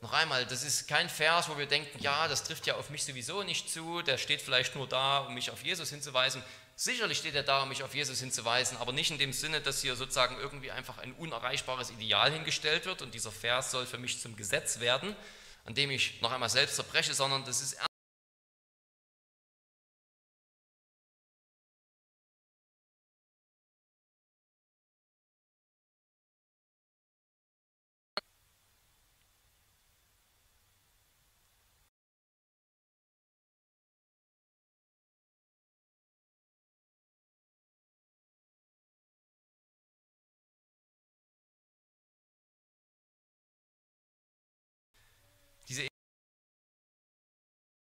Noch 0.00 0.12
einmal, 0.12 0.46
das 0.46 0.62
ist 0.62 0.86
kein 0.86 1.08
Vers, 1.08 1.48
wo 1.48 1.58
wir 1.58 1.66
denken, 1.66 1.98
ja, 2.00 2.28
das 2.28 2.44
trifft 2.44 2.66
ja 2.66 2.76
auf 2.76 2.88
mich 2.90 3.04
sowieso 3.04 3.42
nicht 3.42 3.68
zu, 3.68 4.02
der 4.02 4.16
steht 4.16 4.40
vielleicht 4.40 4.76
nur 4.76 4.86
da, 4.86 5.20
um 5.20 5.34
mich 5.34 5.50
auf 5.50 5.64
Jesus 5.64 5.90
hinzuweisen. 5.90 6.42
Sicherlich 6.76 7.18
steht 7.18 7.34
er 7.34 7.42
da, 7.42 7.64
um 7.64 7.68
mich 7.68 7.82
auf 7.82 7.92
Jesus 7.92 8.20
hinzuweisen, 8.20 8.78
aber 8.78 8.92
nicht 8.92 9.10
in 9.10 9.18
dem 9.18 9.32
Sinne, 9.32 9.60
dass 9.60 9.82
hier 9.82 9.96
sozusagen 9.96 10.36
irgendwie 10.38 10.70
einfach 10.70 10.98
ein 10.98 11.12
unerreichbares 11.14 11.90
Ideal 11.90 12.30
hingestellt 12.30 12.86
wird 12.86 13.02
und 13.02 13.12
dieser 13.12 13.32
Vers 13.32 13.72
soll 13.72 13.86
für 13.86 13.98
mich 13.98 14.20
zum 14.20 14.36
Gesetz 14.36 14.78
werden, 14.78 15.16
an 15.64 15.74
dem 15.74 15.90
ich 15.90 16.20
noch 16.20 16.30
einmal 16.30 16.48
selbst 16.48 16.76
zerbreche, 16.76 17.14
sondern 17.14 17.44
das 17.44 17.60
ist 17.60 17.87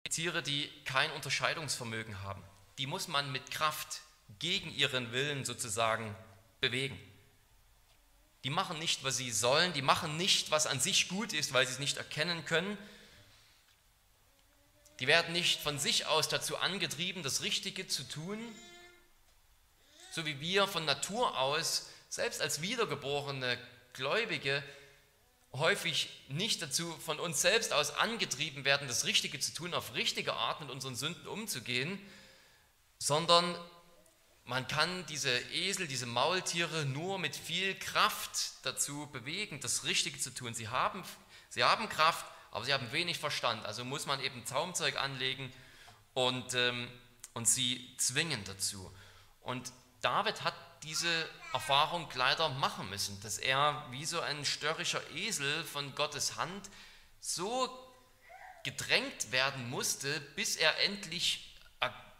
Tiere, 0.09 0.43
die 0.43 0.71
kein 0.85 1.11
Unterscheidungsvermögen 1.13 2.23
haben, 2.23 2.43
die 2.79 2.87
muss 2.87 3.09
man 3.09 3.33
mit 3.33 3.51
Kraft 3.51 4.01
gegen 4.39 4.71
ihren 4.73 5.13
Willen 5.13 5.45
sozusagen 5.45 6.15
bewegen. 6.61 6.99
Die 8.45 8.51
machen 8.51 8.79
nicht, 8.79 9.05
was 9.05 9.17
sie 9.17 9.31
sollen, 9.31 9.73
die 9.73 9.83
machen 9.83 10.17
nicht, 10.17 10.51
was 10.51 10.67
an 10.67 10.81
sich 10.81 11.09
gut 11.09 11.33
ist, 11.33 11.53
weil 11.53 11.67
sie 11.67 11.73
es 11.73 11.79
nicht 11.79 11.97
erkennen 11.97 12.45
können. 12.45 12.79
Die 15.01 15.07
werden 15.07 15.33
nicht 15.33 15.61
von 15.61 15.79
sich 15.79 16.07
aus 16.07 16.29
dazu 16.29 16.57
angetrieben, 16.57 17.23
das 17.23 17.43
Richtige 17.43 17.87
zu 17.87 18.05
tun, 18.09 18.39
so 20.13 20.25
wie 20.25 20.41
wir 20.41 20.67
von 20.67 20.85
Natur 20.85 21.39
aus, 21.39 21.91
selbst 22.09 22.41
als 22.41 22.63
wiedergeborene 22.63 23.59
Gläubige, 23.93 24.63
häufig 25.59 26.09
nicht 26.29 26.63
dazu 26.63 26.91
von 26.99 27.19
uns 27.21 27.41
selbst 27.41 27.73
aus 27.73 27.91
angetrieben 27.91 28.65
werden, 28.65 28.89
das 28.89 29.05
Richtige 29.05 29.39
zu 29.41 29.53
tun, 29.55 29.75
auf 29.75 29.95
richtige 29.95 30.35
Art 30.35 30.61
mit 30.61 30.71
unseren 30.71 30.97
Sünden 30.97 31.27
umzugehen, 31.27 31.99
sondern 32.99 33.55
man 34.45 34.67
kann 34.67 35.05
diese 35.07 35.31
Esel, 35.53 35.87
diese 35.87 36.07
Maultiere 36.07 36.87
nur 36.87 37.19
mit 37.19 37.37
viel 37.37 37.79
Kraft 37.79 38.53
dazu 38.63 39.07
bewegen, 39.13 39.61
das 39.61 39.85
Richtige 39.85 40.19
zu 40.19 40.31
tun. 40.33 40.55
Sie 40.55 40.69
haben, 40.69 41.05
sie 41.51 41.65
haben 41.65 41.89
Kraft, 41.89 42.25
aber 42.51 42.65
sie 42.65 42.73
haben 42.73 42.91
wenig 42.93 43.19
Verstand. 43.19 43.67
Also 43.67 43.85
muss 43.85 44.07
man 44.07 44.21
eben 44.21 44.47
Zaumzeug 44.47 44.99
anlegen 44.99 45.53
und, 46.15 46.55
ähm, 46.55 46.89
und 47.35 47.47
sie 47.47 47.95
zwingen 47.99 48.43
dazu. 48.45 48.91
Und 49.43 49.71
David 50.01 50.43
hat 50.45 50.55
diese 50.83 51.29
Erfahrung 51.53 52.09
leider 52.15 52.49
machen 52.49 52.89
müssen, 52.91 53.21
dass 53.21 53.39
er 53.39 53.87
wie 53.91 54.05
so 54.05 54.21
ein 54.21 54.45
störrischer 54.45 55.03
Esel 55.15 55.65
von 55.65 55.95
Gottes 55.95 56.37
Hand 56.37 56.71
so 57.21 57.69
gedrängt 58.65 59.33
werden 59.33 59.69
musste, 59.71 60.21
bis 60.37 60.57
er 60.57 60.79
endlich 60.81 61.57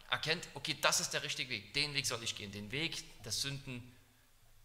erkennt, 0.09 0.47
okay, 0.55 0.75
das 0.81 0.99
ist 0.99 1.11
der 1.11 1.23
richtige 1.23 1.49
Weg, 1.49 1.73
den 1.73 1.93
Weg 1.93 2.05
soll 2.05 2.23
ich 2.23 2.35
gehen, 2.35 2.51
den 2.51 2.71
Weg 2.71 3.21
des, 3.23 3.41
Sünden, 3.41 3.95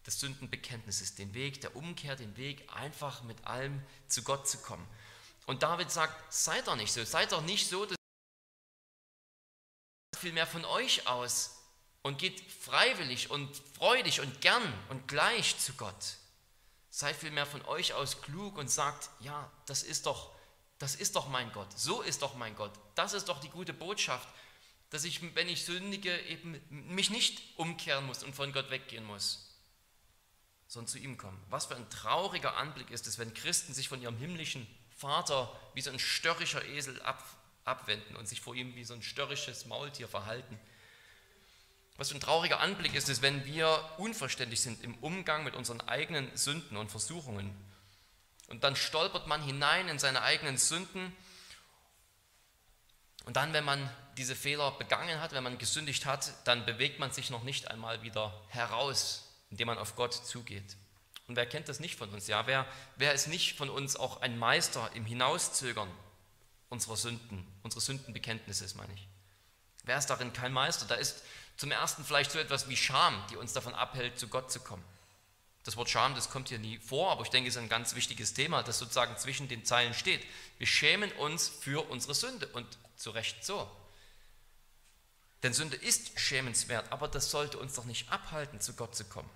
des 0.05 0.19
Sündenbekenntnisses, 0.19 1.15
den 1.15 1.33
Weg 1.33 1.61
der 1.61 1.75
Umkehr, 1.75 2.15
den 2.15 2.35
Weg 2.37 2.67
einfach 2.73 3.23
mit 3.23 3.45
allem 3.45 3.81
zu 4.07 4.23
Gott 4.23 4.47
zu 4.49 4.57
kommen. 4.59 4.87
Und 5.45 5.61
David 5.61 5.91
sagt, 5.91 6.33
seid 6.33 6.67
doch 6.67 6.75
nicht 6.75 6.91
so, 6.91 7.03
seid 7.03 7.31
doch 7.31 7.41
nicht 7.43 7.69
so, 7.69 7.85
dass 7.85 7.95
viel 10.17 10.33
mehr 10.33 10.47
von 10.47 10.65
euch 10.65 11.07
aus 11.07 11.54
und 12.05 12.19
geht 12.19 12.39
freiwillig 12.51 13.31
und 13.31 13.49
freudig 13.73 14.21
und 14.21 14.39
gern 14.39 14.61
und 14.89 15.07
gleich 15.07 15.57
zu 15.57 15.73
Gott, 15.73 16.17
Seid 16.91 17.15
vielmehr 17.15 17.47
von 17.47 17.65
euch 17.65 17.93
aus 17.93 18.21
klug 18.21 18.59
und 18.59 18.69
sagt, 18.69 19.09
ja, 19.21 19.51
das 19.65 19.81
ist 19.81 20.05
doch, 20.05 20.31
das 20.77 20.93
ist 20.93 21.15
doch 21.15 21.27
mein 21.29 21.51
Gott, 21.51 21.67
so 21.75 22.03
ist 22.03 22.21
doch 22.21 22.35
mein 22.35 22.55
Gott, 22.55 22.71
das 22.93 23.13
ist 23.13 23.27
doch 23.27 23.41
die 23.41 23.49
gute 23.49 23.73
Botschaft, 23.73 24.29
dass 24.91 25.03
ich, 25.03 25.35
wenn 25.35 25.49
ich 25.49 25.65
sündige, 25.65 26.15
eben 26.27 26.61
mich 26.69 27.09
nicht 27.09 27.41
umkehren 27.57 28.05
muss 28.05 28.23
und 28.23 28.35
von 28.35 28.53
Gott 28.53 28.69
weggehen 28.69 29.03
muss, 29.03 29.57
sondern 30.67 30.87
zu 30.87 30.99
ihm 30.99 31.17
kommen. 31.17 31.43
Was 31.49 31.65
für 31.65 31.75
ein 31.75 31.89
trauriger 31.89 32.55
Anblick 32.55 32.91
ist 32.91 33.07
es, 33.07 33.17
wenn 33.17 33.33
Christen 33.33 33.73
sich 33.73 33.89
von 33.89 33.99
ihrem 33.99 34.17
himmlischen 34.17 34.67
Vater 34.95 35.59
wie 35.73 35.81
so 35.81 35.89
ein 35.89 35.97
störrischer 35.97 36.63
Esel 36.65 37.01
ab, 37.01 37.25
abwenden 37.63 38.15
und 38.15 38.27
sich 38.27 38.41
vor 38.41 38.53
ihm 38.53 38.75
wie 38.75 38.83
so 38.83 38.93
ein 38.93 39.01
störrisches 39.01 39.65
Maultier 39.65 40.07
verhalten. 40.07 40.59
Was 41.97 42.09
für 42.09 42.15
ein 42.15 42.21
trauriger 42.21 42.59
Anblick 42.59 42.93
ist 42.93 43.07
es, 43.07 43.21
wenn 43.21 43.45
wir 43.45 43.83
unverständlich 43.97 44.61
sind 44.61 44.83
im 44.83 44.95
Umgang 44.95 45.43
mit 45.43 45.55
unseren 45.55 45.81
eigenen 45.81 46.35
Sünden 46.35 46.75
und 46.75 46.91
Versuchungen. 46.91 47.55
Und 48.47 48.63
dann 48.63 48.75
stolpert 48.75 49.27
man 49.27 49.41
hinein 49.41 49.87
in 49.87 49.97
seine 49.97 50.21
eigenen 50.21 50.57
Sünden. 50.57 51.15
Und 53.23 53.37
dann, 53.37 53.53
wenn 53.53 53.63
man 53.63 53.89
diese 54.17 54.35
Fehler 54.35 54.71
begangen 54.71 55.21
hat, 55.21 55.31
wenn 55.31 55.43
man 55.43 55.57
gesündigt 55.57 56.05
hat, 56.05 56.33
dann 56.45 56.65
bewegt 56.65 56.99
man 56.99 57.11
sich 57.11 57.29
noch 57.29 57.43
nicht 57.43 57.71
einmal 57.71 58.01
wieder 58.03 58.33
heraus, 58.49 59.29
indem 59.49 59.67
man 59.67 59.77
auf 59.77 59.95
Gott 59.95 60.13
zugeht. 60.13 60.75
Und 61.27 61.37
wer 61.37 61.47
kennt 61.47 61.69
das 61.69 61.79
nicht 61.79 61.95
von 61.95 62.09
uns? 62.09 62.27
Ja, 62.27 62.45
wer, 62.45 62.67
wer 62.97 63.13
ist 63.13 63.27
nicht 63.27 63.57
von 63.57 63.69
uns 63.69 63.95
auch 63.95 64.21
ein 64.21 64.37
Meister 64.37 64.91
im 64.93 65.05
Hinauszögern 65.05 65.89
unserer 66.69 66.97
Sünden, 66.97 67.47
unseres 67.63 67.85
Sündenbekenntnisses, 67.85 68.75
meine 68.75 68.93
ich? 68.93 69.07
Wer 69.83 69.97
ist 69.97 70.07
darin 70.07 70.33
kein 70.33 70.53
Meister? 70.53 70.85
Da 70.85 70.95
ist 70.95 71.23
zum 71.57 71.71
ersten 71.71 72.03
vielleicht 72.03 72.31
so 72.31 72.39
etwas 72.39 72.69
wie 72.69 72.77
Scham, 72.77 73.23
die 73.29 73.37
uns 73.37 73.53
davon 73.53 73.73
abhält, 73.73 74.19
zu 74.19 74.27
Gott 74.27 74.51
zu 74.51 74.59
kommen. 74.59 74.83
Das 75.63 75.77
Wort 75.77 75.89
Scham, 75.89 76.13
das 76.13 76.29
kommt 76.29 76.49
hier 76.49 76.59
nie 76.59 76.77
vor, 76.77 77.11
aber 77.11 77.23
ich 77.23 77.29
denke, 77.29 77.49
es 77.49 77.55
ist 77.55 77.61
ein 77.61 77.69
ganz 77.69 77.95
wichtiges 77.95 78.33
Thema, 78.33 78.61
das 78.61 78.77
sozusagen 78.77 79.17
zwischen 79.17 79.47
den 79.47 79.65
Zeilen 79.65 79.93
steht. 79.93 80.23
Wir 80.59 80.67
schämen 80.67 81.11
uns 81.13 81.47
für 81.47 81.89
unsere 81.89 82.13
Sünde 82.13 82.47
und 82.49 82.67
zu 82.95 83.09
Recht 83.09 83.43
so. 83.43 83.69
Denn 85.41 85.53
Sünde 85.53 85.75
ist 85.75 86.19
schämenswert, 86.19 86.91
aber 86.91 87.07
das 87.07 87.31
sollte 87.31 87.57
uns 87.57 87.73
doch 87.73 87.85
nicht 87.85 88.11
abhalten, 88.11 88.61
zu 88.61 88.73
Gott 88.73 88.95
zu 88.95 89.05
kommen. 89.05 89.29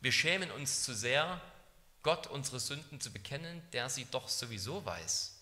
Wir 0.00 0.12
schämen 0.12 0.50
uns 0.50 0.82
zu 0.82 0.94
sehr, 0.94 1.40
Gott 2.02 2.26
unsere 2.26 2.60
Sünden 2.60 3.00
zu 3.00 3.12
bekennen, 3.12 3.62
der 3.72 3.88
sie 3.88 4.06
doch 4.10 4.28
sowieso 4.28 4.84
weiß, 4.84 5.34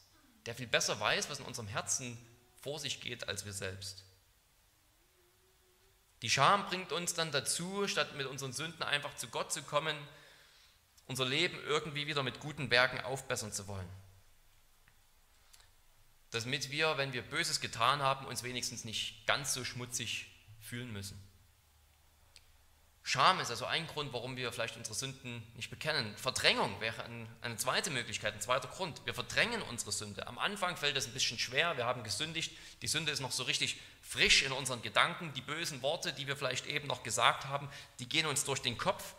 der 0.46 0.54
viel 0.54 0.68
besser 0.68 1.00
weiß, 1.00 1.28
was 1.28 1.40
in 1.40 1.44
unserem 1.44 1.68
Herzen 1.68 2.16
vor 2.60 2.78
sich 2.78 3.00
geht, 3.00 3.28
als 3.28 3.44
wir 3.44 3.52
selbst. 3.52 4.04
Die 6.22 6.30
Scham 6.30 6.66
bringt 6.66 6.92
uns 6.92 7.14
dann 7.14 7.32
dazu, 7.32 7.86
statt 7.88 8.14
mit 8.16 8.26
unseren 8.26 8.52
Sünden 8.52 8.82
einfach 8.82 9.14
zu 9.16 9.28
Gott 9.28 9.52
zu 9.52 9.62
kommen, 9.62 9.96
unser 11.06 11.24
Leben 11.24 11.58
irgendwie 11.66 12.06
wieder 12.06 12.22
mit 12.22 12.40
guten 12.40 12.70
Werken 12.70 13.00
aufbessern 13.00 13.52
zu 13.52 13.66
wollen. 13.66 13.88
Damit 16.30 16.70
wir, 16.70 16.96
wenn 16.96 17.12
wir 17.12 17.22
Böses 17.22 17.60
getan 17.60 18.00
haben, 18.00 18.24
uns 18.26 18.42
wenigstens 18.44 18.84
nicht 18.84 19.26
ganz 19.26 19.52
so 19.52 19.64
schmutzig 19.64 20.28
fühlen 20.60 20.92
müssen. 20.92 21.20
Scham 23.04 23.40
ist 23.40 23.50
also 23.50 23.66
ein 23.66 23.88
Grund, 23.88 24.12
warum 24.12 24.36
wir 24.36 24.52
vielleicht 24.52 24.76
unsere 24.76 24.94
Sünden 24.94 25.42
nicht 25.56 25.70
bekennen. 25.70 26.16
Verdrängung 26.16 26.80
wäre 26.80 27.04
eine 27.40 27.56
zweite 27.56 27.90
Möglichkeit, 27.90 28.34
ein 28.34 28.40
zweiter 28.40 28.68
Grund. 28.68 29.04
Wir 29.04 29.12
verdrängen 29.12 29.60
unsere 29.62 29.90
Sünde. 29.90 30.26
Am 30.28 30.38
Anfang 30.38 30.76
fällt 30.76 30.96
es 30.96 31.06
ein 31.06 31.12
bisschen 31.12 31.38
schwer, 31.38 31.76
wir 31.76 31.84
haben 31.84 32.04
gesündigt, 32.04 32.52
die 32.80 32.86
Sünde 32.86 33.10
ist 33.10 33.18
noch 33.18 33.32
so 33.32 33.42
richtig 33.42 33.80
frisch 34.02 34.42
in 34.42 34.52
unseren 34.52 34.82
Gedanken, 34.82 35.32
die 35.34 35.40
bösen 35.40 35.82
Worte, 35.82 36.12
die 36.12 36.28
wir 36.28 36.36
vielleicht 36.36 36.66
eben 36.66 36.86
noch 36.86 37.02
gesagt 37.02 37.46
haben, 37.46 37.68
die 37.98 38.08
gehen 38.08 38.26
uns 38.26 38.44
durch 38.44 38.62
den 38.62 38.78
Kopf. 38.78 39.14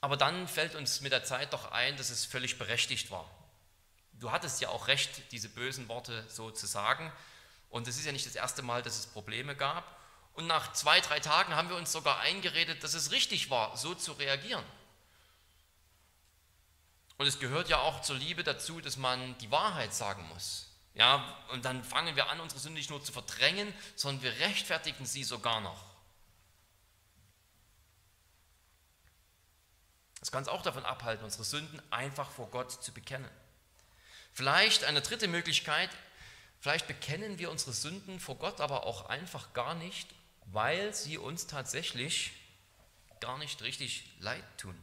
Aber 0.00 0.16
dann 0.16 0.48
fällt 0.48 0.74
uns 0.74 1.02
mit 1.02 1.12
der 1.12 1.22
Zeit 1.22 1.52
doch 1.52 1.70
ein, 1.70 1.96
dass 1.98 2.10
es 2.10 2.24
völlig 2.24 2.58
berechtigt 2.58 3.12
war. 3.12 3.30
Du 4.14 4.32
hattest 4.32 4.60
ja 4.60 4.70
auch 4.70 4.88
recht, 4.88 5.30
diese 5.30 5.48
bösen 5.48 5.88
Worte 5.88 6.24
so 6.28 6.50
zu 6.50 6.66
sagen. 6.66 7.12
Und 7.68 7.86
es 7.86 7.96
ist 7.96 8.06
ja 8.06 8.12
nicht 8.12 8.26
das 8.26 8.34
erste 8.34 8.62
Mal, 8.62 8.82
dass 8.82 8.98
es 8.98 9.06
Probleme 9.06 9.54
gab. 9.54 9.99
Und 10.34 10.46
nach 10.46 10.72
zwei, 10.72 11.00
drei 11.00 11.20
Tagen 11.20 11.54
haben 11.54 11.68
wir 11.68 11.76
uns 11.76 11.92
sogar 11.92 12.20
eingeredet, 12.20 12.82
dass 12.82 12.94
es 12.94 13.10
richtig 13.10 13.50
war, 13.50 13.76
so 13.76 13.94
zu 13.94 14.12
reagieren. 14.12 14.64
Und 17.18 17.26
es 17.26 17.38
gehört 17.38 17.68
ja 17.68 17.78
auch 17.78 18.00
zur 18.00 18.16
Liebe 18.16 18.42
dazu, 18.44 18.80
dass 18.80 18.96
man 18.96 19.36
die 19.38 19.50
Wahrheit 19.50 19.92
sagen 19.92 20.26
muss. 20.28 20.66
Ja, 20.94 21.36
und 21.52 21.64
dann 21.64 21.84
fangen 21.84 22.16
wir 22.16 22.30
an, 22.30 22.40
unsere 22.40 22.60
Sünde 22.60 22.78
nicht 22.78 22.90
nur 22.90 23.04
zu 23.04 23.12
verdrängen, 23.12 23.72
sondern 23.94 24.22
wir 24.22 24.32
rechtfertigen 24.40 25.04
sie 25.04 25.22
sogar 25.24 25.60
noch. 25.60 25.84
Das 30.20 30.30
kann 30.30 30.40
uns 30.40 30.48
auch 30.48 30.62
davon 30.62 30.84
abhalten, 30.84 31.24
unsere 31.24 31.44
Sünden 31.44 31.82
einfach 31.90 32.30
vor 32.30 32.50
Gott 32.50 32.70
zu 32.70 32.92
bekennen. 32.92 33.30
Vielleicht 34.32 34.84
eine 34.84 35.00
dritte 35.00 35.28
Möglichkeit, 35.28 35.90
vielleicht 36.60 36.86
bekennen 36.86 37.38
wir 37.38 37.50
unsere 37.50 37.72
Sünden 37.72 38.20
vor 38.20 38.36
Gott 38.36 38.60
aber 38.60 38.84
auch 38.84 39.06
einfach 39.06 39.52
gar 39.54 39.74
nicht 39.74 40.08
weil 40.52 40.94
sie 40.94 41.18
uns 41.18 41.46
tatsächlich 41.46 42.32
gar 43.20 43.38
nicht 43.38 43.62
richtig 43.62 44.04
leid 44.18 44.44
tun. 44.58 44.76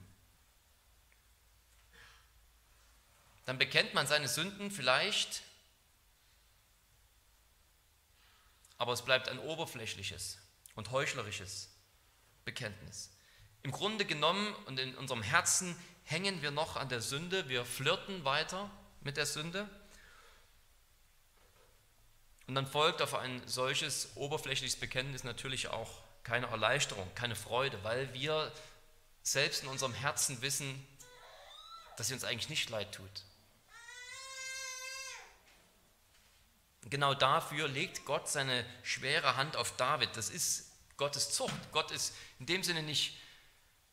Dann 3.45 3.57
bekennt 3.57 3.93
man 3.93 4.07
seine 4.07 4.27
Sünden 4.27 4.71
vielleicht, 4.71 5.41
aber 8.77 8.93
es 8.93 9.03
bleibt 9.03 9.29
ein 9.29 9.39
oberflächliches 9.39 10.37
und 10.75 10.91
heuchlerisches 10.91 11.69
Bekenntnis. 12.45 13.11
Im 13.63 13.71
Grunde 13.71 14.05
genommen 14.05 14.53
und 14.65 14.79
in 14.79 14.95
unserem 14.95 15.23
Herzen 15.23 15.77
hängen 16.03 16.41
wir 16.41 16.51
noch 16.51 16.75
an 16.75 16.89
der 16.89 17.01
Sünde, 17.01 17.49
wir 17.49 17.65
flirten 17.65 18.23
weiter 18.23 18.69
mit 19.01 19.17
der 19.17 19.25
Sünde 19.25 19.69
und 22.47 22.55
dann 22.55 22.65
folgt 22.65 23.01
auf 23.01 23.13
ein 23.13 23.41
solches 23.45 24.09
oberflächliches 24.15 24.77
Bekenntnis 24.77 25.23
natürlich 25.23 25.67
auch 25.67 25.89
keine 26.23 26.47
Erleichterung, 26.47 27.09
keine 27.13 27.35
Freude, 27.35 27.83
weil 27.83 28.13
wir 28.13 28.51
selbst 29.21 29.63
in 29.63 29.69
unserem 29.69 29.93
Herzen 29.93 30.41
wissen, 30.41 30.85
dass 31.97 32.07
sie 32.07 32.13
uns 32.13 32.23
eigentlich 32.23 32.49
nicht 32.49 32.69
leid 32.69 32.93
tut. 32.93 33.23
Genau 36.89 37.13
dafür 37.13 37.67
legt 37.67 38.05
Gott 38.05 38.29
seine 38.29 38.65
schwere 38.81 39.35
Hand 39.35 39.57
auf 39.57 39.75
David. 39.75 40.15
Das 40.15 40.29
ist 40.29 40.71
Gottes 40.95 41.31
Zucht. 41.31 41.53
Gott 41.73 41.91
ist 41.91 42.15
in 42.39 42.45
dem 42.45 42.63
Sinne 42.63 42.81
nicht 42.81 43.17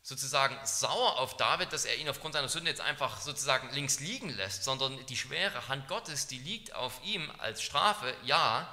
sozusagen 0.04 0.54
sauer 0.66 1.18
auf 1.18 1.38
David, 1.38 1.72
dass 1.72 1.86
er 1.86 1.96
ihn 1.96 2.10
aufgrund 2.10 2.34
seiner 2.34 2.50
Sünde 2.50 2.68
jetzt 2.68 2.82
einfach 2.82 3.22
sozusagen 3.22 3.70
links 3.70 4.00
liegen 4.00 4.28
lässt, 4.28 4.62
sondern 4.62 5.04
die 5.06 5.16
schwere 5.16 5.66
Hand 5.68 5.88
Gottes, 5.88 6.26
die 6.26 6.38
liegt 6.38 6.74
auf 6.74 7.02
ihm 7.04 7.32
als 7.38 7.62
Strafe, 7.62 8.14
ja, 8.22 8.68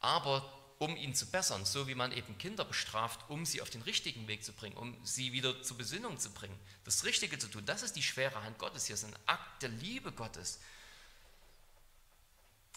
aber 0.00 0.46
um 0.76 0.96
ihn 0.96 1.14
zu 1.14 1.26
bessern, 1.30 1.64
so 1.64 1.88
wie 1.88 1.94
man 1.94 2.12
eben 2.12 2.36
Kinder 2.36 2.66
bestraft, 2.66 3.20
um 3.28 3.46
sie 3.46 3.62
auf 3.62 3.70
den 3.70 3.80
richtigen 3.82 4.28
Weg 4.28 4.44
zu 4.44 4.52
bringen, 4.52 4.76
um 4.76 4.94
sie 5.02 5.32
wieder 5.32 5.62
zur 5.62 5.78
Besinnung 5.78 6.18
zu 6.18 6.30
bringen, 6.30 6.58
das 6.84 7.04
Richtige 7.04 7.38
zu 7.38 7.48
tun. 7.48 7.64
Das 7.64 7.82
ist 7.82 7.96
die 7.96 8.02
schwere 8.02 8.42
Hand 8.44 8.58
Gottes 8.58 8.84
hier, 8.84 8.94
ist 8.94 9.04
ein 9.04 9.16
Akt 9.24 9.62
der 9.62 9.70
Liebe 9.70 10.12
Gottes. 10.12 10.60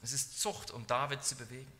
Es 0.02 0.14
ist 0.14 0.40
Zucht, 0.40 0.72
um 0.72 0.88
David 0.88 1.24
zu 1.26 1.36
bewegen 1.36 1.72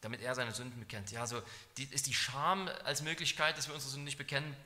damit 0.00 0.20
er 0.20 0.34
seine 0.34 0.52
Sünden 0.52 0.78
bekennt. 0.78 1.10
Ja, 1.10 1.26
so 1.26 1.42
die, 1.76 1.84
ist 1.84 2.06
die 2.06 2.14
Scham 2.14 2.68
als 2.84 3.02
Möglichkeit, 3.02 3.58
dass 3.58 3.68
wir 3.68 3.74
unsere 3.74 3.90
Sünden 3.90 4.04
nicht 4.04 4.18
bekennen, 4.18 4.56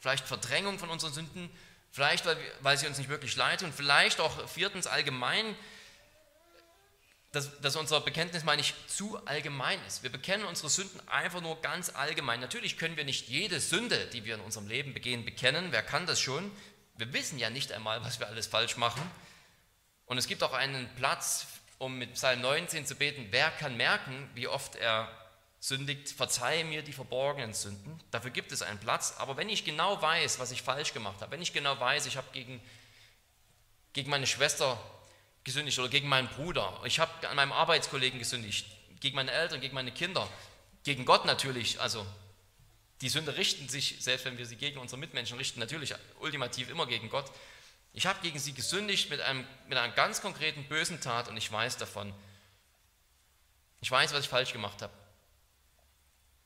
vielleicht 0.00 0.26
Verdrängung 0.26 0.78
von 0.78 0.90
unseren 0.90 1.12
Sünden, 1.12 1.50
vielleicht 1.92 2.26
weil, 2.26 2.36
weil 2.60 2.76
sie 2.76 2.86
uns 2.86 2.98
nicht 2.98 3.08
wirklich 3.08 3.36
leid 3.36 3.60
tun, 3.60 3.72
vielleicht 3.72 4.20
auch 4.20 4.48
viertens 4.48 4.86
allgemein, 4.86 5.56
dass, 7.32 7.60
dass 7.60 7.76
unser 7.76 8.00
Bekenntnis, 8.00 8.44
meine 8.44 8.62
ich, 8.62 8.74
zu 8.86 9.18
allgemein 9.26 9.78
ist. 9.86 10.02
Wir 10.02 10.10
bekennen 10.10 10.46
unsere 10.46 10.70
Sünden 10.70 11.06
einfach 11.08 11.42
nur 11.42 11.60
ganz 11.60 11.90
allgemein. 11.90 12.40
Natürlich 12.40 12.78
können 12.78 12.96
wir 12.96 13.04
nicht 13.04 13.28
jede 13.28 13.60
Sünde, 13.60 14.06
die 14.06 14.24
wir 14.24 14.36
in 14.36 14.40
unserem 14.40 14.66
Leben 14.68 14.94
begehen, 14.94 15.24
bekennen. 15.24 15.70
Wer 15.70 15.82
kann 15.82 16.06
das 16.06 16.18
schon? 16.18 16.50
Wir 16.96 17.12
wissen 17.12 17.38
ja 17.38 17.50
nicht 17.50 17.72
einmal, 17.72 18.02
was 18.02 18.20
wir 18.20 18.28
alles 18.28 18.46
falsch 18.46 18.78
machen. 18.78 19.02
Und 20.06 20.16
es 20.16 20.28
gibt 20.28 20.42
auch 20.42 20.54
einen 20.54 20.88
Platz 20.94 21.46
um 21.78 21.98
mit 21.98 22.14
Psalm 22.14 22.40
19 22.40 22.86
zu 22.86 22.94
beten, 22.94 23.28
wer 23.30 23.50
kann 23.50 23.76
merken, 23.76 24.30
wie 24.34 24.48
oft 24.48 24.76
er 24.76 25.08
sündigt, 25.60 26.10
verzeihe 26.10 26.64
mir 26.64 26.82
die 26.82 26.92
verborgenen 26.92 27.52
Sünden. 27.52 28.00
Dafür 28.10 28.30
gibt 28.30 28.52
es 28.52 28.62
einen 28.62 28.78
Platz. 28.78 29.14
Aber 29.18 29.36
wenn 29.36 29.48
ich 29.48 29.64
genau 29.64 30.00
weiß, 30.00 30.38
was 30.38 30.52
ich 30.52 30.62
falsch 30.62 30.92
gemacht 30.92 31.20
habe, 31.20 31.32
wenn 31.32 31.42
ich 31.42 31.52
genau 31.52 31.78
weiß, 31.78 32.06
ich 32.06 32.16
habe 32.16 32.28
gegen, 32.32 32.60
gegen 33.92 34.10
meine 34.10 34.26
Schwester 34.26 34.78
gesündigt 35.44 35.78
oder 35.78 35.88
gegen 35.88 36.08
meinen 36.08 36.28
Bruder, 36.28 36.80
ich 36.84 36.98
habe 36.98 37.28
an 37.28 37.36
meinem 37.36 37.52
Arbeitskollegen 37.52 38.18
gesündigt, 38.18 38.66
gegen 39.00 39.16
meine 39.16 39.30
Eltern, 39.30 39.60
gegen 39.60 39.74
meine 39.74 39.92
Kinder, 39.92 40.28
gegen 40.84 41.04
Gott 41.04 41.24
natürlich, 41.24 41.80
also 41.80 42.06
die 43.00 43.08
Sünde 43.08 43.36
richten 43.36 43.68
sich, 43.68 43.96
selbst 44.00 44.24
wenn 44.24 44.38
wir 44.38 44.46
sie 44.46 44.56
gegen 44.56 44.78
unsere 44.78 44.98
Mitmenschen 44.98 45.36
richten, 45.36 45.60
natürlich 45.60 45.94
ultimativ 46.20 46.70
immer 46.70 46.86
gegen 46.86 47.10
Gott. 47.10 47.30
Ich 47.96 48.04
habe 48.04 48.20
gegen 48.20 48.38
sie 48.38 48.52
gesündigt 48.52 49.08
mit, 49.08 49.22
einem, 49.22 49.46
mit 49.68 49.78
einer 49.78 49.90
ganz 49.94 50.20
konkreten 50.20 50.68
bösen 50.68 51.00
Tat 51.00 51.28
und 51.28 51.36
ich 51.38 51.50
weiß 51.50 51.78
davon. 51.78 52.12
Ich 53.80 53.90
weiß, 53.90 54.12
was 54.12 54.20
ich 54.20 54.28
falsch 54.28 54.52
gemacht 54.52 54.82
habe. 54.82 54.92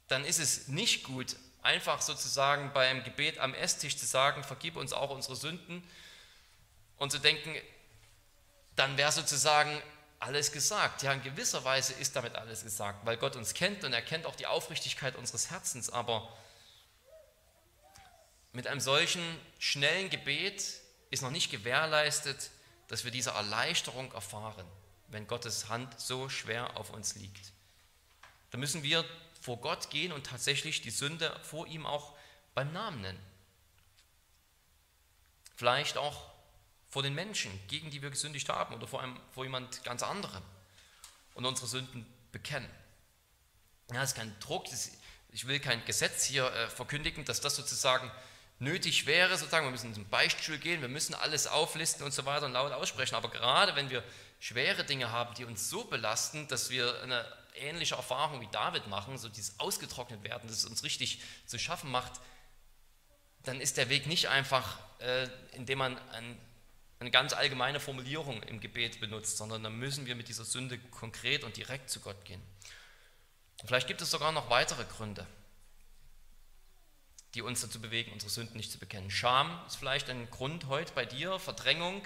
Dann 0.07 0.25
ist 0.25 0.39
es 0.39 0.69
nicht 0.69 1.03
gut, 1.03 1.35
einfach 1.61 2.03
sozusagen 2.03 2.73
beim 2.73 3.03
Gebet 3.03 3.41
am 3.41 3.53
Esstisch 3.53 3.97
zu 3.97 4.07
sagen, 4.07 4.45
vergib 4.45 4.77
uns 4.77 4.93
auch 4.93 5.11
unsere 5.11 5.35
Sünden 5.35 5.83
und 6.99 7.11
zu 7.11 7.19
denken, 7.19 7.53
dann 8.77 8.97
wäre 8.97 9.11
sozusagen 9.11 9.83
alles 10.21 10.53
gesagt. 10.53 11.03
Ja, 11.03 11.13
in 11.13 11.23
gewisser 11.25 11.65
Weise 11.65 11.95
ist 11.95 12.15
damit 12.15 12.37
alles 12.37 12.63
gesagt, 12.63 13.05
weil 13.05 13.17
Gott 13.17 13.35
uns 13.35 13.55
kennt 13.55 13.83
und 13.83 13.93
er 13.93 14.03
kennt 14.03 14.25
auch 14.25 14.37
die 14.37 14.47
Aufrichtigkeit 14.47 15.17
unseres 15.17 15.51
Herzens, 15.51 15.91
aber 15.91 16.33
mit 18.53 18.69
einem 18.69 18.81
solchen 18.81 19.21
schnellen 19.59 20.11
Gebet 20.11 20.80
ist 21.11 21.23
noch 21.23 21.31
nicht 21.31 21.51
gewährleistet, 21.51 22.51
dass 22.89 23.05
wir 23.05 23.11
diese 23.11 23.31
Erleichterung 23.31 24.13
erfahren, 24.13 24.67
wenn 25.09 25.27
Gottes 25.27 25.69
Hand 25.69 26.01
so 26.01 26.29
schwer 26.29 26.77
auf 26.77 26.91
uns 26.91 27.17
liegt. 27.17 27.53
Da 28.51 28.59
müssen 28.59 28.83
wir 28.83 29.05
vor 29.41 29.59
Gott 29.59 29.91
gehen 29.91 30.13
und 30.13 30.27
tatsächlich 30.27 30.83
die 30.83 30.91
Sünde 30.91 31.39
vor 31.43 31.67
ihm 31.67 31.87
auch 31.87 32.17
beim 32.55 32.73
Namen 32.73 33.01
nennen. 33.01 33.21
Vielleicht 35.57 35.97
auch 35.97 36.31
vor 36.89 37.03
den 37.03 37.15
Menschen, 37.15 37.51
gegen 37.69 37.91
die 37.91 38.03
wir 38.03 38.11
gesündigt 38.11 38.49
haben 38.49 38.75
oder 38.75 38.87
vor, 38.87 39.01
einem, 39.01 39.19
vor 39.33 39.45
jemand 39.45 39.85
ganz 39.85 40.03
anderem 40.03 40.43
und 41.35 41.45
unsere 41.47 41.69
Sünden 41.69 42.07
bekennen. 42.33 42.69
Ja, 43.91 44.01
das 44.01 44.11
ist 44.11 44.17
kein 44.17 44.39
Druck, 44.41 44.67
ich 45.33 45.47
will 45.47 45.61
kein 45.61 45.85
Gesetz 45.85 46.25
hier 46.25 46.53
äh, 46.53 46.69
verkündigen, 46.69 47.25
dass 47.25 47.41
das 47.41 47.57
sozusagen 47.57 48.11
nötig 48.61 49.07
wäre, 49.07 49.37
sozusagen, 49.37 49.67
wir 49.67 49.73
müssen 49.73 49.95
zum 49.95 50.07
Beichtstuhl 50.09 50.59
gehen, 50.59 50.83
wir 50.83 50.89
müssen 50.89 51.15
alles 51.15 51.47
auflisten 51.47 52.05
und 52.05 52.13
so 52.13 52.25
weiter 52.27 52.47
und 52.47 52.53
laut 52.53 52.73
aussprechen. 52.73 53.15
Aber 53.15 53.31
gerade 53.31 53.75
wenn 53.75 53.91
wir 53.91 54.05
schwere 54.39 54.85
Dinge 54.85 55.11
haben, 55.11 55.35
die 55.35 55.45
uns 55.45 55.69
so 55.69 55.85
belasten, 55.85 56.47
dass 56.49 56.71
wir 56.71 57.03
eine 57.03 57.25
ähnliche 57.55 57.97
Erfahrung 57.97 58.41
wie 58.41 58.49
David 58.53 58.87
machen, 58.87 59.19
so 59.19 59.29
dieses 59.29 59.59
ausgetrocknet 59.59 60.23
werden, 60.23 60.49
das 60.49 60.65
uns 60.67 60.85
richtig 60.85 61.21
zu 61.47 61.59
schaffen 61.59 61.91
macht, 61.91 62.13
dann 63.43 63.61
ist 63.61 63.79
der 63.79 63.89
Weg 63.89 64.07
nicht 64.07 64.29
einfach, 64.29 64.79
äh, 65.01 65.27
indem 65.53 65.79
man 65.79 65.99
ein, 66.11 66.39
eine 67.01 67.11
ganz 67.11 67.33
allgemeine 67.33 67.81
Formulierung 67.81 68.43
im 68.43 68.61
Gebet 68.61 69.01
benutzt, 69.01 69.39
sondern 69.39 69.63
dann 69.63 69.79
müssen 69.79 70.05
wir 70.05 70.15
mit 70.15 70.29
dieser 70.29 70.45
Sünde 70.45 70.79
konkret 70.79 71.45
und 71.45 71.57
direkt 71.57 71.89
zu 71.89 72.01
Gott 72.01 72.23
gehen. 72.27 72.43
vielleicht 73.65 73.87
gibt 73.87 74.03
es 74.03 74.11
sogar 74.11 74.33
noch 74.33 74.51
weitere 74.51 74.85
Gründe 74.85 75.27
die 77.35 77.43
uns 77.43 77.61
dazu 77.61 77.81
bewegen, 77.81 78.13
unsere 78.13 78.31
Sünden 78.31 78.57
nicht 78.57 78.73
zu 78.73 78.79
bekennen. 78.79 79.11
Scham 79.11 79.65
ist 79.67 79.77
vielleicht 79.77 80.11
ein 80.11 80.29
Grund 80.31 80.67
heute 80.67 80.93
bei 80.93 81.05
dir, 81.05 81.39
Verdrängung. 81.39 82.05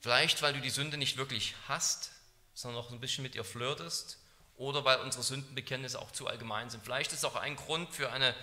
Vielleicht, 0.00 0.40
weil 0.42 0.54
du 0.54 0.60
die 0.60 0.70
Sünde 0.70 0.96
nicht 0.96 1.16
wirklich 1.16 1.54
hast, 1.66 2.12
sondern 2.54 2.82
noch 2.82 2.90
ein 2.90 3.00
bisschen 3.00 3.22
mit 3.22 3.34
ihr 3.34 3.44
flirtest. 3.44 4.18
Oder 4.56 4.84
weil 4.84 5.00
unsere 5.00 5.22
Sündenbekenntnisse 5.22 6.00
auch 6.00 6.10
zu 6.10 6.26
allgemein 6.26 6.70
sind. 6.70 6.82
Vielleicht 6.82 7.12
ist 7.12 7.18
es 7.18 7.24
auch 7.24 7.36
ein 7.36 7.54
Grund 7.54 7.92
für 7.92 8.10
eine, 8.10 8.34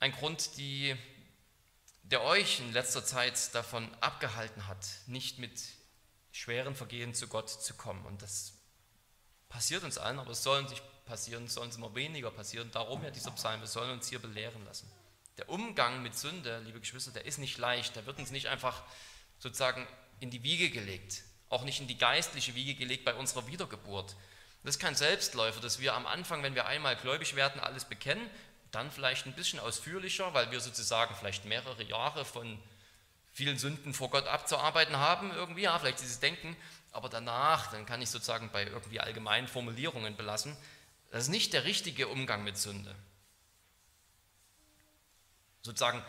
ein 0.00 0.12
Grund, 0.12 0.56
die, 0.58 0.96
der 2.02 2.22
euch 2.22 2.58
in 2.60 2.72
letzter 2.72 3.04
Zeit 3.04 3.54
davon 3.54 3.88
abgehalten 4.00 4.66
hat, 4.66 4.86
nicht 5.06 5.38
mit 5.38 5.58
schweren 6.32 6.74
Vergehen 6.74 7.14
zu 7.14 7.28
Gott 7.28 7.48
zu 7.48 7.74
kommen. 7.74 8.04
Und 8.04 8.20
das 8.20 8.57
passiert 9.48 9.84
uns 9.84 9.98
allen, 9.98 10.18
aber 10.18 10.32
es 10.32 10.42
sollen 10.42 10.68
sich 10.68 10.82
passieren, 11.06 11.48
sollen 11.48 11.70
es 11.70 11.76
immer 11.76 11.94
weniger 11.94 12.30
passieren. 12.30 12.70
Darum 12.70 13.02
ja 13.02 13.10
dieser 13.10 13.30
Psalm, 13.32 13.60
wir 13.60 13.66
sollen 13.66 13.90
uns 13.90 14.08
hier 14.08 14.18
belehren 14.18 14.64
lassen. 14.64 14.90
Der 15.38 15.48
Umgang 15.48 16.02
mit 16.02 16.16
Sünde, 16.16 16.60
liebe 16.64 16.80
Geschwister, 16.80 17.12
der 17.12 17.24
ist 17.24 17.38
nicht 17.38 17.58
leicht. 17.58 17.96
Der 17.96 18.06
wird 18.06 18.18
uns 18.18 18.30
nicht 18.30 18.48
einfach 18.48 18.82
sozusagen 19.38 19.86
in 20.20 20.30
die 20.30 20.42
Wiege 20.42 20.70
gelegt, 20.70 21.22
auch 21.48 21.64
nicht 21.64 21.80
in 21.80 21.86
die 21.86 21.96
geistliche 21.96 22.54
Wiege 22.54 22.74
gelegt 22.74 23.04
bei 23.04 23.14
unserer 23.14 23.46
Wiedergeburt. 23.46 24.16
Das 24.64 24.74
ist 24.74 24.80
kein 24.80 24.96
Selbstläufer, 24.96 25.60
dass 25.60 25.78
wir 25.78 25.94
am 25.94 26.06
Anfang, 26.06 26.42
wenn 26.42 26.54
wir 26.54 26.66
einmal 26.66 26.96
gläubig 26.96 27.36
werden, 27.36 27.60
alles 27.60 27.84
bekennen, 27.84 28.28
dann 28.72 28.90
vielleicht 28.90 29.26
ein 29.26 29.32
bisschen 29.32 29.60
ausführlicher, 29.60 30.34
weil 30.34 30.50
wir 30.50 30.60
sozusagen 30.60 31.14
vielleicht 31.14 31.44
mehrere 31.44 31.82
Jahre 31.84 32.24
von 32.24 32.60
vielen 33.38 33.56
Sünden 33.56 33.94
vor 33.94 34.10
Gott 34.10 34.26
abzuarbeiten 34.26 34.96
haben, 34.96 35.30
irgendwie, 35.30 35.62
ja, 35.62 35.78
vielleicht 35.78 36.00
dieses 36.00 36.18
Denken, 36.18 36.56
aber 36.90 37.08
danach, 37.08 37.70
dann 37.70 37.86
kann 37.86 38.02
ich 38.02 38.10
sozusagen 38.10 38.50
bei 38.50 38.64
irgendwie 38.64 38.98
allgemeinen 38.98 39.46
Formulierungen 39.46 40.16
belassen, 40.16 40.56
das 41.12 41.22
ist 41.22 41.28
nicht 41.28 41.52
der 41.52 41.62
richtige 41.62 42.08
Umgang 42.08 42.42
mit 42.42 42.58
Sünde. 42.58 42.92
Sozusagen 45.62 46.02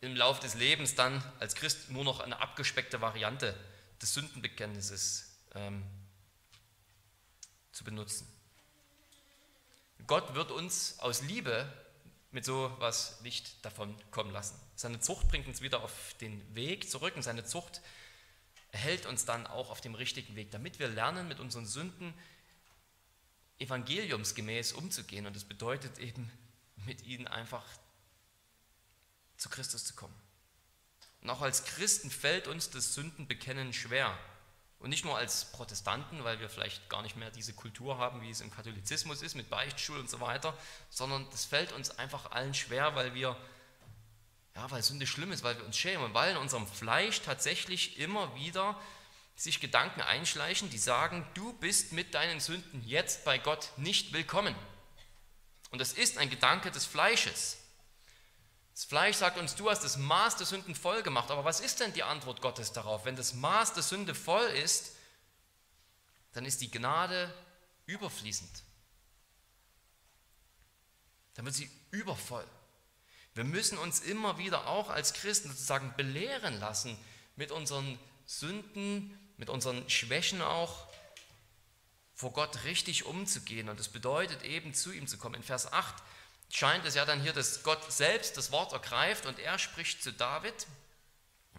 im 0.00 0.16
Lauf 0.16 0.40
des 0.40 0.54
Lebens 0.54 0.94
dann 0.94 1.22
als 1.38 1.54
Christ 1.54 1.90
nur 1.90 2.02
noch 2.02 2.20
eine 2.20 2.40
abgespeckte 2.40 3.02
Variante 3.02 3.54
des 4.00 4.14
Sündenbekenntnisses 4.14 5.36
ähm, 5.54 5.84
zu 7.72 7.84
benutzen. 7.84 8.26
Gott 10.06 10.34
wird 10.34 10.50
uns 10.50 10.98
aus 11.00 11.20
Liebe 11.20 11.70
mit 12.30 12.44
so 12.44 12.74
was 12.78 13.20
nicht 13.22 13.64
davon 13.64 13.96
kommen 14.10 14.30
lassen. 14.30 14.58
Seine 14.76 15.00
Zucht 15.00 15.28
bringt 15.28 15.46
uns 15.46 15.60
wieder 15.60 15.82
auf 15.82 16.14
den 16.20 16.54
Weg 16.54 16.90
zurück 16.90 17.16
und 17.16 17.22
seine 17.22 17.44
Zucht 17.44 17.80
hält 18.72 19.06
uns 19.06 19.24
dann 19.24 19.46
auch 19.46 19.70
auf 19.70 19.80
dem 19.80 19.94
richtigen 19.94 20.36
Weg, 20.36 20.50
damit 20.52 20.78
wir 20.78 20.88
lernen, 20.88 21.28
mit 21.28 21.40
unseren 21.40 21.66
Sünden 21.66 22.14
evangeliumsgemäß 23.58 24.72
umzugehen. 24.72 25.26
Und 25.26 25.34
das 25.34 25.44
bedeutet 25.44 25.98
eben, 25.98 26.30
mit 26.86 27.02
ihnen 27.02 27.26
einfach 27.26 27.64
zu 29.36 29.48
Christus 29.48 29.84
zu 29.84 29.94
kommen. 29.94 30.14
Und 31.20 31.30
auch 31.30 31.42
als 31.42 31.64
Christen 31.64 32.10
fällt 32.10 32.46
uns 32.46 32.70
das 32.70 32.94
Sündenbekennen 32.94 33.72
schwer. 33.72 34.18
Und 34.80 34.88
nicht 34.88 35.04
nur 35.04 35.16
als 35.16 35.52
Protestanten, 35.52 36.24
weil 36.24 36.40
wir 36.40 36.48
vielleicht 36.48 36.88
gar 36.88 37.02
nicht 37.02 37.14
mehr 37.14 37.30
diese 37.30 37.52
Kultur 37.52 37.98
haben, 37.98 38.22
wie 38.22 38.30
es 38.30 38.40
im 38.40 38.50
Katholizismus 38.50 39.20
ist, 39.20 39.34
mit 39.34 39.50
Beichtstuhl 39.50 39.98
und 39.98 40.08
so 40.08 40.20
weiter, 40.20 40.56
sondern 40.88 41.28
das 41.30 41.44
fällt 41.44 41.72
uns 41.72 41.90
einfach 41.98 42.30
allen 42.30 42.54
schwer, 42.54 42.94
weil 42.94 43.14
wir, 43.14 43.36
ja, 44.56 44.70
weil 44.70 44.82
Sünde 44.82 45.06
schlimm 45.06 45.32
ist, 45.32 45.44
weil 45.44 45.58
wir 45.58 45.66
uns 45.66 45.76
schämen 45.76 46.06
und 46.06 46.14
weil 46.14 46.30
in 46.30 46.38
unserem 46.38 46.66
Fleisch 46.66 47.20
tatsächlich 47.20 47.98
immer 47.98 48.34
wieder 48.34 48.80
sich 49.36 49.60
Gedanken 49.60 50.00
einschleichen, 50.00 50.70
die 50.70 50.78
sagen, 50.78 51.26
du 51.34 51.52
bist 51.54 51.92
mit 51.92 52.14
deinen 52.14 52.40
Sünden 52.40 52.82
jetzt 52.86 53.24
bei 53.26 53.36
Gott 53.36 53.72
nicht 53.76 54.14
willkommen. 54.14 54.54
Und 55.70 55.78
das 55.78 55.92
ist 55.92 56.16
ein 56.16 56.30
Gedanke 56.30 56.70
des 56.70 56.86
Fleisches. 56.86 57.58
Das 58.72 58.84
Fleisch 58.84 59.16
sagt 59.16 59.38
uns, 59.38 59.56
du 59.56 59.68
hast 59.68 59.84
das 59.84 59.96
Maß 59.96 60.36
der 60.36 60.46
Sünden 60.46 60.74
voll 60.74 61.02
gemacht. 61.02 61.30
Aber 61.30 61.44
was 61.44 61.60
ist 61.60 61.80
denn 61.80 61.92
die 61.92 62.02
Antwort 62.02 62.40
Gottes 62.40 62.72
darauf? 62.72 63.04
Wenn 63.04 63.16
das 63.16 63.34
Maß 63.34 63.74
der 63.74 63.82
Sünde 63.82 64.14
voll 64.14 64.46
ist, 64.46 64.92
dann 66.32 66.44
ist 66.44 66.60
die 66.60 66.70
Gnade 66.70 67.32
überfließend. 67.86 68.62
Dann 71.34 71.44
wird 71.44 71.54
sie 71.54 71.70
übervoll. 71.90 72.46
Wir 73.34 73.44
müssen 73.44 73.78
uns 73.78 74.00
immer 74.00 74.38
wieder 74.38 74.66
auch 74.66 74.90
als 74.90 75.12
Christen 75.12 75.50
sozusagen 75.50 75.94
belehren 75.96 76.58
lassen 76.58 76.96
mit 77.36 77.52
unseren 77.52 77.98
Sünden, 78.26 79.18
mit 79.36 79.48
unseren 79.48 79.88
Schwächen 79.88 80.42
auch 80.42 80.88
vor 82.14 82.32
Gott 82.32 82.64
richtig 82.64 83.06
umzugehen. 83.06 83.68
Und 83.68 83.80
das 83.80 83.88
bedeutet 83.88 84.42
eben, 84.42 84.74
zu 84.74 84.92
ihm 84.92 85.06
zu 85.06 85.16
kommen. 85.16 85.36
In 85.36 85.42
Vers 85.42 85.72
8 85.72 86.02
scheint 86.50 86.84
es 86.84 86.94
ja 86.94 87.04
dann 87.04 87.20
hier, 87.20 87.32
dass 87.32 87.62
Gott 87.62 87.90
selbst 87.90 88.36
das 88.36 88.52
Wort 88.52 88.72
ergreift 88.72 89.26
und 89.26 89.38
er 89.38 89.58
spricht 89.58 90.02
zu 90.02 90.12
David. 90.12 90.66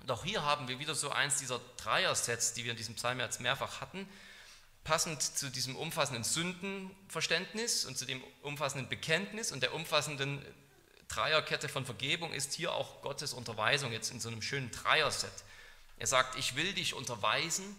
Und 0.02 0.12
auch 0.12 0.24
hier 0.24 0.44
haben 0.44 0.68
wir 0.68 0.80
wieder 0.80 0.96
so 0.96 1.10
eins 1.10 1.38
dieser 1.38 1.60
Dreier-Sets, 1.78 2.54
die 2.54 2.64
wir 2.64 2.72
in 2.72 2.78
diesem 2.78 2.96
Psalm 2.96 3.20
jetzt 3.20 3.40
mehrfach 3.40 3.82
hatten, 3.82 4.08
passend 4.84 5.22
zu 5.22 5.50
diesem 5.50 5.76
umfassenden 5.76 6.24
Sündenverständnis 6.24 7.86
und 7.86 7.98
zu 7.98 8.06
dem 8.06 8.24
umfassenden 8.42 8.90
Bekenntnis 8.90 9.52
und 9.52 9.62
der 9.62 9.74
umfassenden 9.74 10.44
Dreierkette 11.08 11.70
von 11.70 11.86
Vergebung 11.86 12.34
ist 12.34 12.54
hier 12.54 12.74
auch 12.74 13.02
Gottes 13.02 13.34
Unterweisung 13.34 13.92
jetzt 13.92 14.12
in 14.12 14.20
so 14.20 14.30
einem 14.30 14.42
schönen 14.42 14.72
Dreier-Set. 14.72 15.32
Er 15.98 16.08
sagt, 16.08 16.38
ich 16.38 16.56
will 16.56 16.74
dich 16.74 16.94
unterweisen, 16.94 17.76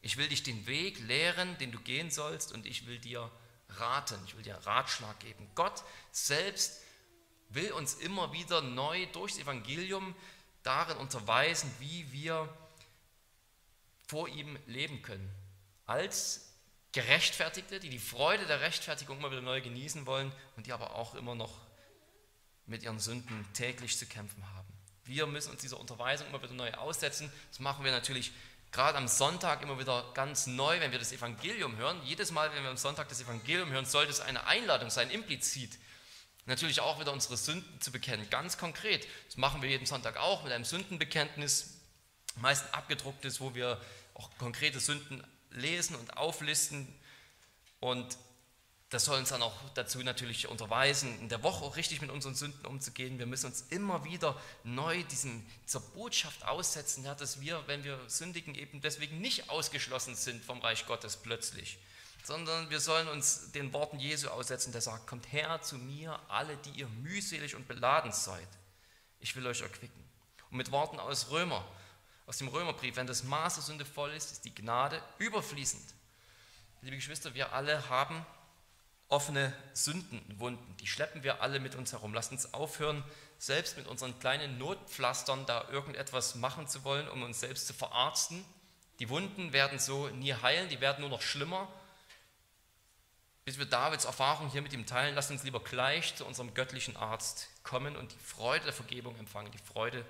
ich 0.00 0.16
will 0.16 0.28
dich 0.28 0.42
den 0.42 0.66
Weg 0.66 1.00
lehren, 1.00 1.58
den 1.58 1.72
du 1.72 1.80
gehen 1.80 2.10
sollst 2.10 2.52
und 2.52 2.66
ich 2.66 2.86
will 2.86 2.98
dir 2.98 3.30
raten, 3.78 4.18
ich 4.26 4.36
will 4.36 4.42
dir 4.42 4.56
Ratschlag 4.66 5.18
geben. 5.20 5.48
Gott 5.54 5.82
selbst 6.10 6.80
will 7.50 7.72
uns 7.72 7.94
immer 7.94 8.32
wieder 8.32 8.60
neu 8.60 9.06
durchs 9.06 9.38
Evangelium 9.38 10.14
darin 10.62 10.96
unterweisen, 10.96 11.70
wie 11.78 12.10
wir 12.12 12.48
vor 14.06 14.28
ihm 14.28 14.58
leben 14.66 15.02
können. 15.02 15.30
Als 15.86 16.52
Gerechtfertigte, 16.92 17.80
die 17.80 17.88
die 17.88 17.98
Freude 17.98 18.46
der 18.46 18.60
Rechtfertigung 18.60 19.18
immer 19.18 19.30
wieder 19.30 19.40
neu 19.40 19.60
genießen 19.60 20.06
wollen 20.06 20.30
und 20.56 20.66
die 20.66 20.72
aber 20.72 20.94
auch 20.94 21.14
immer 21.14 21.34
noch 21.34 21.58
mit 22.66 22.82
ihren 22.82 23.00
Sünden 23.00 23.46
täglich 23.54 23.98
zu 23.98 24.06
kämpfen 24.06 24.46
haben. 24.54 24.68
Wir 25.04 25.26
müssen 25.26 25.50
uns 25.50 25.62
dieser 25.62 25.80
Unterweisung 25.80 26.28
immer 26.28 26.42
wieder 26.42 26.52
neu 26.52 26.72
aussetzen. 26.74 27.32
Das 27.48 27.60
machen 27.60 27.84
wir 27.84 27.92
natürlich 27.92 28.32
gerade 28.72 28.96
am 28.96 29.06
Sonntag 29.06 29.62
immer 29.62 29.78
wieder 29.78 30.10
ganz 30.14 30.46
neu, 30.46 30.80
wenn 30.80 30.90
wir 30.90 30.98
das 30.98 31.12
Evangelium 31.12 31.76
hören. 31.76 32.00
Jedes 32.04 32.32
Mal, 32.32 32.52
wenn 32.54 32.62
wir 32.62 32.70
am 32.70 32.76
Sonntag 32.76 33.08
das 33.08 33.20
Evangelium 33.20 33.70
hören, 33.70 33.84
sollte 33.84 34.10
es 34.10 34.20
eine 34.20 34.46
Einladung 34.46 34.90
sein, 34.90 35.10
implizit. 35.10 35.78
Natürlich 36.46 36.80
auch 36.80 36.98
wieder 36.98 37.12
unsere 37.12 37.36
Sünden 37.36 37.80
zu 37.80 37.92
bekennen, 37.92 38.28
ganz 38.30 38.58
konkret. 38.58 39.06
Das 39.26 39.36
machen 39.36 39.62
wir 39.62 39.68
jeden 39.68 39.86
Sonntag 39.86 40.16
auch 40.16 40.42
mit 40.42 40.52
einem 40.52 40.64
Sündenbekenntnis, 40.64 41.80
meist 42.36 42.74
abgedrucktes, 42.74 43.40
wo 43.40 43.54
wir 43.54 43.80
auch 44.14 44.30
konkrete 44.38 44.80
Sünden 44.80 45.22
lesen 45.50 45.94
und 45.94 46.16
auflisten. 46.16 46.88
Und 47.78 48.16
das 48.92 49.06
soll 49.06 49.18
uns 49.18 49.30
dann 49.30 49.40
auch 49.40 49.54
dazu 49.72 50.00
natürlich 50.00 50.48
unterweisen, 50.48 51.18
in 51.18 51.30
der 51.30 51.42
Woche 51.42 51.64
auch 51.64 51.76
richtig 51.76 52.02
mit 52.02 52.10
unseren 52.10 52.34
Sünden 52.34 52.66
umzugehen. 52.66 53.18
Wir 53.18 53.24
müssen 53.24 53.46
uns 53.46 53.64
immer 53.70 54.04
wieder 54.04 54.38
neu 54.64 55.02
diesem, 55.04 55.46
dieser 55.66 55.80
Botschaft 55.80 56.44
aussetzen, 56.44 57.02
ja, 57.02 57.14
dass 57.14 57.40
wir, 57.40 57.66
wenn 57.68 57.84
wir 57.84 57.98
sündigen, 58.06 58.54
eben 58.54 58.82
deswegen 58.82 59.18
nicht 59.22 59.48
ausgeschlossen 59.48 60.14
sind 60.14 60.44
vom 60.44 60.60
Reich 60.60 60.86
Gottes 60.86 61.16
plötzlich, 61.16 61.78
sondern 62.22 62.68
wir 62.68 62.80
sollen 62.80 63.08
uns 63.08 63.50
den 63.52 63.72
Worten 63.72 63.98
Jesu 63.98 64.28
aussetzen, 64.28 64.72
der 64.72 64.82
sagt, 64.82 65.06
kommt 65.06 65.32
her 65.32 65.62
zu 65.62 65.76
mir, 65.76 66.20
alle, 66.28 66.54
die 66.58 66.80
ihr 66.80 66.88
mühselig 66.88 67.56
und 67.56 67.66
beladen 67.66 68.12
seid. 68.12 68.48
Ich 69.20 69.34
will 69.34 69.46
euch 69.46 69.62
erquicken. 69.62 70.04
Und 70.50 70.58
mit 70.58 70.70
Worten 70.70 71.00
aus 71.00 71.30
Römer, 71.30 71.66
aus 72.26 72.36
dem 72.36 72.48
Römerbrief, 72.48 72.96
wenn 72.96 73.06
das 73.06 73.24
Maß 73.24 73.54
der 73.54 73.62
Sünde 73.62 73.86
voll 73.86 74.10
ist, 74.12 74.32
ist 74.32 74.44
die 74.44 74.54
Gnade 74.54 75.02
überfließend. 75.16 75.94
Liebe 76.82 76.96
Geschwister, 76.96 77.32
wir 77.32 77.54
alle 77.54 77.88
haben 77.88 78.26
offene 79.12 79.52
Sündenwunden, 79.74 80.76
die 80.78 80.86
schleppen 80.86 81.22
wir 81.22 81.42
alle 81.42 81.60
mit 81.60 81.74
uns 81.74 81.92
herum. 81.92 82.14
Lasst 82.14 82.32
uns 82.32 82.54
aufhören, 82.54 83.04
selbst 83.38 83.76
mit 83.76 83.86
unseren 83.86 84.18
kleinen 84.18 84.56
Notpflastern 84.56 85.44
da 85.44 85.68
irgendetwas 85.68 86.34
machen 86.34 86.66
zu 86.66 86.82
wollen, 86.82 87.08
um 87.08 87.22
uns 87.22 87.40
selbst 87.40 87.66
zu 87.66 87.74
verarzten. 87.74 88.42
Die 89.00 89.10
Wunden 89.10 89.52
werden 89.52 89.78
so 89.78 90.08
nie 90.08 90.32
heilen, 90.32 90.70
die 90.70 90.80
werden 90.80 91.02
nur 91.02 91.10
noch 91.10 91.20
schlimmer. 91.20 91.68
Bis 93.44 93.58
wir 93.58 93.66
Davids 93.66 94.06
Erfahrung 94.06 94.48
hier 94.48 94.62
mit 94.62 94.72
ihm 94.72 94.86
teilen, 94.86 95.14
lasst 95.14 95.30
uns 95.30 95.42
lieber 95.42 95.60
gleich 95.60 96.14
zu 96.14 96.24
unserem 96.24 96.54
göttlichen 96.54 96.96
Arzt 96.96 97.48
kommen 97.64 97.96
und 97.96 98.12
die 98.12 98.18
Freude 98.18 98.64
der 98.64 98.72
Vergebung 98.72 99.18
empfangen, 99.18 99.52
die 99.52 99.58
Freude 99.58 100.06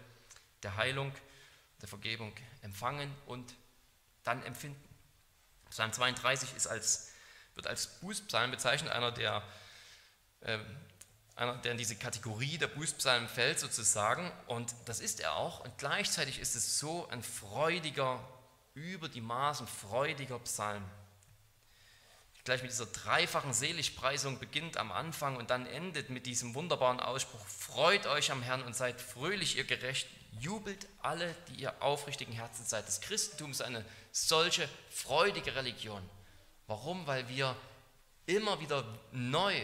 der 0.63 0.77
Heilung, 0.77 1.13
der 1.81 1.89
Vergebung 1.89 2.33
empfangen 2.61 3.11
und 3.27 3.53
dann 4.23 4.45
empfinden. 4.45 4.81
Psalm 5.71 5.93
32 5.93 6.55
ist 6.55 6.67
als 6.69 7.12
wird 7.55 7.67
als 7.67 7.87
Bußpsalm 8.01 8.51
bezeichnet, 8.51 8.93
einer 8.93 9.13
der, 9.13 9.43
äh, 10.41 10.59
einer, 11.37 11.57
der 11.59 11.73
in 11.73 11.79
diese 11.79 11.97
Kategorie 11.97 12.59
der 12.59 12.69
Bußpsalmen 12.69 13.29
fällt 13.29 13.61
sozusagen. 13.61 14.31
Und 14.47 14.75
das 14.87 15.01
ist 15.01 15.21
er 15.21 15.37
auch. 15.37 15.61
Und 15.61 15.77
gleichzeitig 15.79 16.39
ist 16.39 16.55
es 16.55 16.79
so 16.79 17.09
ein 17.09 17.23
freudiger, 17.23 18.21
über 18.75 19.09
die 19.09 19.21
Maßen 19.21 19.67
freudiger 19.67 20.39
Psalm. 20.41 20.83
Gleich 22.45 22.63
mit 22.63 22.73
dieser 22.73 22.87
dreifachen 22.87 23.53
Seligpreisung 23.53 24.41
beginnt 24.41 24.77
am 24.77 24.91
Anfang 24.91 25.37
und 25.37 25.51
dann 25.51 25.65
endet 25.67 26.11
mit 26.11 26.27
diesem 26.27 26.57
wunderbaren 26.57 26.99
Ausspruch, 26.99 27.45
freut 27.47 28.07
euch 28.07 28.33
am 28.33 28.43
Herrn 28.43 28.63
und 28.63 28.75
seid 28.75 29.01
fröhlich, 29.01 29.57
ihr 29.57 29.65
Gerecht, 29.65 30.09
jubelt 30.41 30.89
alle, 31.03 31.37
die 31.49 31.63
ihr 31.63 31.81
aufrichtigen 31.81 32.33
Herzen 32.33 32.65
seid. 32.65 32.89
Das 32.89 33.01
Christentum 33.01 33.53
ist 33.53 33.63
eine 33.63 33.85
solche 34.11 34.69
freudige 34.91 35.55
Religion. 35.55 36.03
Warum? 36.67 37.07
Weil 37.07 37.29
wir 37.29 37.57
immer 38.27 38.61
wieder 38.61 38.85
neu 39.13 39.55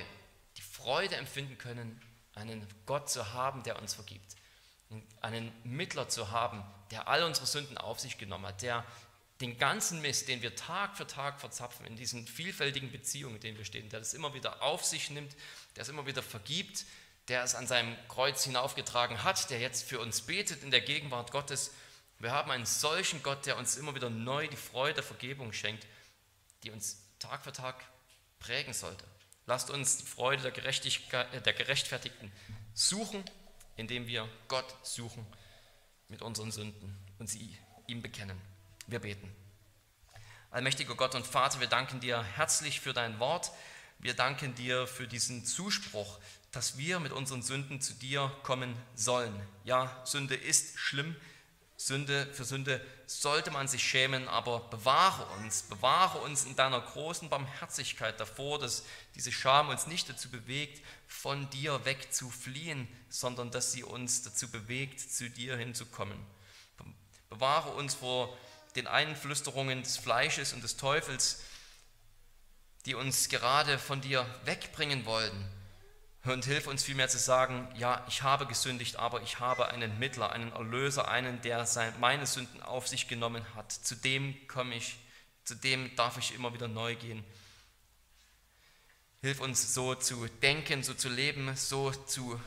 die 0.57 0.63
Freude 0.63 1.17
empfinden 1.17 1.59
können, 1.59 2.01
einen 2.35 2.67
Gott 2.87 3.11
zu 3.11 3.33
haben, 3.33 3.63
der 3.63 3.81
uns 3.81 3.95
vergibt. 3.95 4.37
Einen 5.21 5.53
Mittler 5.65 6.09
zu 6.09 6.31
haben, 6.31 6.65
der 6.91 7.09
all 7.09 7.23
unsere 7.23 7.47
Sünden 7.47 7.79
auf 7.79 8.01
sich 8.01 8.19
genommen 8.19 8.47
hat, 8.47 8.63
der 8.63 8.85
den 9.41 9.57
ganzen 9.59 10.01
Mist, 10.01 10.29
den 10.29 10.43
wir 10.43 10.57
Tag 10.57 10.97
für 10.97 11.07
Tag 11.07 11.41
verzapfen, 11.41 11.87
in 11.87 11.97
diesen 11.97 12.27
vielfältigen 12.27 12.91
Beziehungen, 12.91 13.37
in 13.37 13.41
denen 13.41 13.59
wir 13.59 13.65
stehen, 13.65 13.89
der 13.89 14.01
das 14.01 14.15
immer 14.15 14.35
wieder 14.35 14.63
auf 14.63 14.85
sich 14.85 15.11
nimmt, 15.11 15.37
der 15.77 15.83
es 15.83 15.89
immer 15.89 16.07
wieder 16.07 16.23
vergibt, 16.23 16.87
der 17.29 17.45
es 17.45 17.55
an 17.55 17.67
seinem 17.67 17.95
Kreuz 18.09 18.45
hinaufgetragen 18.45 19.23
hat, 19.23 19.51
der 19.51 19.61
jetzt 19.61 19.89
für 19.89 20.01
uns 20.01 20.23
betet 20.23 20.63
in 20.63 20.71
der 20.71 20.81
Gegenwart 20.81 21.31
Gottes. 21.31 21.73
Wir 22.19 22.33
haben 22.33 22.51
einen 22.51 22.67
solchen 22.67 23.23
Gott, 23.23 23.47
der 23.47 23.59
uns 23.59 23.77
immer 23.77 23.95
wieder 23.95 24.11
neu 24.11 24.49
die 24.49 24.57
Freude 24.57 24.95
der 24.95 25.05
Vergebung 25.05 25.53
schenkt 25.53 25.87
die 26.63 26.71
uns 26.71 27.03
Tag 27.19 27.45
für 27.45 27.53
Tag 27.53 27.85
prägen 28.41 28.73
sollte. 28.73 29.05
Lasst 29.47 29.71
uns 29.71 29.99
die 29.99 30.05
Freude 30.05 30.43
der, 30.43 30.51
Gerechtigkeit, 30.51 31.33
äh, 31.35 31.41
der 31.41 31.53
Gerechtfertigten 31.53 32.31
suchen, 32.75 33.25
indem 33.77 34.07
wir 34.07 34.29
Gott 34.49 34.75
suchen 34.83 35.27
mit 36.09 36.23
unseren 36.23 36.53
Sünden 36.53 36.97
und 37.19 37.29
sie 37.29 37.57
ihm 37.87 38.03
bekennen. 38.03 38.41
Wir 38.87 38.99
beten. 38.99 39.35
Allmächtiger 40.51 40.95
Gott 40.95 41.15
und 41.15 41.27
Vater, 41.27 41.61
wir 41.61 41.67
danken 41.67 42.01
dir 42.01 42.23
herzlich 42.23 42.81
für 42.81 42.93
dein 42.93 43.19
Wort. 43.19 43.51
Wir 43.99 44.15
danken 44.15 44.55
dir 44.55 44.87
für 44.87 45.07
diesen 45.07 45.45
Zuspruch, 45.45 46.19
dass 46.53 46.79
wir 46.79 47.01
mit 47.01 47.13
unseren 47.13 47.43
Sünden 47.43 47.81
zu 47.81 47.95
dir 47.95 48.35
kommen 48.43 48.75
sollen. 48.95 49.35
Ja, 49.65 50.01
Sünde 50.05 50.35
ist 50.35 50.79
schlimm, 50.79 51.17
Sünde 51.81 52.27
für 52.35 52.45
Sünde 52.45 52.85
sollte 53.07 53.53
man 53.53 53.69
sich 53.69 53.85
schämen, 53.85 54.27
aber 54.27 54.59
bewahre 54.69 55.25
uns, 55.37 55.63
bewahre 55.63 56.19
uns 56.19 56.45
in 56.45 56.57
deiner 56.57 56.81
großen 56.81 57.29
Barmherzigkeit 57.29 58.19
davor, 58.19 58.59
dass 58.59 58.83
diese 59.15 59.31
Scham 59.31 59.69
uns 59.69 59.87
nicht 59.87 60.09
dazu 60.09 60.29
bewegt, 60.29 60.85
von 61.07 61.49
dir 61.51 61.85
wegzufliehen, 61.85 62.89
sondern 63.09 63.53
dass 63.53 63.71
sie 63.71 63.85
uns 63.85 64.23
dazu 64.23 64.51
bewegt, 64.51 65.01
zu 65.01 65.31
dir 65.31 65.57
hinzukommen. 65.57 66.19
Bewahre 67.31 67.71
uns 67.71 67.95
vor 67.95 68.37
den 68.75 68.89
Einflüsterungen 68.89 69.85
des 69.85 69.99
Fleisches 69.99 70.53
und 70.53 70.65
des 70.65 70.77
Teufels, 70.77 71.43
die 72.87 72.97
uns 72.97 73.29
gerade 73.29 73.79
von 73.79 74.01
dir 74.01 74.27
wegbringen 74.45 75.07
wollen 75.07 75.58
und 76.33 76.45
hilf 76.45 76.67
uns 76.67 76.85
vielmehr 76.85 77.09
zu 77.09 77.19
sagen, 77.19 77.69
ja, 77.77 78.05
ich 78.09 78.23
habe 78.23 78.47
gesündigt, 78.47 78.97
aber 78.97 79.23
ich 79.23 79.41
habe 79.41 79.69
einen 79.69 79.99
Mittler, 79.99 80.33
einen 80.33 80.53
Erlöser, 80.53 81.09
einen, 81.09 81.41
der 81.43 81.67
meine 82.01 82.27
Sünden 82.27 82.63
auf 82.63 82.89
sich 82.89 83.09
genommen 83.09 83.45
hat. 83.55 83.73
Zu 83.73 83.95
dem 83.95 84.35
komme 84.49 84.75
ich, 84.75 84.97
zu 85.45 85.55
dem 85.55 85.95
darf 85.97 86.19
ich 86.19 86.35
immer 86.35 86.53
wieder 86.55 86.69
neu 86.69 86.95
gehen. 86.97 87.25
Hilf 89.21 89.41
uns 89.41 89.75
so 89.75 89.95
zu 89.95 90.27
denken, 90.43 90.83
so 90.83 90.95
zu 90.95 91.09
leben, 91.09 91.55
so 91.57 91.91
zu 91.91 92.41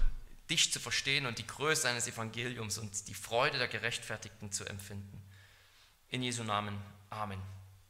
dich 0.49 0.71
zu 0.71 0.79
verstehen 0.79 1.25
und 1.25 1.37
die 1.37 1.47
Größe 1.47 1.89
eines 1.89 2.07
Evangeliums 2.07 2.77
und 2.77 3.07
die 3.07 3.13
Freude 3.13 3.57
der 3.57 3.67
Gerechtfertigten 3.67 4.51
zu 4.51 4.65
empfinden. 4.65 5.21
In 6.09 6.21
Jesu 6.21 6.43
Namen. 6.43 6.77
Amen. 7.09 7.41